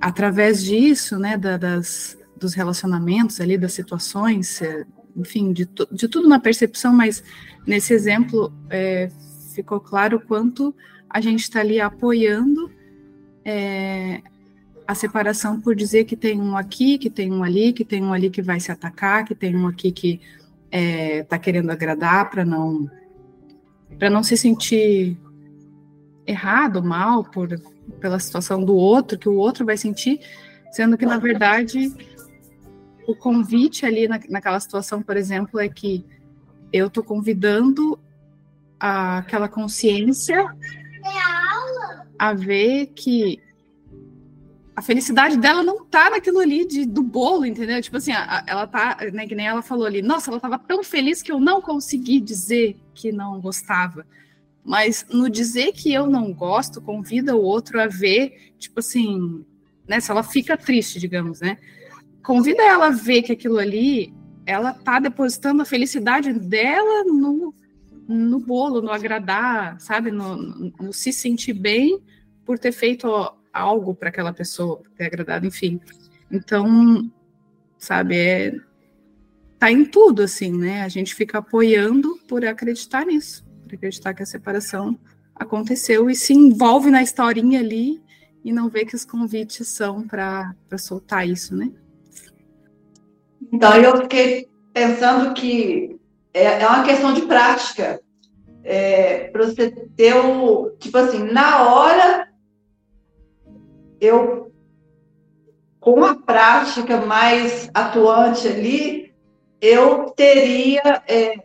através 0.01 0.65
disso, 0.65 1.19
né, 1.19 1.37
da, 1.37 1.57
das, 1.57 2.17
dos 2.37 2.55
relacionamentos 2.55 3.41
ali, 3.41 3.59
das 3.59 3.73
situações, 3.73 4.63
é, 4.63 4.85
enfim, 5.17 5.53
de, 5.53 5.69
de 5.91 6.09
tudo 6.09 6.29
na 6.29 6.39
percepção, 6.39 6.93
mas 6.93 7.23
nesse 7.67 7.93
exemplo 7.93 8.53
é, 8.71 9.11
ficou 9.55 9.81
claro 9.81 10.21
quanto 10.21 10.75
a 11.17 11.21
gente 11.23 11.41
está 11.41 11.61
ali 11.61 11.81
apoiando 11.81 12.71
é, 13.43 14.21
a 14.87 14.95
separação 14.95 15.59
por 15.59 15.75
dizer 15.75 16.05
que 16.05 16.15
tem 16.15 16.39
um 16.39 16.55
aqui, 16.55 16.99
que 16.99 17.09
tem 17.09 17.33
um 17.33 17.43
ali, 17.43 17.73
que 17.73 17.87
tem 17.87 18.05
um 18.05 18.13
ali 18.13 18.29
que 18.29 18.43
vai 18.43 18.61
se 18.61 18.71
atacar, 18.71 19.25
que 19.25 19.35
tem 19.35 19.57
um 19.57 19.67
aqui 19.67 19.91
que 19.91 20.21
está 20.71 20.79
é, 20.79 21.23
tá 21.23 21.39
querendo 21.39 21.71
agradar 21.71 22.29
para 22.29 22.45
não 22.45 22.91
para 23.99 24.11
não 24.11 24.23
se 24.23 24.37
sentir 24.37 25.17
errado, 26.27 26.85
mal 26.85 27.25
por 27.25 27.49
pela 27.99 28.19
situação 28.19 28.63
do 28.63 28.77
outro, 28.77 29.19
que 29.19 29.29
o 29.29 29.37
outro 29.37 29.65
vai 29.65 29.79
sentir, 29.79 30.21
sendo 30.71 30.99
que 30.99 31.07
na 31.07 31.17
verdade 31.17 31.95
o 33.09 33.17
convite 33.17 33.87
ali 33.87 34.07
na, 34.07 34.21
naquela 34.29 34.61
situação, 34.61 35.01
por 35.01 35.17
exemplo, 35.17 35.59
é 35.59 35.67
que 35.67 36.05
eu 36.71 36.89
estou 36.89 37.03
convidando 37.03 37.99
aquela 38.79 39.49
consciência 39.49 40.55
a 42.19 42.33
ver 42.33 42.87
que 42.95 43.41
a 44.77 44.83
felicidade 44.83 45.39
dela 45.39 45.63
não 45.63 45.87
tá 45.87 46.11
naquilo 46.11 46.39
ali 46.39 46.67
de, 46.67 46.85
do 46.85 47.03
bolo, 47.03 47.47
entendeu? 47.47 47.81
Tipo 47.81 47.97
assim, 47.97 48.13
a, 48.13 48.45
ela 48.47 48.67
tá, 48.67 48.99
né, 49.11 49.27
que 49.27 49.35
nem 49.35 49.47
ela 49.47 49.63
falou 49.63 49.87
ali, 49.87 50.03
nossa, 50.03 50.31
ela 50.31 50.39
tava 50.39 50.59
tão 50.59 50.85
feliz 50.85 51.23
que 51.23 51.33
eu 51.33 51.41
não 51.41 51.63
consegui 51.63 52.21
dizer 52.21 52.77
que 52.95 53.11
não 53.11 53.41
gostava. 53.41 54.07
Mas 54.63 55.07
no 55.09 55.31
dizer 55.31 55.73
que 55.73 55.95
eu 55.95 56.07
não 56.07 56.31
gosto, 56.31 56.83
convida 56.83 57.35
o 57.35 57.41
outro 57.41 57.81
a 57.81 57.87
ver, 57.87 58.53
tipo 58.59 58.81
assim, 58.81 59.47
né, 59.89 59.99
se 59.99 60.11
ela 60.11 60.23
fica 60.23 60.59
triste, 60.59 61.01
digamos, 61.01 61.41
né? 61.41 61.57
Convida 62.23 62.63
ela 62.63 62.89
a 62.89 62.91
ver 62.91 63.23
que 63.23 63.33
aquilo 63.33 63.59
ali, 63.59 64.13
ela 64.45 64.75
tá 64.75 64.99
depositando 64.99 65.63
a 65.63 65.65
felicidade 65.65 66.35
dela 66.35 67.05
no 67.05 67.55
no 68.09 68.39
bolo, 68.39 68.81
no 68.81 68.91
agradar, 68.91 69.81
sabe? 69.81 70.11
No, 70.11 70.37
no 70.37 70.93
se 70.93 71.13
sentir 71.13 71.53
bem 71.53 72.01
por 72.45 72.59
ter 72.59 72.73
feito 72.73 73.09
algo 73.53 73.95
para 73.95 74.11
aquela 74.11 74.33
pessoa, 74.33 74.83
ter 74.97 75.07
agradado, 75.07 75.47
enfim. 75.47 75.81
Então, 76.31 77.11
sabe, 77.79 78.17
é, 78.17 78.55
tá 79.59 79.71
em 79.71 79.85
tudo, 79.85 80.23
assim, 80.23 80.53
né? 80.53 80.83
A 80.83 80.89
gente 80.89 81.15
fica 81.15 81.39
apoiando 81.39 82.19
por 82.29 82.45
acreditar 82.45 83.07
nisso, 83.07 83.45
por 83.63 83.75
acreditar 83.75 84.15
que 84.15 84.23
a 84.23 84.27
separação 84.27 84.99
aconteceu 85.35 86.09
e 86.09 86.15
se 86.15 86.33
envolve 86.33 86.91
na 86.91 87.03
historinha 87.03 87.61
ali 87.61 88.01
e 88.45 88.53
não 88.53 88.69
vê 88.69 88.85
que 88.85 88.95
os 88.95 89.05
convites 89.05 89.67
são 89.69 90.07
para 90.07 90.55
soltar 90.79 91.29
isso, 91.29 91.55
né? 91.57 91.71
Então, 93.53 93.75
eu 93.77 94.03
fiquei 94.03 94.49
pensando 94.73 95.35
que 95.35 95.99
é, 96.37 96.63
é 96.63 96.69
uma 96.69 96.85
questão 96.85 97.15
de 97.15 97.23
prática. 97.23 97.99
É, 98.63 99.29
para 99.29 99.47
você 99.47 99.71
ter 99.71 100.15
o. 100.15 100.71
Tipo 100.79 100.99
assim, 100.99 101.23
na 101.33 101.63
hora, 101.63 102.29
eu, 104.01 104.53
com 105.81 106.05
a 106.05 106.15
prática 106.15 107.01
mais 107.01 107.71
atuante 107.73 108.49
ali, 108.49 109.15
eu 109.61 110.11
teria 110.11 111.03
é, 111.09 111.37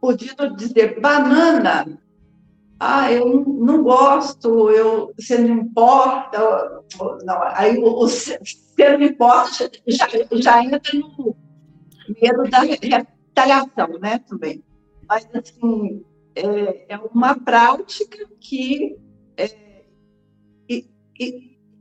podido 0.00 0.56
dizer 0.56 1.00
banana. 1.00 1.86
Ah, 2.80 3.10
eu 3.10 3.44
não 3.46 3.82
gosto, 3.82 4.70
eu, 4.70 5.12
você 5.16 5.38
não 5.38 5.58
importa. 5.58 6.82
Não, 7.24 7.42
aí 7.54 7.78
o, 7.78 8.02
o 8.02 8.08
você 8.08 8.38
não 8.78 9.02
importa 9.02 9.70
já, 9.86 10.08
já 10.32 10.64
entra 10.64 10.80
no 10.92 11.36
medo 12.20 12.42
da 12.50 12.64
retaliação, 13.36 13.98
né? 13.98 14.18
Também. 14.20 14.64
Mas, 15.06 15.28
assim, 15.34 16.04
é, 16.34 16.94
é 16.94 16.98
uma 16.98 17.38
prática 17.38 18.26
que 18.40 18.96
é, 19.36 19.50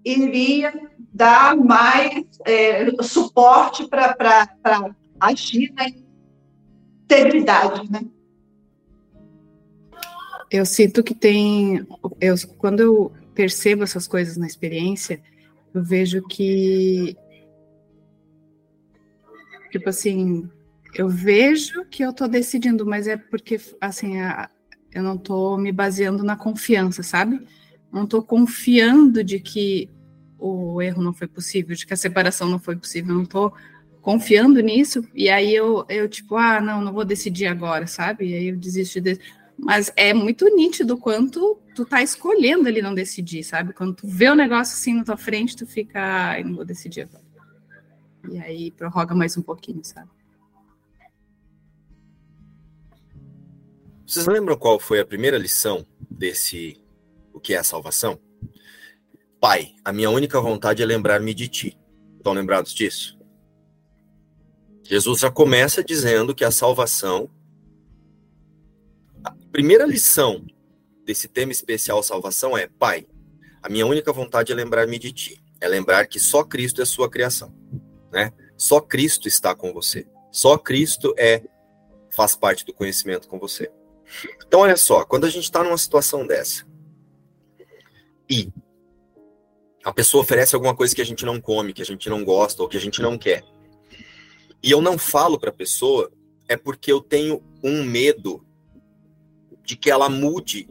iria 0.04 0.92
dar 1.14 1.56
mais 1.56 2.26
é, 2.46 2.92
suporte 3.02 3.88
para 3.88 4.56
agir 5.20 5.74
na 5.74 5.86
integridade, 7.04 7.90
né? 7.92 8.02
Eu 10.52 10.66
sinto 10.66 11.04
que 11.04 11.16
tem, 11.16 11.86
eu, 12.22 12.36
quando 12.58 12.80
eu 12.82 13.12
percebo 13.34 13.84
essas 13.84 14.08
coisas 14.08 14.38
na 14.38 14.46
experiência, 14.46 15.22
eu 15.74 15.84
vejo 15.84 16.22
que, 16.28 17.18
tipo 19.72 19.90
assim, 19.90 20.48
eu 20.96 21.10
vejo 21.10 21.86
que 21.86 22.04
eu 22.04 22.12
estou 22.12 22.28
decidindo, 22.28 22.86
mas 22.86 23.08
é 23.08 23.18
porque, 23.18 23.60
assim, 23.82 24.20
a, 24.22 24.50
eu 24.94 25.04
não 25.04 25.16
estou 25.16 25.58
me 25.58 25.72
baseando 25.72 26.24
na 26.24 26.38
confiança, 26.38 27.04
sabe? 27.04 27.46
Não 27.92 28.06
estou 28.06 28.24
confiando 28.24 29.24
de 29.24 29.40
que 29.40 29.90
o 30.40 30.82
erro 30.82 31.04
não 31.04 31.14
foi 31.14 31.28
possível, 31.28 31.76
de 31.76 31.86
que 31.86 31.94
a 31.94 31.98
separação 31.98 32.50
não 32.50 32.60
foi 32.60 32.78
possível, 32.78 33.14
não 33.14 33.24
estou 33.24 33.54
confiando 34.02 34.60
nisso, 34.62 35.04
e 35.14 35.30
aí 35.30 35.54
eu, 35.54 35.86
eu, 35.90 36.08
tipo, 36.08 36.38
ah, 36.38 36.62
não, 36.62 36.80
não 36.80 36.94
vou 36.94 37.04
decidir 37.04 37.48
agora, 37.48 37.88
sabe? 37.88 38.30
E 38.30 38.36
aí 38.36 38.48
eu 38.48 38.58
desisto 38.58 39.02
de. 39.02 39.20
Mas 39.58 39.92
é 39.96 40.14
muito 40.14 40.46
nítido 40.56 40.98
quanto 40.98 41.60
tu 41.76 41.86
tá 41.86 42.02
escolhendo 42.02 42.68
ali 42.68 42.82
não 42.82 42.94
decidir, 42.94 43.44
sabe? 43.44 43.74
Quando 43.74 43.96
tu 43.96 44.08
vê 44.08 44.30
o 44.30 44.36
negócio 44.36 44.76
assim 44.76 44.94
na 44.94 45.04
tua 45.04 45.18
frente, 45.18 45.56
tu 45.56 45.66
fica, 45.66 46.00
ai, 46.00 46.44
não 46.44 46.56
vou 46.56 46.66
decidir 46.66 47.02
agora. 47.02 47.24
E 48.30 48.38
aí 48.40 48.72
prorroga 48.72 49.16
mais 49.16 49.38
um 49.38 49.42
pouquinho, 49.42 49.84
sabe? 49.84 50.10
Vocês 54.06 54.28
lembram 54.28 54.58
qual 54.58 54.80
foi 54.80 55.00
a 55.00 55.06
primeira 55.06 55.38
lição 55.38 55.86
desse 56.10 56.82
o 57.34 57.40
que 57.40 57.54
é 57.54 57.58
a 57.58 57.64
salvação? 57.64 58.20
Pai, 59.40 59.76
a 59.84 59.92
minha 59.92 60.10
única 60.10 60.40
vontade 60.40 60.82
é 60.82 60.86
lembrar-me 60.86 61.34
de 61.34 61.48
ti. 61.48 61.80
Estão 62.18 62.34
lembrados 62.34 62.74
disso? 62.74 63.18
Jesus 64.84 65.22
já 65.22 65.32
começa 65.32 65.84
dizendo 65.84 66.36
que 66.36 66.44
a 66.46 66.52
salvação 66.52 67.30
primeira 69.56 69.86
lição 69.86 70.46
desse 71.06 71.30
tema 71.30 71.52
especial 71.52 72.04
salvação 72.04 72.58
é: 72.58 72.68
Pai, 72.68 73.08
a 73.64 73.70
minha 73.70 73.86
única 73.86 74.12
vontade 74.12 74.52
é 74.52 74.56
lembrar-me 74.56 75.00
de 75.00 75.14
ti. 75.14 75.42
É 75.62 75.68
lembrar 75.70 76.08
que 76.08 76.20
só 76.20 76.44
Cristo 76.44 76.82
é 76.82 76.86
sua 76.86 77.10
criação, 77.10 77.56
né? 78.12 78.34
Só 78.58 78.82
Cristo 78.82 79.30
está 79.30 79.56
com 79.56 79.72
você. 79.72 80.06
Só 80.30 80.58
Cristo 80.58 81.16
é 81.18 81.42
faz 82.12 82.36
parte 82.36 82.66
do 82.66 82.74
conhecimento 82.74 83.30
com 83.30 83.40
você. 83.40 83.72
Então 84.46 84.62
olha 84.62 84.78
só, 84.78 85.04
quando 85.04 85.26
a 85.26 85.30
gente 85.30 85.44
está 85.44 85.64
numa 85.64 85.78
situação 85.78 86.26
dessa 86.26 86.66
e 88.30 88.50
a 89.84 89.94
pessoa 89.94 90.24
oferece 90.24 90.56
alguma 90.56 90.76
coisa 90.76 90.96
que 90.96 91.02
a 91.02 91.06
gente 91.06 91.26
não 91.26 91.40
come, 91.40 91.74
que 91.74 91.82
a 91.82 91.86
gente 91.86 92.10
não 92.10 92.24
gosta 92.24 92.64
ou 92.64 92.70
que 92.70 92.78
a 92.78 92.82
gente 92.82 93.02
não 93.02 93.18
quer, 93.18 93.44
e 94.64 94.72
eu 94.72 94.82
não 94.82 94.98
falo 94.98 95.40
para 95.40 95.50
a 95.50 95.54
pessoa, 95.54 96.12
é 96.48 96.58
porque 96.58 96.92
eu 96.92 97.00
tenho 97.00 97.44
um 97.64 97.84
medo 97.84 98.44
de 99.64 99.76
que 99.76 99.92
ela 99.92 100.10
mude 100.10 100.68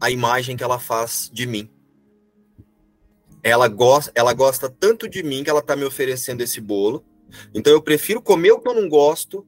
a 0.00 0.10
imagem 0.10 0.56
que 0.56 0.62
ela 0.62 0.78
faz 0.78 1.30
de 1.32 1.46
mim. 1.46 1.70
Ela 3.42 3.68
gosta, 3.68 4.12
ela 4.14 4.32
gosta 4.32 4.68
tanto 4.68 5.08
de 5.08 5.22
mim 5.22 5.42
que 5.42 5.50
ela 5.50 5.60
está 5.60 5.74
me 5.74 5.84
oferecendo 5.84 6.42
esse 6.42 6.60
bolo. 6.60 7.04
Então 7.54 7.72
eu 7.72 7.82
prefiro 7.82 8.20
comer 8.20 8.52
o 8.52 8.60
que 8.60 8.68
eu 8.68 8.74
não 8.74 8.88
gosto 8.88 9.46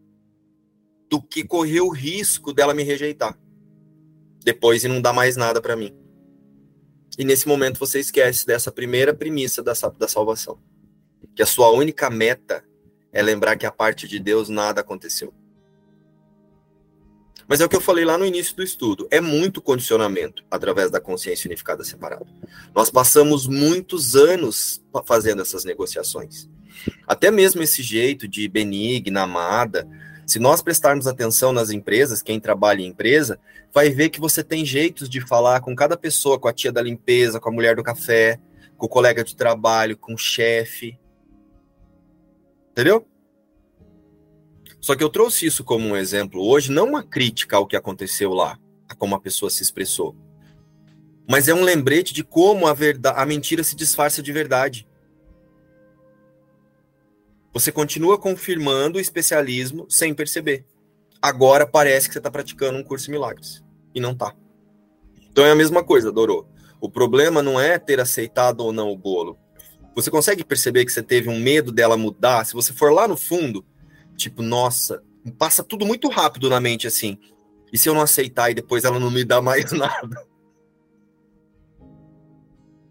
do 1.10 1.20
que 1.20 1.44
correr 1.44 1.80
o 1.80 1.90
risco 1.90 2.52
dela 2.52 2.72
me 2.72 2.84
rejeitar 2.84 3.36
depois 4.42 4.84
e 4.84 4.88
não 4.88 5.02
dar 5.02 5.12
mais 5.12 5.36
nada 5.36 5.60
para 5.60 5.76
mim. 5.76 5.94
E 7.18 7.24
nesse 7.24 7.46
momento 7.46 7.78
você 7.78 8.00
esquece 8.00 8.46
dessa 8.46 8.72
primeira 8.72 9.12
premissa 9.12 9.62
da, 9.62 9.72
da 9.98 10.08
salvação, 10.08 10.58
que 11.34 11.42
a 11.42 11.46
sua 11.46 11.70
única 11.70 12.08
meta 12.08 12.64
é 13.12 13.20
lembrar 13.22 13.56
que 13.56 13.66
a 13.66 13.72
parte 13.72 14.08
de 14.08 14.18
Deus 14.18 14.48
nada 14.48 14.80
aconteceu. 14.80 15.34
Mas 17.46 17.60
é 17.60 17.64
o 17.64 17.68
que 17.68 17.74
eu 17.74 17.80
falei 17.80 18.04
lá 18.04 18.16
no 18.16 18.24
início 18.24 18.54
do 18.54 18.62
estudo. 18.62 19.08
É 19.10 19.20
muito 19.20 19.60
condicionamento 19.60 20.44
através 20.48 20.88
da 20.88 21.00
consciência 21.00 21.48
unificada 21.48 21.82
separada. 21.82 22.24
Nós 22.72 22.90
passamos 22.90 23.48
muitos 23.48 24.14
anos 24.14 24.80
fazendo 25.04 25.42
essas 25.42 25.64
negociações. 25.64 26.48
Até 27.08 27.28
mesmo 27.28 27.60
esse 27.60 27.82
jeito 27.82 28.28
de 28.28 28.48
benigna, 28.48 29.22
amada, 29.22 29.86
se 30.30 30.38
nós 30.38 30.62
prestarmos 30.62 31.08
atenção 31.08 31.52
nas 31.52 31.70
empresas, 31.70 32.22
quem 32.22 32.38
trabalha 32.38 32.82
em 32.82 32.86
empresa, 32.86 33.40
vai 33.74 33.90
ver 33.90 34.10
que 34.10 34.20
você 34.20 34.44
tem 34.44 34.64
jeitos 34.64 35.08
de 35.08 35.20
falar 35.20 35.60
com 35.60 35.74
cada 35.74 35.96
pessoa, 35.96 36.38
com 36.38 36.46
a 36.46 36.52
tia 36.52 36.70
da 36.70 36.80
limpeza, 36.80 37.40
com 37.40 37.48
a 37.48 37.52
mulher 37.52 37.74
do 37.74 37.82
café, 37.82 38.38
com 38.76 38.86
o 38.86 38.88
colega 38.88 39.24
de 39.24 39.34
trabalho, 39.34 39.96
com 39.96 40.14
o 40.14 40.18
chefe. 40.18 40.96
Entendeu? 42.70 43.04
Só 44.80 44.94
que 44.94 45.02
eu 45.02 45.10
trouxe 45.10 45.46
isso 45.46 45.64
como 45.64 45.88
um 45.88 45.96
exemplo 45.96 46.40
hoje, 46.46 46.70
não 46.70 46.86
uma 46.86 47.02
crítica 47.02 47.56
ao 47.56 47.66
que 47.66 47.74
aconteceu 47.74 48.32
lá, 48.32 48.56
a 48.88 48.94
como 48.94 49.16
a 49.16 49.20
pessoa 49.20 49.50
se 49.50 49.64
expressou, 49.64 50.14
mas 51.28 51.48
é 51.48 51.54
um 51.54 51.64
lembrete 51.64 52.14
de 52.14 52.22
como 52.22 52.68
a, 52.68 52.72
verdade, 52.72 53.18
a 53.20 53.26
mentira 53.26 53.64
se 53.64 53.74
disfarça 53.74 54.22
de 54.22 54.32
verdade. 54.32 54.86
Você 57.52 57.72
continua 57.72 58.18
confirmando 58.18 58.98
o 58.98 59.00
especialismo 59.00 59.86
sem 59.88 60.14
perceber. 60.14 60.64
Agora 61.20 61.66
parece 61.66 62.08
que 62.08 62.12
você 62.12 62.18
está 62.18 62.30
praticando 62.30 62.78
um 62.78 62.84
curso 62.84 63.06
de 63.06 63.10
milagres. 63.10 63.62
E 63.94 64.00
não 64.00 64.12
está. 64.12 64.34
Então 65.30 65.44
é 65.44 65.50
a 65.50 65.56
mesma 65.56 65.82
coisa, 65.84 66.12
Dorô. 66.12 66.46
O 66.80 66.88
problema 66.88 67.42
não 67.42 67.60
é 67.60 67.78
ter 67.78 68.00
aceitado 68.00 68.60
ou 68.60 68.72
não 68.72 68.90
o 68.90 68.96
bolo. 68.96 69.38
Você 69.94 70.10
consegue 70.10 70.44
perceber 70.44 70.84
que 70.84 70.92
você 70.92 71.02
teve 71.02 71.28
um 71.28 71.38
medo 71.38 71.72
dela 71.72 71.96
mudar? 71.96 72.44
Se 72.46 72.54
você 72.54 72.72
for 72.72 72.92
lá 72.92 73.06
no 73.06 73.16
fundo, 73.16 73.64
Tipo, 74.20 74.42
nossa, 74.42 75.02
passa 75.38 75.64
tudo 75.64 75.86
muito 75.86 76.06
rápido 76.10 76.50
na 76.50 76.60
mente 76.60 76.86
assim. 76.86 77.16
E 77.72 77.78
se 77.78 77.88
eu 77.88 77.94
não 77.94 78.02
aceitar 78.02 78.50
e 78.50 78.54
depois 78.54 78.84
ela 78.84 79.00
não 79.00 79.10
me 79.10 79.24
dá 79.24 79.40
mais 79.40 79.72
nada? 79.72 80.26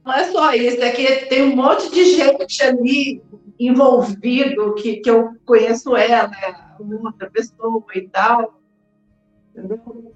Não 0.04 0.12
é 0.12 0.32
só 0.32 0.52
isso, 0.56 0.82
é 0.82 0.90
que 0.90 1.28
tem 1.28 1.44
um 1.44 1.56
monte 1.56 1.92
de 1.92 2.04
gente 2.16 2.64
ali 2.64 3.22
envolvido 3.60 4.74
que, 4.76 4.98
que 4.98 5.10
eu 5.10 5.36
conheço 5.46 5.96
ela, 5.96 6.32
outra 7.04 7.30
pessoa 7.30 7.84
e 7.94 8.08
tal. 8.08 8.62
Entendeu? 9.54 10.14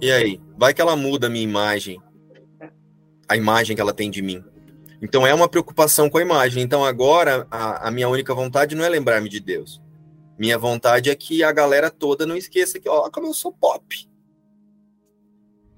E 0.00 0.12
aí? 0.12 0.40
Vai 0.56 0.74
que 0.74 0.80
ela 0.80 0.94
muda 0.94 1.28
a 1.28 1.30
minha 1.30 1.42
imagem, 1.44 2.00
a 3.28 3.36
imagem 3.36 3.74
que 3.74 3.80
ela 3.80 3.94
tem 3.94 4.10
de 4.10 4.20
mim. 4.20 4.44
Então 5.00 5.26
é 5.26 5.34
uma 5.34 5.48
preocupação 5.48 6.10
com 6.10 6.18
a 6.18 6.22
imagem. 6.22 6.62
Então 6.62 6.84
agora 6.84 7.46
a, 7.50 7.88
a 7.88 7.90
minha 7.90 8.08
única 8.08 8.34
vontade 8.34 8.74
não 8.74 8.84
é 8.84 8.88
lembrar-me 8.88 9.28
de 9.28 9.40
Deus. 9.40 9.80
Minha 10.38 10.58
vontade 10.58 11.10
é 11.10 11.14
que 11.14 11.42
a 11.42 11.52
galera 11.52 11.90
toda 11.90 12.26
não 12.26 12.36
esqueça 12.36 12.78
que, 12.78 12.88
ó, 12.88 13.08
como 13.10 13.28
eu 13.28 13.34
sou 13.34 13.52
pop. 13.52 14.08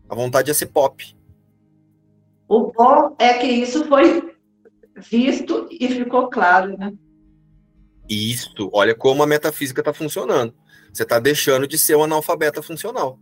A 0.09 0.14
vontade 0.14 0.51
é 0.51 0.55
ser 0.55 0.66
pop. 0.66 1.16
O 2.49 2.72
bom 2.72 3.16
é 3.18 3.35
que 3.35 3.47
isso 3.47 3.87
foi 3.87 4.34
visto 4.97 5.68
e 5.70 5.88
ficou 5.88 6.28
claro, 6.28 6.76
né? 6.76 6.92
Isso, 8.09 8.70
olha 8.72 8.95
como 8.95 9.22
a 9.22 9.26
metafísica 9.26 9.80
está 9.80 9.92
funcionando. 9.92 10.55
Você 10.92 11.03
está 11.03 11.18
deixando 11.18 11.66
de 11.66 11.78
ser 11.78 11.97
um 11.97 12.05
analfabeta 12.05 12.62
funcional. 12.62 13.18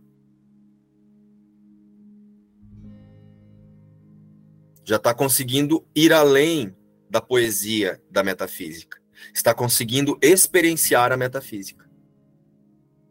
Já 4.85 4.97
está 4.97 5.13
conseguindo 5.13 5.85
ir 5.95 6.11
além 6.11 6.75
da 7.09 7.21
poesia 7.21 8.01
da 8.11 8.21
metafísica 8.21 9.03
está 9.31 9.53
conseguindo 9.53 10.17
experienciar 10.21 11.11
a 11.11 11.17
metafísica. 11.17 11.87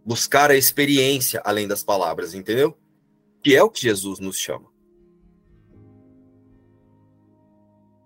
Buscar 0.04 0.50
a 0.50 0.56
experiência 0.56 1.40
além 1.44 1.68
das 1.68 1.84
palavras, 1.84 2.34
entendeu? 2.34 2.76
Que 3.42 3.54
é 3.54 3.62
o 3.62 3.70
que 3.70 3.82
Jesus 3.82 4.18
nos 4.18 4.36
chama. 4.36 4.71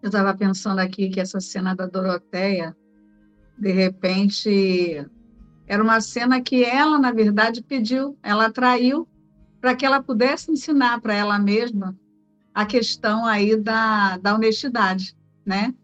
Eu 0.07 0.09
estava 0.09 0.32
pensando 0.36 0.78
aqui 0.78 1.11
que 1.11 1.18
essa 1.18 1.40
cena 1.40 1.74
da 1.74 1.84
Doroteia, 1.84 2.76
de 3.59 3.72
repente, 3.72 5.04
era 5.66 5.82
uma 5.82 6.00
cena 6.00 6.40
que 6.40 6.62
ela, 6.62 6.96
na 6.96 7.11
verdade, 7.11 7.61
pediu, 7.61 8.16
ela 8.22 8.46
atraiu 8.46 9.09
para 9.61 9.74
que 9.74 9.84
ela 9.84 10.00
pudesse 10.00 10.48
ensinar 10.52 11.00
para 11.00 11.12
ela 11.12 11.40
mesma 11.40 11.98
a 12.54 12.64
questão 12.64 13.26
aí 13.26 13.57
da, 13.57 14.16
da 14.18 14.36
honestidade, 14.36 15.16
né? 15.44 15.74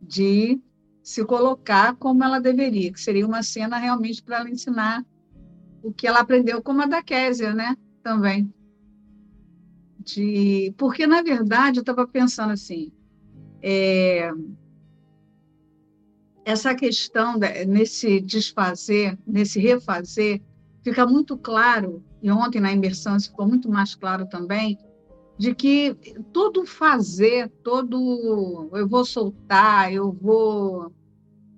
De 0.00 0.62
se 1.02 1.24
colocar 1.24 1.96
como 1.96 2.22
ela 2.22 2.38
deveria, 2.38 2.92
que 2.92 3.00
seria 3.00 3.26
uma 3.26 3.42
cena 3.42 3.76
realmente 3.76 4.22
para 4.22 4.36
ela 4.36 4.50
ensinar 4.50 5.04
o 5.82 5.92
que 5.92 6.06
ela 6.06 6.20
aprendeu 6.20 6.62
como 6.62 6.80
a 6.80 6.86
da 6.86 7.02
Késia, 7.02 7.52
né? 7.52 7.76
Também. 8.04 8.54
De... 9.98 10.72
Porque, 10.78 11.08
na 11.08 11.22
verdade, 11.22 11.78
eu 11.78 11.82
estava 11.82 12.06
pensando 12.06 12.52
assim, 12.52 12.92
é... 13.66 14.30
essa 16.44 16.74
questão 16.74 17.38
nesse 17.66 18.20
desfazer, 18.20 19.18
nesse 19.26 19.58
refazer, 19.58 20.42
fica 20.82 21.06
muito 21.06 21.36
claro, 21.38 22.04
e 22.22 22.30
ontem 22.30 22.60
na 22.60 22.72
imersão 22.72 23.16
isso 23.16 23.30
ficou 23.30 23.48
muito 23.48 23.70
mais 23.70 23.94
claro 23.94 24.26
também, 24.26 24.78
de 25.38 25.54
que 25.54 25.96
todo 26.32 26.66
fazer, 26.66 27.48
todo 27.62 28.68
eu 28.72 28.86
vou 28.86 29.04
soltar, 29.04 29.92
eu 29.92 30.12
vou 30.12 30.92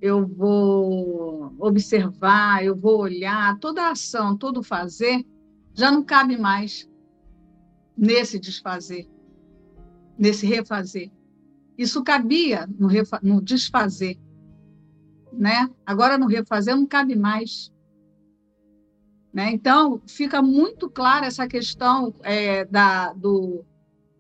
eu 0.01 0.27
vou 0.27 1.53
observar, 1.59 2.65
eu 2.65 2.77
vou 2.77 2.99
olhar, 2.99 3.59
toda 3.59 3.91
ação, 3.91 4.37
todo 4.37 4.63
fazer 4.63 5.27
já 5.75 5.91
não 5.91 6.03
cabe 6.03 6.37
mais 6.39 6.89
nesse 7.97 8.39
desfazer, 8.39 9.09
nesse 10.19 10.47
refazer. 10.47 11.11
Isso 11.77 12.03
cabia 12.03 12.67
no, 12.79 12.89
no 13.23 13.41
desfazer, 13.41 14.19
né? 15.33 15.71
Agora 15.85 16.17
no 16.17 16.27
refazer 16.27 16.75
não 16.75 16.87
cabe 16.87 17.15
mais. 17.15 17.73
Né? 19.33 19.51
Então, 19.53 20.01
fica 20.07 20.41
muito 20.41 20.89
clara 20.89 21.27
essa 21.27 21.47
questão 21.47 22.15
é, 22.23 22.65
da, 22.65 23.13
do 23.13 23.63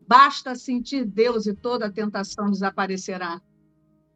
basta 0.06 0.54
sentir 0.54 1.06
Deus 1.06 1.46
e 1.46 1.54
toda 1.54 1.86
a 1.86 1.90
tentação 1.90 2.50
desaparecerá. 2.50 3.40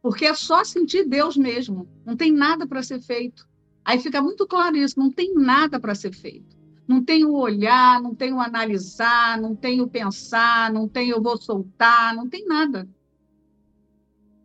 Porque 0.01 0.25
é 0.25 0.33
só 0.35 0.63
sentir 0.63 1.07
Deus 1.07 1.35
mesmo, 1.35 1.87
não 2.05 2.15
tem 2.15 2.31
nada 2.31 2.67
para 2.67 2.83
ser 2.83 3.01
feito. 3.01 3.49
Aí 3.83 3.99
fica 3.99 4.21
muito 4.21 4.47
claro 4.47 4.77
isso, 4.77 4.99
não 4.99 5.11
tem 5.11 5.33
nada 5.33 5.79
para 5.79 5.95
ser 5.95 6.13
feito. 6.13 6.55
Não 6.87 7.03
tem 7.03 7.25
o 7.25 7.33
olhar, 7.33 8.01
não 8.01 8.13
tem 8.13 8.33
o 8.33 8.39
analisar, 8.39 9.39
não 9.39 9.55
tem 9.55 9.81
o 9.81 9.87
pensar, 9.87 10.71
não 10.71 10.87
tem 10.87 11.09
eu 11.09 11.21
vou 11.21 11.37
soltar, 11.37 12.15
não 12.15 12.27
tem 12.27 12.45
nada. 12.45 12.87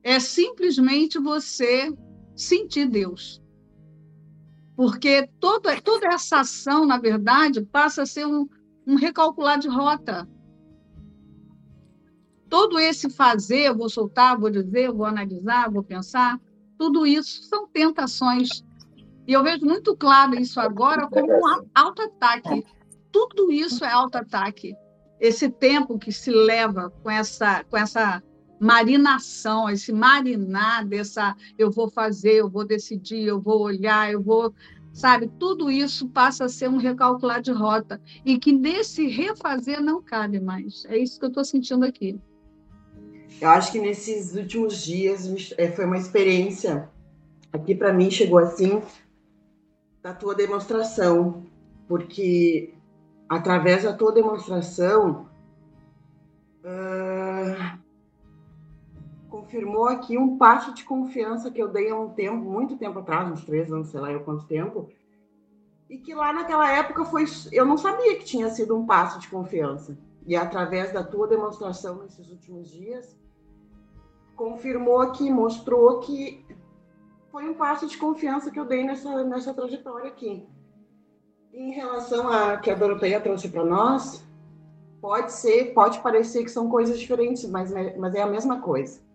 É 0.07 0.21
simplesmente 0.21 1.19
você 1.19 1.93
sentir 2.37 2.87
Deus. 2.87 3.43
Porque 4.77 5.29
toda, 5.41 5.83
toda 5.83 6.07
essa 6.07 6.43
ação, 6.43 6.87
na 6.87 6.97
verdade, 6.97 7.61
passa 7.61 8.03
a 8.03 8.07
ser 8.07 8.25
um, 8.25 8.47
um 8.87 8.95
recalcular 8.95 9.59
de 9.59 9.67
rota. 9.67 10.29
Todo 12.49 12.79
esse 12.79 13.11
fazer, 13.11 13.75
vou 13.75 13.89
soltar, 13.89 14.39
vou 14.39 14.49
dizer, 14.49 14.93
vou 14.93 15.07
analisar, 15.07 15.73
vou 15.73 15.83
pensar, 15.83 16.41
tudo 16.79 17.05
isso 17.05 17.43
são 17.43 17.67
tentações. 17.67 18.63
E 19.27 19.33
eu 19.33 19.43
vejo 19.43 19.67
muito 19.67 19.97
claro 19.97 20.39
isso 20.39 20.61
agora 20.61 21.09
como 21.09 21.33
um 21.33 21.67
auto-ataque. 21.75 22.65
Tudo 23.11 23.51
isso 23.51 23.85
é 23.85 23.91
auto-ataque. 23.91 24.73
Esse 25.19 25.51
tempo 25.51 25.99
que 25.99 26.13
se 26.13 26.31
leva 26.31 26.91
com 27.03 27.11
essa, 27.11 27.65
com 27.65 27.77
essa 27.77 28.23
marinação, 28.59 29.69
esse 29.69 29.93
marinar 29.93 30.87
dessa 30.87 31.37
eu 31.59 31.71
vou 31.71 31.89
fazer, 31.89 32.35
eu 32.35 32.49
vou 32.49 32.67
decidir, 32.67 33.25
eu 33.27 33.41
vou 33.41 33.61
olhar, 33.61 34.11
eu 34.11 34.23
vou, 34.23 34.55
sabe, 34.93 35.31
tudo 35.39 35.71
isso 35.71 36.09
passa 36.09 36.45
a 36.45 36.49
ser 36.49 36.69
um 36.69 36.79
recalcular 36.79 37.41
de 37.41 37.53
rota 37.53 38.01
e 38.25 38.39
que 38.39 38.53
nesse 38.53 39.07
refazer 39.09 39.81
não 39.81 40.03
cabe 40.03 40.41
mais. 40.41 40.85
É 40.87 40.97
isso 40.97 41.19
que 41.19 41.25
eu 41.27 41.31
estou 41.31 41.45
sentindo 41.45 41.85
aqui. 41.85 42.19
Eu 43.41 43.51
acho 43.51 43.71
que 43.71 43.79
nesses 43.79 44.35
últimos 44.35 44.83
dias 44.83 45.29
é, 45.59 45.71
foi 45.71 45.85
uma 45.85 45.99
experiência 45.99 46.89
aqui 47.53 47.75
para 47.75 47.93
mim 47.93 48.11
chegou 48.11 48.39
assim 48.39 48.83
da 50.03 50.15
tua 50.15 50.35
demonstração, 50.35 51.45
porque 51.89 52.75
através 53.29 53.83
da 53.83 53.93
tua 53.93 54.13
demonstração 54.13 55.29
uh, 56.65 57.79
confirmou 59.47 59.87
aqui 59.87 60.19
um 60.19 60.37
passo 60.37 60.75
de 60.75 60.83
confiança 60.83 61.53
que 61.53 61.63
eu 61.63 61.69
dei 61.69 61.89
há 61.89 61.97
um 61.97 62.11
tempo, 62.11 62.37
muito 62.37 62.77
tempo 62.77 62.99
atrás, 62.99 63.31
uns 63.31 63.45
três 63.45 63.73
anos, 63.73 63.89
sei 63.89 64.01
lá 64.01 64.11
eu 64.11 64.25
quanto 64.25 64.45
tempo, 64.45 64.91
e 65.89 65.99
que 65.99 66.13
lá 66.13 66.33
naquela 66.33 66.69
época 66.73 67.05
foi, 67.05 67.27
eu 67.53 67.65
não 67.65 67.79
sabia 67.79 68.17
que 68.17 68.25
tinha 68.25 68.51
sido 68.51 68.77
um 68.77 68.85
passo 68.85 69.21
de 69.21 69.29
confiança. 69.29 69.97
E 70.27 70.35
através 70.35 70.93
da 70.93 71.05
tua 71.05 71.29
demonstração 71.29 72.03
nesses 72.03 72.29
últimos 72.29 72.69
dias, 72.69 73.17
confirmou 74.35 75.01
aqui, 75.01 75.31
mostrou 75.31 76.01
que 76.01 76.45
foi 77.31 77.49
um 77.49 77.55
passo 77.55 77.87
de 77.87 77.97
confiança 77.97 78.51
que 78.51 78.59
eu 78.59 78.65
dei 78.65 78.83
nessa, 78.83 79.23
nessa 79.23 79.55
trajetória 79.55 80.09
aqui. 80.09 80.45
Em 81.53 81.71
relação 81.71 82.29
a 82.29 82.57
que 82.57 82.69
a 82.69 82.75
Doroteia 82.75 83.21
trouxe 83.21 83.49
para 83.49 83.65
nós, 83.65 84.27
pode 85.01 85.31
ser, 85.31 85.73
pode 85.73 86.01
parecer 86.01 86.43
que 86.43 86.51
são 86.51 86.69
coisas 86.69 86.99
diferentes, 86.99 87.49
mas, 87.49 87.73
é, 87.73 87.97
mas 87.97 88.13
é 88.17 88.23
a 88.23 88.27
mesma 88.27 88.61
coisa 88.61 89.07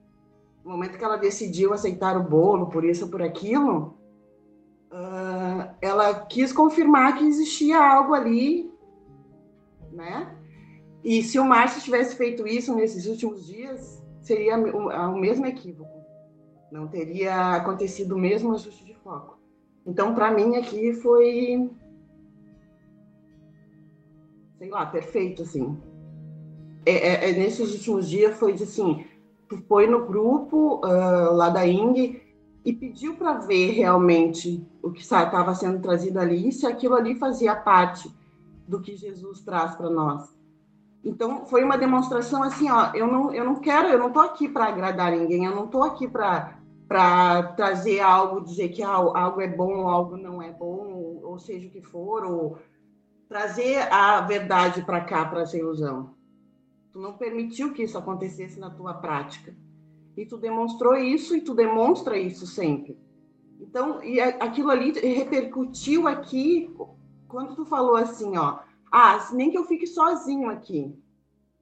no 0.63 0.71
momento 0.71 0.97
que 0.97 1.03
ela 1.03 1.17
decidiu 1.17 1.73
aceitar 1.73 2.17
o 2.17 2.23
bolo 2.23 2.67
por 2.67 2.83
isso 2.83 3.09
por 3.09 3.21
aquilo, 3.21 3.97
uh, 4.91 5.73
ela 5.81 6.25
quis 6.25 6.53
confirmar 6.53 7.17
que 7.17 7.25
existia 7.25 7.77
algo 7.77 8.13
ali, 8.13 8.71
né? 9.91 10.37
E 11.03 11.23
se 11.23 11.39
o 11.39 11.45
Márcio 11.45 11.81
tivesse 11.81 12.15
feito 12.15 12.47
isso 12.47 12.75
nesses 12.75 13.07
últimos 13.07 13.45
dias, 13.45 14.03
seria 14.21 14.57
o, 14.57 14.89
o 14.89 15.17
mesmo 15.17 15.45
equívoco. 15.45 16.01
Não 16.71 16.87
teria 16.87 17.55
acontecido 17.55 18.15
o 18.15 18.19
mesmo 18.19 18.53
ajuste 18.53 18.85
de 18.85 18.93
foco. 18.95 19.39
Então, 19.85 20.13
para 20.13 20.31
mim, 20.31 20.55
aqui 20.55 20.93
foi. 20.93 21.69
Sei 24.57 24.69
lá, 24.69 24.85
perfeito, 24.85 25.41
assim. 25.41 25.77
É, 26.85 26.91
é, 26.91 27.29
é, 27.29 27.33
nesses 27.33 27.73
últimos 27.73 28.07
dias 28.07 28.37
foi 28.37 28.53
assim: 28.53 29.05
foi 29.57 29.87
no 29.87 30.05
grupo 30.05 30.81
uh, 30.85 31.33
lá 31.33 31.49
da 31.49 31.65
ING 31.65 32.21
e 32.63 32.73
pediu 32.73 33.15
para 33.15 33.33
ver 33.33 33.71
realmente 33.71 34.65
o 34.81 34.91
que 34.91 35.01
estava 35.01 35.53
sendo 35.55 35.81
trazido 35.81 36.19
ali, 36.19 36.51
se 36.51 36.67
aquilo 36.67 36.95
ali 36.95 37.15
fazia 37.15 37.55
parte 37.55 38.11
do 38.67 38.81
que 38.81 38.95
Jesus 38.95 39.41
traz 39.41 39.75
para 39.75 39.89
nós. 39.89 40.29
Então 41.03 41.45
foi 41.45 41.63
uma 41.63 41.77
demonstração 41.77 42.43
assim, 42.43 42.69
ó, 42.69 42.91
eu 42.93 43.07
não, 43.07 43.33
eu 43.33 43.43
não 43.43 43.55
quero, 43.55 43.87
eu 43.87 43.97
não 43.97 44.07
estou 44.07 44.21
aqui 44.21 44.47
para 44.47 44.65
agradar 44.65 45.11
ninguém, 45.11 45.45
eu 45.45 45.55
não 45.55 45.65
estou 45.65 45.83
aqui 45.83 46.07
para 46.07 46.57
para 46.87 47.43
trazer 47.53 48.01
algo, 48.01 48.41
dizer 48.41 48.67
que 48.67 48.83
algo 48.83 49.39
é 49.39 49.47
bom, 49.47 49.87
algo 49.87 50.17
não 50.17 50.41
é 50.41 50.51
bom, 50.51 51.21
ou 51.23 51.39
seja 51.39 51.65
o 51.65 51.71
que 51.71 51.81
for, 51.81 52.25
ou 52.25 52.57
trazer 53.29 53.87
a 53.89 54.19
verdade 54.19 54.81
para 54.81 54.99
cá, 54.99 55.23
para 55.23 55.43
essa 55.43 55.57
ilusão. 55.57 56.09
Tu 56.91 56.99
não 56.99 57.13
permitiu 57.13 57.73
que 57.73 57.83
isso 57.83 57.97
acontecesse 57.97 58.59
na 58.59 58.69
tua 58.69 58.93
prática. 58.93 59.55
E 60.17 60.25
tu 60.25 60.37
demonstrou 60.37 60.95
isso 60.95 61.35
e 61.35 61.41
tu 61.41 61.53
demonstra 61.53 62.17
isso 62.17 62.45
sempre. 62.45 62.97
Então, 63.61 64.03
e 64.03 64.19
aquilo 64.19 64.69
ali 64.69 64.91
repercutiu 64.91 66.07
aqui 66.07 66.75
quando 67.27 67.55
tu 67.55 67.65
falou 67.65 67.95
assim, 67.95 68.35
ó, 68.35 68.59
ah, 68.91 69.29
nem 69.31 69.49
que 69.49 69.57
eu 69.57 69.63
fique 69.63 69.87
sozinho 69.87 70.49
aqui, 70.49 70.93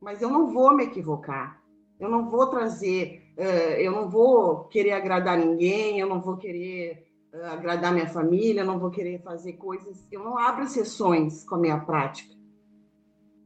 mas 0.01 0.21
eu 0.21 0.29
não 0.29 0.47
vou 0.47 0.75
me 0.75 0.85
equivocar. 0.85 1.61
Eu 1.99 2.09
não 2.09 2.29
vou 2.29 2.47
trazer, 2.47 3.21
uh, 3.37 3.75
eu 3.77 3.91
não 3.91 4.09
vou 4.09 4.63
querer 4.63 4.93
agradar 4.93 5.37
ninguém, 5.37 5.99
eu 5.99 6.07
não 6.07 6.21
vou 6.21 6.37
querer 6.37 7.05
uh, 7.33 7.45
agradar 7.47 7.93
minha 7.93 8.07
família, 8.07 8.61
eu 8.61 8.65
não 8.65 8.79
vou 8.79 8.89
querer 8.89 9.21
fazer 9.21 9.53
coisas, 9.53 10.07
eu 10.09 10.23
não 10.23 10.37
abro 10.37 10.65
sessões 10.67 11.43
com 11.43 11.55
a 11.55 11.59
minha 11.59 11.79
prática. 11.81 12.33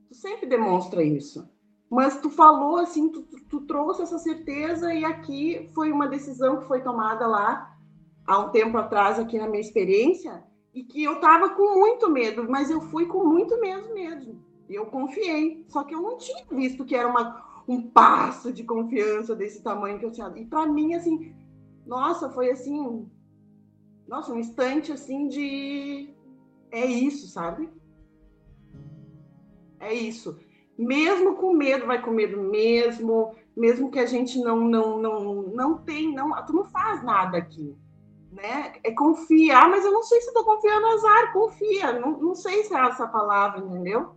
Tu 0.08 0.14
sempre 0.14 0.46
demonstra 0.46 1.04
isso 1.04 1.52
mas 1.94 2.20
tu 2.20 2.28
falou 2.32 2.78
assim, 2.78 3.08
tu, 3.10 3.22
tu, 3.48 3.62
trouxe 3.68 4.02
essa 4.02 4.18
certeza 4.18 4.92
e 4.92 5.06
aqui 5.06 5.70
foi 5.76 5.92
uma 5.92 6.08
decisão 6.08 6.58
que 6.58 6.66
foi 6.66 6.82
tomada 6.82 7.28
lá 7.28 7.72
há 8.26 8.40
um 8.40 8.50
tempo 8.50 8.76
atrás 8.80 9.20
aqui 9.20 9.38
na 9.38 9.48
minha 9.48 9.62
experiência 9.62 10.44
e 10.74 10.84
que 10.84 11.04
eu 11.04 11.20
tava 11.20 11.50
com 11.50 11.78
muito 11.78 12.10
medo, 12.10 12.50
mas 12.50 12.72
eu 12.72 12.82
fui 12.82 13.06
com 13.06 13.24
muito 13.24 13.62
medo 13.62 13.94
mesmo. 13.94 14.44
Eu 14.68 14.88
confiei, 14.88 15.64
só 15.70 15.84
que 15.84 15.94
eu 15.94 16.02
não 16.02 16.18
tinha 16.18 16.44
visto 16.50 16.84
que 16.84 16.96
era 16.96 17.08
uma, 17.08 17.62
um 17.68 17.84
passo 17.92 18.52
de 18.52 18.64
confiança 18.64 19.36
desse 19.36 19.62
tamanho 19.62 20.00
que 20.00 20.06
eu 20.06 20.12
tinha. 20.12 20.34
E 20.36 20.48
para 20.48 20.66
mim 20.66 20.96
assim, 20.96 21.36
nossa, 21.86 22.28
foi 22.28 22.50
assim, 22.50 23.08
nossa, 24.08 24.34
um 24.34 24.40
instante 24.40 24.92
assim 24.92 25.28
de 25.28 26.12
é 26.72 26.88
isso, 26.88 27.28
sabe? 27.28 27.70
É 29.80 29.94
isso 29.94 30.43
mesmo 30.78 31.36
com 31.36 31.54
medo, 31.54 31.86
vai 31.86 32.02
com 32.02 32.12
medo 32.12 32.42
mesmo, 32.42 33.36
mesmo 33.56 33.92
que 33.92 34.00
a 34.00 34.06
gente 34.06 34.40
não 34.40 34.62
não 34.62 35.00
não 35.00 35.44
não 35.44 35.78
tem, 35.78 36.14
não, 36.14 36.34
tu 36.46 36.54
não 36.54 36.66
faz 36.66 37.04
nada 37.04 37.38
aqui, 37.38 37.76
né? 38.32 38.74
É 38.84 38.92
confiar, 38.92 39.70
mas 39.70 39.86
eu 39.86 39.92
não 39.92 40.04
sei 40.04 40.20
se 40.22 40.28
estou 40.28 40.44
confiando 40.44 40.88
azar, 40.88 41.34
confia, 41.34 42.00
não, 42.00 42.20
não 42.20 42.36
sei 42.36 42.64
se 42.64 42.74
é 42.74 42.80
essa 42.80 43.08
palavra, 43.08 43.60
entendeu? 43.60 44.16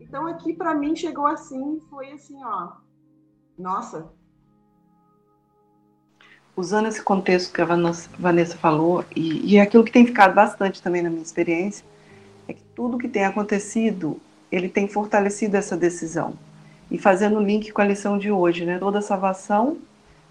Então 0.00 0.26
aqui 0.26 0.54
para 0.54 0.74
mim 0.74 0.96
chegou 0.96 1.26
assim, 1.26 1.80
foi 1.90 2.12
assim, 2.12 2.42
ó, 2.42 2.72
nossa. 3.58 4.10
Usando 6.56 6.88
esse 6.88 7.02
contexto 7.02 7.52
que 7.52 7.60
a 7.60 7.64
Vanessa 7.64 8.56
falou, 8.56 9.04
e, 9.14 9.52
e 9.52 9.56
é 9.58 9.60
aquilo 9.60 9.84
que 9.84 9.92
tem 9.92 10.06
ficado 10.06 10.34
bastante 10.34 10.82
também 10.82 11.02
na 11.02 11.10
minha 11.10 11.22
experiência, 11.22 11.84
é 12.48 12.52
que 12.52 12.64
tudo 12.74 12.98
que 12.98 13.06
tem 13.06 13.24
acontecido 13.24 14.20
ele 14.50 14.68
tem 14.68 14.88
fortalecido 14.88 15.56
essa 15.56 15.76
decisão. 15.76 16.34
E 16.90 16.98
fazendo 16.98 17.40
link 17.40 17.70
com 17.70 17.82
a 17.82 17.84
lição 17.84 18.18
de 18.18 18.30
hoje, 18.30 18.64
né? 18.64 18.78
Toda 18.78 19.02
salvação 19.02 19.78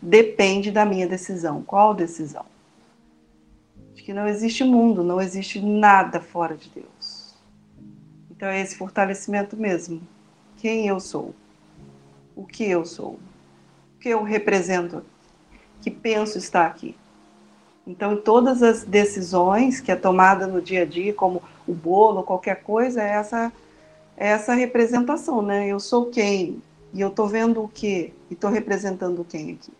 depende 0.02 0.72
da 0.72 0.86
minha 0.86 1.08
decisão. 1.08 1.62
Qual 1.62 1.94
decisão? 1.94 2.46
De 3.94 4.02
que 4.02 4.14
não 4.14 4.28
existe 4.28 4.64
mundo, 4.64 5.04
não 5.04 5.22
existe 5.22 5.62
nada 5.62 6.20
fora 6.20 6.56
de 6.56 6.70
Deus. 6.70 7.36
Então 8.32 8.48
é 8.48 8.62
esse 8.62 8.76
fortalecimento 8.76 9.56
mesmo. 9.56 10.02
Quem 10.58 10.88
eu 10.88 11.00
sou? 11.00 11.36
que 12.48 12.64
eu 12.64 12.86
sou, 12.86 13.20
o 13.96 14.00
que 14.00 14.10
eu 14.10 14.24
represento, 14.24 15.04
que 15.82 15.92
penso 15.92 16.38
estar 16.38 16.66
aqui. 16.66 16.96
Então, 17.86 18.14
em 18.14 18.18
todas 18.18 18.64
as 18.64 18.84
decisões 18.84 19.80
que 19.80 19.92
é 19.92 19.96
tomada 19.96 20.48
no 20.48 20.62
dia 20.62 20.82
a 20.82 20.86
dia, 20.86 21.14
como 21.14 21.42
o 21.68 21.74
bolo, 21.74 22.24
qualquer 22.24 22.64
coisa, 22.64 23.02
é 23.02 23.10
essa, 23.10 23.54
essa 24.18 24.56
representação, 24.56 25.44
né? 25.44 25.68
Eu 25.68 25.80
sou 25.80 26.08
quem? 26.08 26.62
E 26.92 27.00
eu 27.00 27.10
estou 27.10 27.28
vendo 27.28 27.64
o 27.64 27.68
quê? 27.68 28.14
E 28.30 28.34
estou 28.34 28.50
representando 28.50 29.24
quem 29.24 29.54
aqui? 29.54 29.72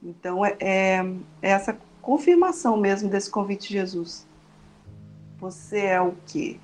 Então, 0.00 0.44
é, 0.44 0.56
é, 0.60 0.98
é 1.42 1.50
essa 1.50 1.76
confirmação 2.00 2.76
mesmo 2.76 3.08
desse 3.10 3.28
convite 3.28 3.68
de 3.68 3.74
Jesus. 3.74 4.24
Você 5.38 5.80
é 5.80 6.00
o 6.00 6.14
quê? 6.26 6.60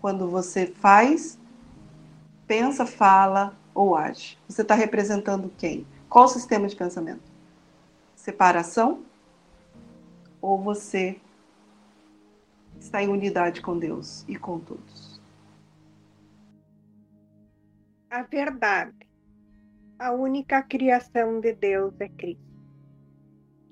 Quando 0.00 0.28
você 0.28 0.66
faz, 0.66 1.36
pensa, 2.46 2.86
fala 2.86 3.56
ou 3.74 3.96
age. 3.96 4.38
Você 4.48 4.62
está 4.62 4.74
representando 4.76 5.50
quem? 5.58 5.84
Qual 6.08 6.26
o 6.26 6.28
sistema 6.28 6.68
de 6.68 6.76
pensamento? 6.76 7.32
Separação? 8.14 9.00
Ou 10.40 10.62
você 10.62 11.16
está 12.78 13.02
em 13.02 13.08
unidade 13.08 13.60
com 13.60 13.76
Deus 13.76 14.24
e 14.28 14.36
com 14.36 14.60
todos? 14.60 14.93
A 18.14 18.22
verdade. 18.22 18.94
A 19.98 20.12
única 20.12 20.62
criação 20.62 21.40
de 21.40 21.52
Deus 21.52 21.92
é 21.98 22.08
Cristo. 22.08 22.44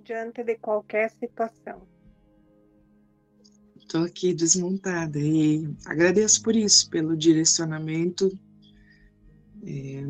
Diante 0.03 0.43
de 0.43 0.59
qualquer 0.59 1.13
situação. 1.13 1.87
Estou 3.77 4.03
aqui 4.03 4.35
desmontada 4.35 5.17
e 5.17 5.73
agradeço 5.87 6.43
por 6.43 6.57
isso, 6.57 6.91
pelo 6.91 7.17
direcionamento. 7.17 8.37
É, 9.65 10.03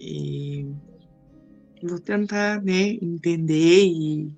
e 0.00 0.74
vou 1.82 2.00
tentar 2.00 2.62
né, 2.62 2.96
entender 3.02 3.84
e, 3.84 4.34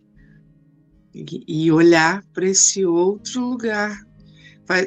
e 1.47 1.71
olhar 1.71 2.25
para 2.33 2.49
esse 2.49 2.85
outro 2.85 3.49
lugar. 3.49 4.08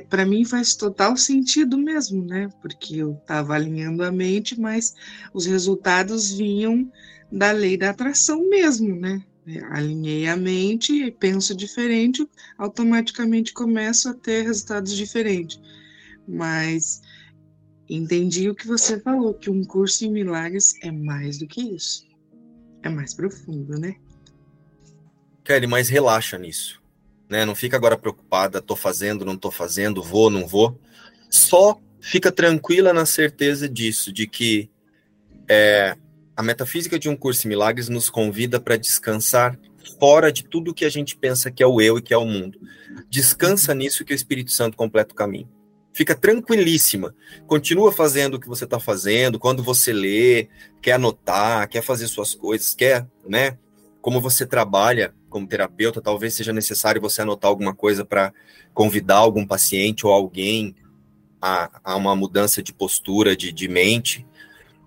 Para 0.09 0.25
mim 0.27 0.45
faz 0.45 0.75
total 0.75 1.17
sentido 1.17 1.75
mesmo, 1.75 2.23
né? 2.23 2.49
Porque 2.61 2.97
eu 2.97 3.13
estava 3.13 3.55
alinhando 3.55 4.03
a 4.03 4.11
mente, 4.11 4.59
mas 4.59 4.93
os 5.33 5.47
resultados 5.47 6.31
vinham 6.31 6.91
da 7.31 7.51
lei 7.51 7.77
da 7.77 7.89
atração 7.89 8.47
mesmo, 8.47 8.95
né? 8.95 9.23
Alinhei 9.71 10.27
a 10.27 10.37
mente 10.37 11.09
penso 11.19 11.55
diferente, 11.55 12.27
automaticamente 12.59 13.53
começo 13.53 14.09
a 14.09 14.13
ter 14.13 14.43
resultados 14.43 14.95
diferentes. 14.95 15.59
Mas 16.27 17.01
entendi 17.89 18.49
o 18.49 18.55
que 18.55 18.67
você 18.67 18.99
falou, 18.99 19.33
que 19.33 19.49
um 19.49 19.63
curso 19.63 20.05
em 20.05 20.11
milagres 20.11 20.75
é 20.83 20.91
mais 20.91 21.39
do 21.39 21.47
que 21.47 21.59
isso. 21.59 22.05
É 22.83 22.89
mais 22.89 23.15
profundo, 23.15 23.79
né? 23.79 23.95
Kelly, 25.43 25.65
mas 25.65 25.89
relaxa 25.89 26.37
nisso. 26.37 26.80
Né? 27.31 27.45
Não 27.45 27.55
fica 27.55 27.77
agora 27.77 27.97
preocupada, 27.97 28.61
tô 28.61 28.75
fazendo, 28.75 29.23
não 29.23 29.37
tô 29.37 29.49
fazendo, 29.49 30.03
vou, 30.03 30.29
não 30.29 30.45
vou. 30.45 30.77
Só 31.29 31.79
fica 32.01 32.29
tranquila 32.29 32.91
na 32.91 33.05
certeza 33.05 33.69
disso, 33.69 34.11
de 34.11 34.27
que 34.27 34.69
é, 35.47 35.95
a 36.35 36.43
metafísica 36.43 36.99
de 36.99 37.07
um 37.07 37.15
curso 37.15 37.47
em 37.47 37.49
milagres 37.49 37.87
nos 37.87 38.09
convida 38.09 38.59
para 38.59 38.75
descansar 38.75 39.57
fora 39.97 40.29
de 40.29 40.43
tudo 40.43 40.73
que 40.73 40.83
a 40.83 40.89
gente 40.89 41.15
pensa 41.15 41.49
que 41.49 41.63
é 41.63 41.65
o 41.65 41.79
eu 41.79 41.97
e 41.97 42.01
que 42.01 42.13
é 42.13 42.17
o 42.17 42.25
mundo. 42.25 42.59
Descansa 43.09 43.73
nisso 43.73 44.03
que 44.03 44.11
o 44.11 44.15
Espírito 44.15 44.51
Santo 44.51 44.75
completa 44.75 45.13
o 45.13 45.15
caminho. 45.15 45.49
Fica 45.93 46.13
tranquilíssima. 46.13 47.15
Continua 47.47 47.93
fazendo 47.93 48.33
o 48.33 48.39
que 48.41 48.47
você 48.47 48.65
está 48.65 48.79
fazendo. 48.79 49.39
Quando 49.39 49.63
você 49.63 49.93
lê, 49.93 50.49
quer 50.81 50.93
anotar, 50.93 51.69
quer 51.69 51.81
fazer 51.81 52.07
suas 52.07 52.35
coisas, 52.35 52.75
quer, 52.75 53.07
né? 53.25 53.57
Como 54.01 54.19
você 54.19 54.45
trabalha 54.45 55.13
como 55.31 55.47
terapeuta, 55.47 56.01
talvez 56.01 56.35
seja 56.35 56.53
necessário 56.53 57.01
você 57.01 57.23
anotar 57.23 57.49
alguma 57.49 57.73
coisa 57.73 58.05
para 58.05 58.31
convidar 58.73 59.15
algum 59.15 59.47
paciente 59.47 60.05
ou 60.05 60.11
alguém 60.11 60.75
a, 61.41 61.81
a, 61.83 61.95
uma 61.95 62.15
mudança 62.15 62.61
de 62.61 62.71
postura, 62.73 63.35
de, 63.35 63.51
de 63.51 63.67
mente. 63.67 64.27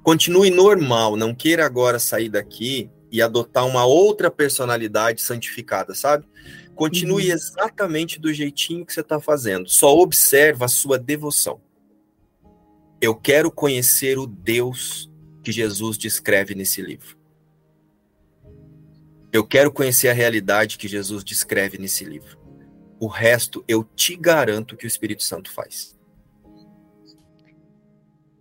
Continue 0.02 0.50
normal. 0.50 1.16
Não 1.16 1.34
queira 1.34 1.64
agora 1.64 1.98
sair 1.98 2.28
daqui 2.28 2.90
e 3.10 3.22
adotar 3.22 3.66
uma 3.66 3.84
outra 3.84 4.30
personalidade 4.30 5.22
santificada, 5.22 5.94
sabe? 5.94 6.26
Continue 6.74 7.28
uhum. 7.28 7.34
exatamente 7.34 8.20
do 8.20 8.32
jeitinho 8.32 8.84
que 8.84 8.92
você 8.92 9.00
está 9.00 9.18
fazendo. 9.18 9.68
Só 9.68 9.96
observa 9.96 10.66
a 10.66 10.68
sua 10.68 10.98
devoção. 10.98 11.60
Eu 13.00 13.14
quero 13.14 13.50
conhecer 13.50 14.18
o 14.18 14.26
Deus 14.26 15.10
que 15.42 15.52
Jesus 15.52 15.96
descreve 15.96 16.54
nesse 16.54 16.82
livro. 16.82 17.23
Eu 19.34 19.44
quero 19.44 19.72
conhecer 19.72 20.08
a 20.08 20.12
realidade 20.12 20.78
que 20.78 20.86
Jesus 20.86 21.24
descreve 21.24 21.76
nesse 21.76 22.04
livro. 22.04 22.38
O 23.00 23.08
resto 23.08 23.64
eu 23.66 23.82
te 23.82 24.14
garanto 24.14 24.76
que 24.76 24.86
o 24.86 24.86
Espírito 24.86 25.24
Santo 25.24 25.50
faz. 25.50 25.98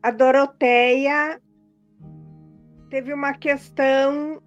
A 0.03 0.11
Doroteia 0.11 1.41
teve 2.91 3.11
uma 3.11 3.34
questão 3.34 4.40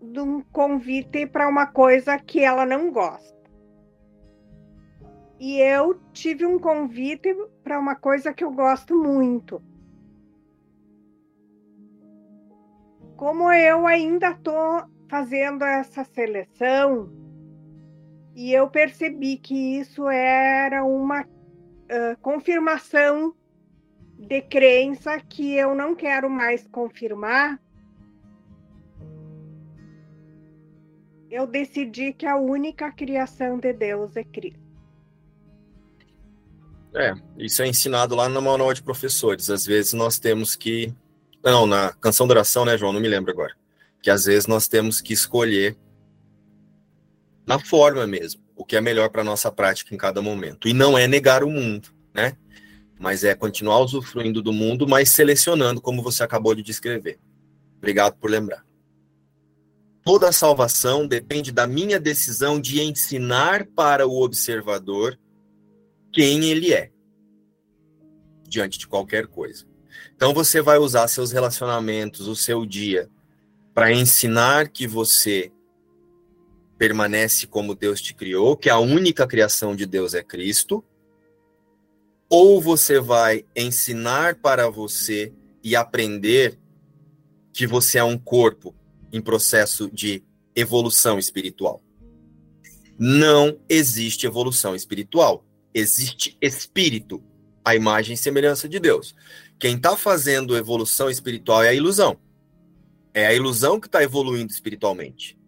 de 0.00 0.20
um 0.20 0.42
convite 0.42 1.26
para 1.26 1.48
uma 1.48 1.66
coisa 1.66 2.16
que 2.20 2.38
ela 2.38 2.64
não 2.64 2.92
gosta. 2.92 3.50
E 5.40 5.58
eu 5.60 6.00
tive 6.12 6.46
um 6.46 6.60
convite 6.60 7.34
para 7.64 7.80
uma 7.80 7.96
coisa 7.96 8.32
que 8.32 8.44
eu 8.44 8.52
gosto 8.52 8.94
muito. 8.94 9.60
Como 13.16 13.52
eu 13.52 13.88
ainda 13.88 14.30
estou 14.30 14.88
fazendo 15.10 15.64
essa 15.64 16.04
seleção, 16.04 17.10
e 18.34 18.52
eu 18.52 18.70
percebi 18.70 19.36
que 19.36 19.80
isso 19.80 20.08
era 20.08 20.84
uma 20.84 21.22
uh, 21.22 22.16
confirmação 22.22 23.34
de 24.16 24.40
crença 24.40 25.18
que 25.18 25.52
eu 25.54 25.74
não 25.74 25.96
quero 25.96 26.30
mais 26.30 26.64
confirmar, 26.68 27.60
eu 31.28 31.46
decidi 31.46 32.12
que 32.12 32.26
a 32.26 32.36
única 32.36 32.92
criação 32.92 33.58
de 33.58 33.72
Deus 33.72 34.16
é 34.16 34.22
Cristo. 34.22 34.60
É, 36.94 37.14
isso 37.38 37.62
é 37.62 37.68
ensinado 37.68 38.14
lá 38.14 38.28
no 38.28 38.42
manual 38.42 38.72
de 38.72 38.82
professores. 38.82 39.50
Às 39.50 39.64
vezes 39.64 39.92
nós 39.92 40.18
temos 40.18 40.56
que. 40.56 40.92
Não, 41.42 41.66
na 41.66 41.92
canção 41.94 42.26
da 42.26 42.34
oração, 42.34 42.64
né, 42.64 42.76
João? 42.76 42.92
Não 42.92 43.00
me 43.00 43.08
lembro 43.08 43.30
agora. 43.30 43.59
Que 44.02 44.10
às 44.10 44.24
vezes 44.24 44.46
nós 44.46 44.66
temos 44.68 45.00
que 45.00 45.12
escolher 45.12 45.76
na 47.46 47.58
forma 47.58 48.06
mesmo, 48.06 48.40
o 48.54 48.64
que 48.64 48.76
é 48.76 48.80
melhor 48.80 49.10
para 49.10 49.24
nossa 49.24 49.50
prática 49.50 49.92
em 49.92 49.98
cada 49.98 50.22
momento. 50.22 50.68
E 50.68 50.72
não 50.72 50.96
é 50.96 51.08
negar 51.08 51.42
o 51.42 51.50
mundo, 51.50 51.88
né? 52.14 52.36
Mas 52.98 53.24
é 53.24 53.34
continuar 53.34 53.80
usufruindo 53.80 54.40
do 54.40 54.52
mundo, 54.52 54.86
mas 54.86 55.10
selecionando, 55.10 55.80
como 55.80 56.00
você 56.02 56.22
acabou 56.22 56.54
de 56.54 56.62
descrever. 56.62 57.18
Obrigado 57.78 58.16
por 58.18 58.30
lembrar. 58.30 58.64
Toda 60.04 60.28
a 60.28 60.32
salvação 60.32 61.06
depende 61.06 61.50
da 61.50 61.66
minha 61.66 61.98
decisão 61.98 62.60
de 62.60 62.80
ensinar 62.80 63.66
para 63.66 64.06
o 64.06 64.22
observador 64.22 65.18
quem 66.12 66.44
ele 66.44 66.72
é, 66.72 66.90
diante 68.46 68.78
de 68.78 68.86
qualquer 68.86 69.26
coisa. 69.26 69.66
Então 70.14 70.32
você 70.32 70.62
vai 70.62 70.78
usar 70.78 71.08
seus 71.08 71.32
relacionamentos, 71.32 72.28
o 72.28 72.36
seu 72.36 72.64
dia, 72.64 73.10
para 73.74 73.92
ensinar 73.92 74.68
que 74.68 74.86
você 74.86 75.52
permanece 76.78 77.46
como 77.46 77.74
Deus 77.74 78.00
te 78.00 78.14
criou, 78.14 78.56
que 78.56 78.70
a 78.70 78.78
única 78.78 79.26
criação 79.26 79.76
de 79.76 79.86
Deus 79.86 80.14
é 80.14 80.22
Cristo, 80.22 80.84
ou 82.28 82.60
você 82.60 83.00
vai 83.00 83.44
ensinar 83.54 84.36
para 84.36 84.70
você 84.70 85.32
e 85.62 85.76
aprender 85.76 86.58
que 87.52 87.66
você 87.66 87.98
é 87.98 88.04
um 88.04 88.16
corpo 88.16 88.74
em 89.12 89.20
processo 89.20 89.90
de 89.90 90.22
evolução 90.54 91.18
espiritual. 91.18 91.82
Não 92.98 93.58
existe 93.68 94.26
evolução 94.26 94.74
espiritual. 94.74 95.44
Existe 95.72 96.36
espírito, 96.40 97.22
a 97.64 97.74
imagem 97.74 98.14
e 98.14 98.16
semelhança 98.16 98.68
de 98.68 98.78
Deus. 98.78 99.14
Quem 99.58 99.76
está 99.76 99.96
fazendo 99.96 100.56
evolução 100.56 101.10
espiritual 101.10 101.62
é 101.62 101.68
a 101.68 101.74
ilusão. 101.74 102.18
É 103.12 103.26
a 103.26 103.34
ilusão 103.34 103.80
que 103.80 103.86
está 103.86 104.02
evoluindo 104.02 104.52
espiritualmente. 104.52 105.38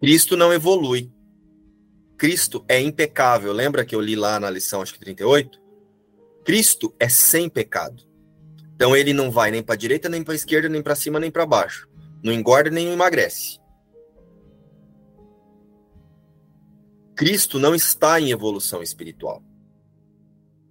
Cristo 0.00 0.36
não 0.36 0.52
evolui. 0.52 1.10
Cristo 2.16 2.64
é 2.68 2.80
impecável. 2.80 3.52
Lembra 3.52 3.84
que 3.84 3.94
eu 3.94 4.00
li 4.00 4.16
lá 4.16 4.38
na 4.38 4.50
lição, 4.50 4.82
acho 4.82 4.92
que 4.94 5.00
38? 5.00 5.60
Cristo 6.44 6.94
é 6.98 7.08
sem 7.08 7.48
pecado. 7.48 8.04
Então 8.74 8.96
ele 8.96 9.12
não 9.12 9.30
vai 9.30 9.50
nem 9.50 9.62
para 9.62 9.74
a 9.74 9.78
direita, 9.78 10.08
nem 10.08 10.24
para 10.24 10.34
a 10.34 10.36
esquerda, 10.36 10.68
nem 10.68 10.82
para 10.82 10.94
cima, 10.94 11.20
nem 11.20 11.30
para 11.30 11.46
baixo. 11.46 11.88
Não 12.22 12.32
engorda 12.32 12.70
nem 12.70 12.92
emagrece. 12.92 13.60
Cristo 17.14 17.58
não 17.58 17.74
está 17.74 18.20
em 18.20 18.30
evolução 18.30 18.82
espiritual. 18.82 19.42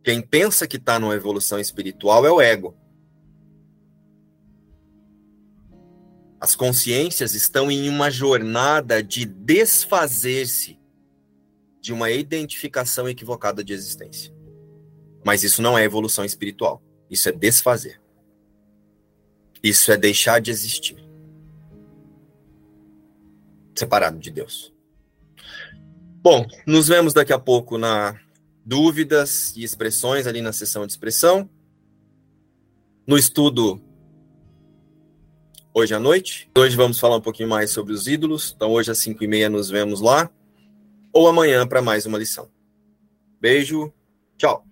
Quem 0.03 0.21
pensa 0.21 0.67
que 0.67 0.77
está 0.77 0.99
numa 0.99 1.15
evolução 1.15 1.59
espiritual 1.59 2.25
é 2.25 2.31
o 2.31 2.41
ego. 2.41 2.75
As 6.41 6.55
consciências 6.55 7.35
estão 7.35 7.69
em 7.69 7.87
uma 7.87 8.09
jornada 8.09 9.03
de 9.03 9.25
desfazer-se 9.25 10.79
de 11.79 11.93
uma 11.93 12.09
identificação 12.09 13.07
equivocada 13.07 13.63
de 13.63 13.73
existência. 13.73 14.33
Mas 15.23 15.43
isso 15.43 15.61
não 15.61 15.77
é 15.77 15.83
evolução 15.83 16.25
espiritual. 16.25 16.81
Isso 17.11 17.29
é 17.29 17.31
desfazer. 17.31 18.01
Isso 19.61 19.91
é 19.91 19.97
deixar 19.97 20.41
de 20.41 20.49
existir. 20.49 20.97
Separado 23.75 24.17
de 24.17 24.31
Deus. 24.31 24.73
Bom, 26.23 26.47
nos 26.65 26.87
vemos 26.87 27.13
daqui 27.13 27.33
a 27.33 27.39
pouco 27.39 27.77
na 27.77 28.19
dúvidas 28.65 29.55
e 29.55 29.63
expressões 29.63 30.25
ali 30.25 30.41
na 30.41 30.53
sessão 30.53 30.87
de 30.87 30.93
expressão. 30.93 31.47
No 33.05 33.15
estudo 33.15 33.79
hoje 35.73 35.93
à 35.93 35.99
noite. 35.99 36.49
Hoje 36.57 36.75
vamos 36.75 36.99
falar 36.99 37.17
um 37.17 37.21
pouquinho 37.21 37.49
mais 37.49 37.71
sobre 37.71 37.93
os 37.93 38.07
ídolos. 38.07 38.53
Então, 38.55 38.71
hoje 38.71 38.91
às 38.91 38.97
5 38.99 39.23
e 39.23 39.27
meia 39.27 39.49
nos 39.49 39.69
vemos 39.69 40.01
lá. 40.01 40.29
Ou 41.13 41.27
amanhã 41.27 41.67
para 41.67 41.81
mais 41.81 42.05
uma 42.05 42.17
lição. 42.17 42.49
Beijo, 43.39 43.91
tchau. 44.37 44.70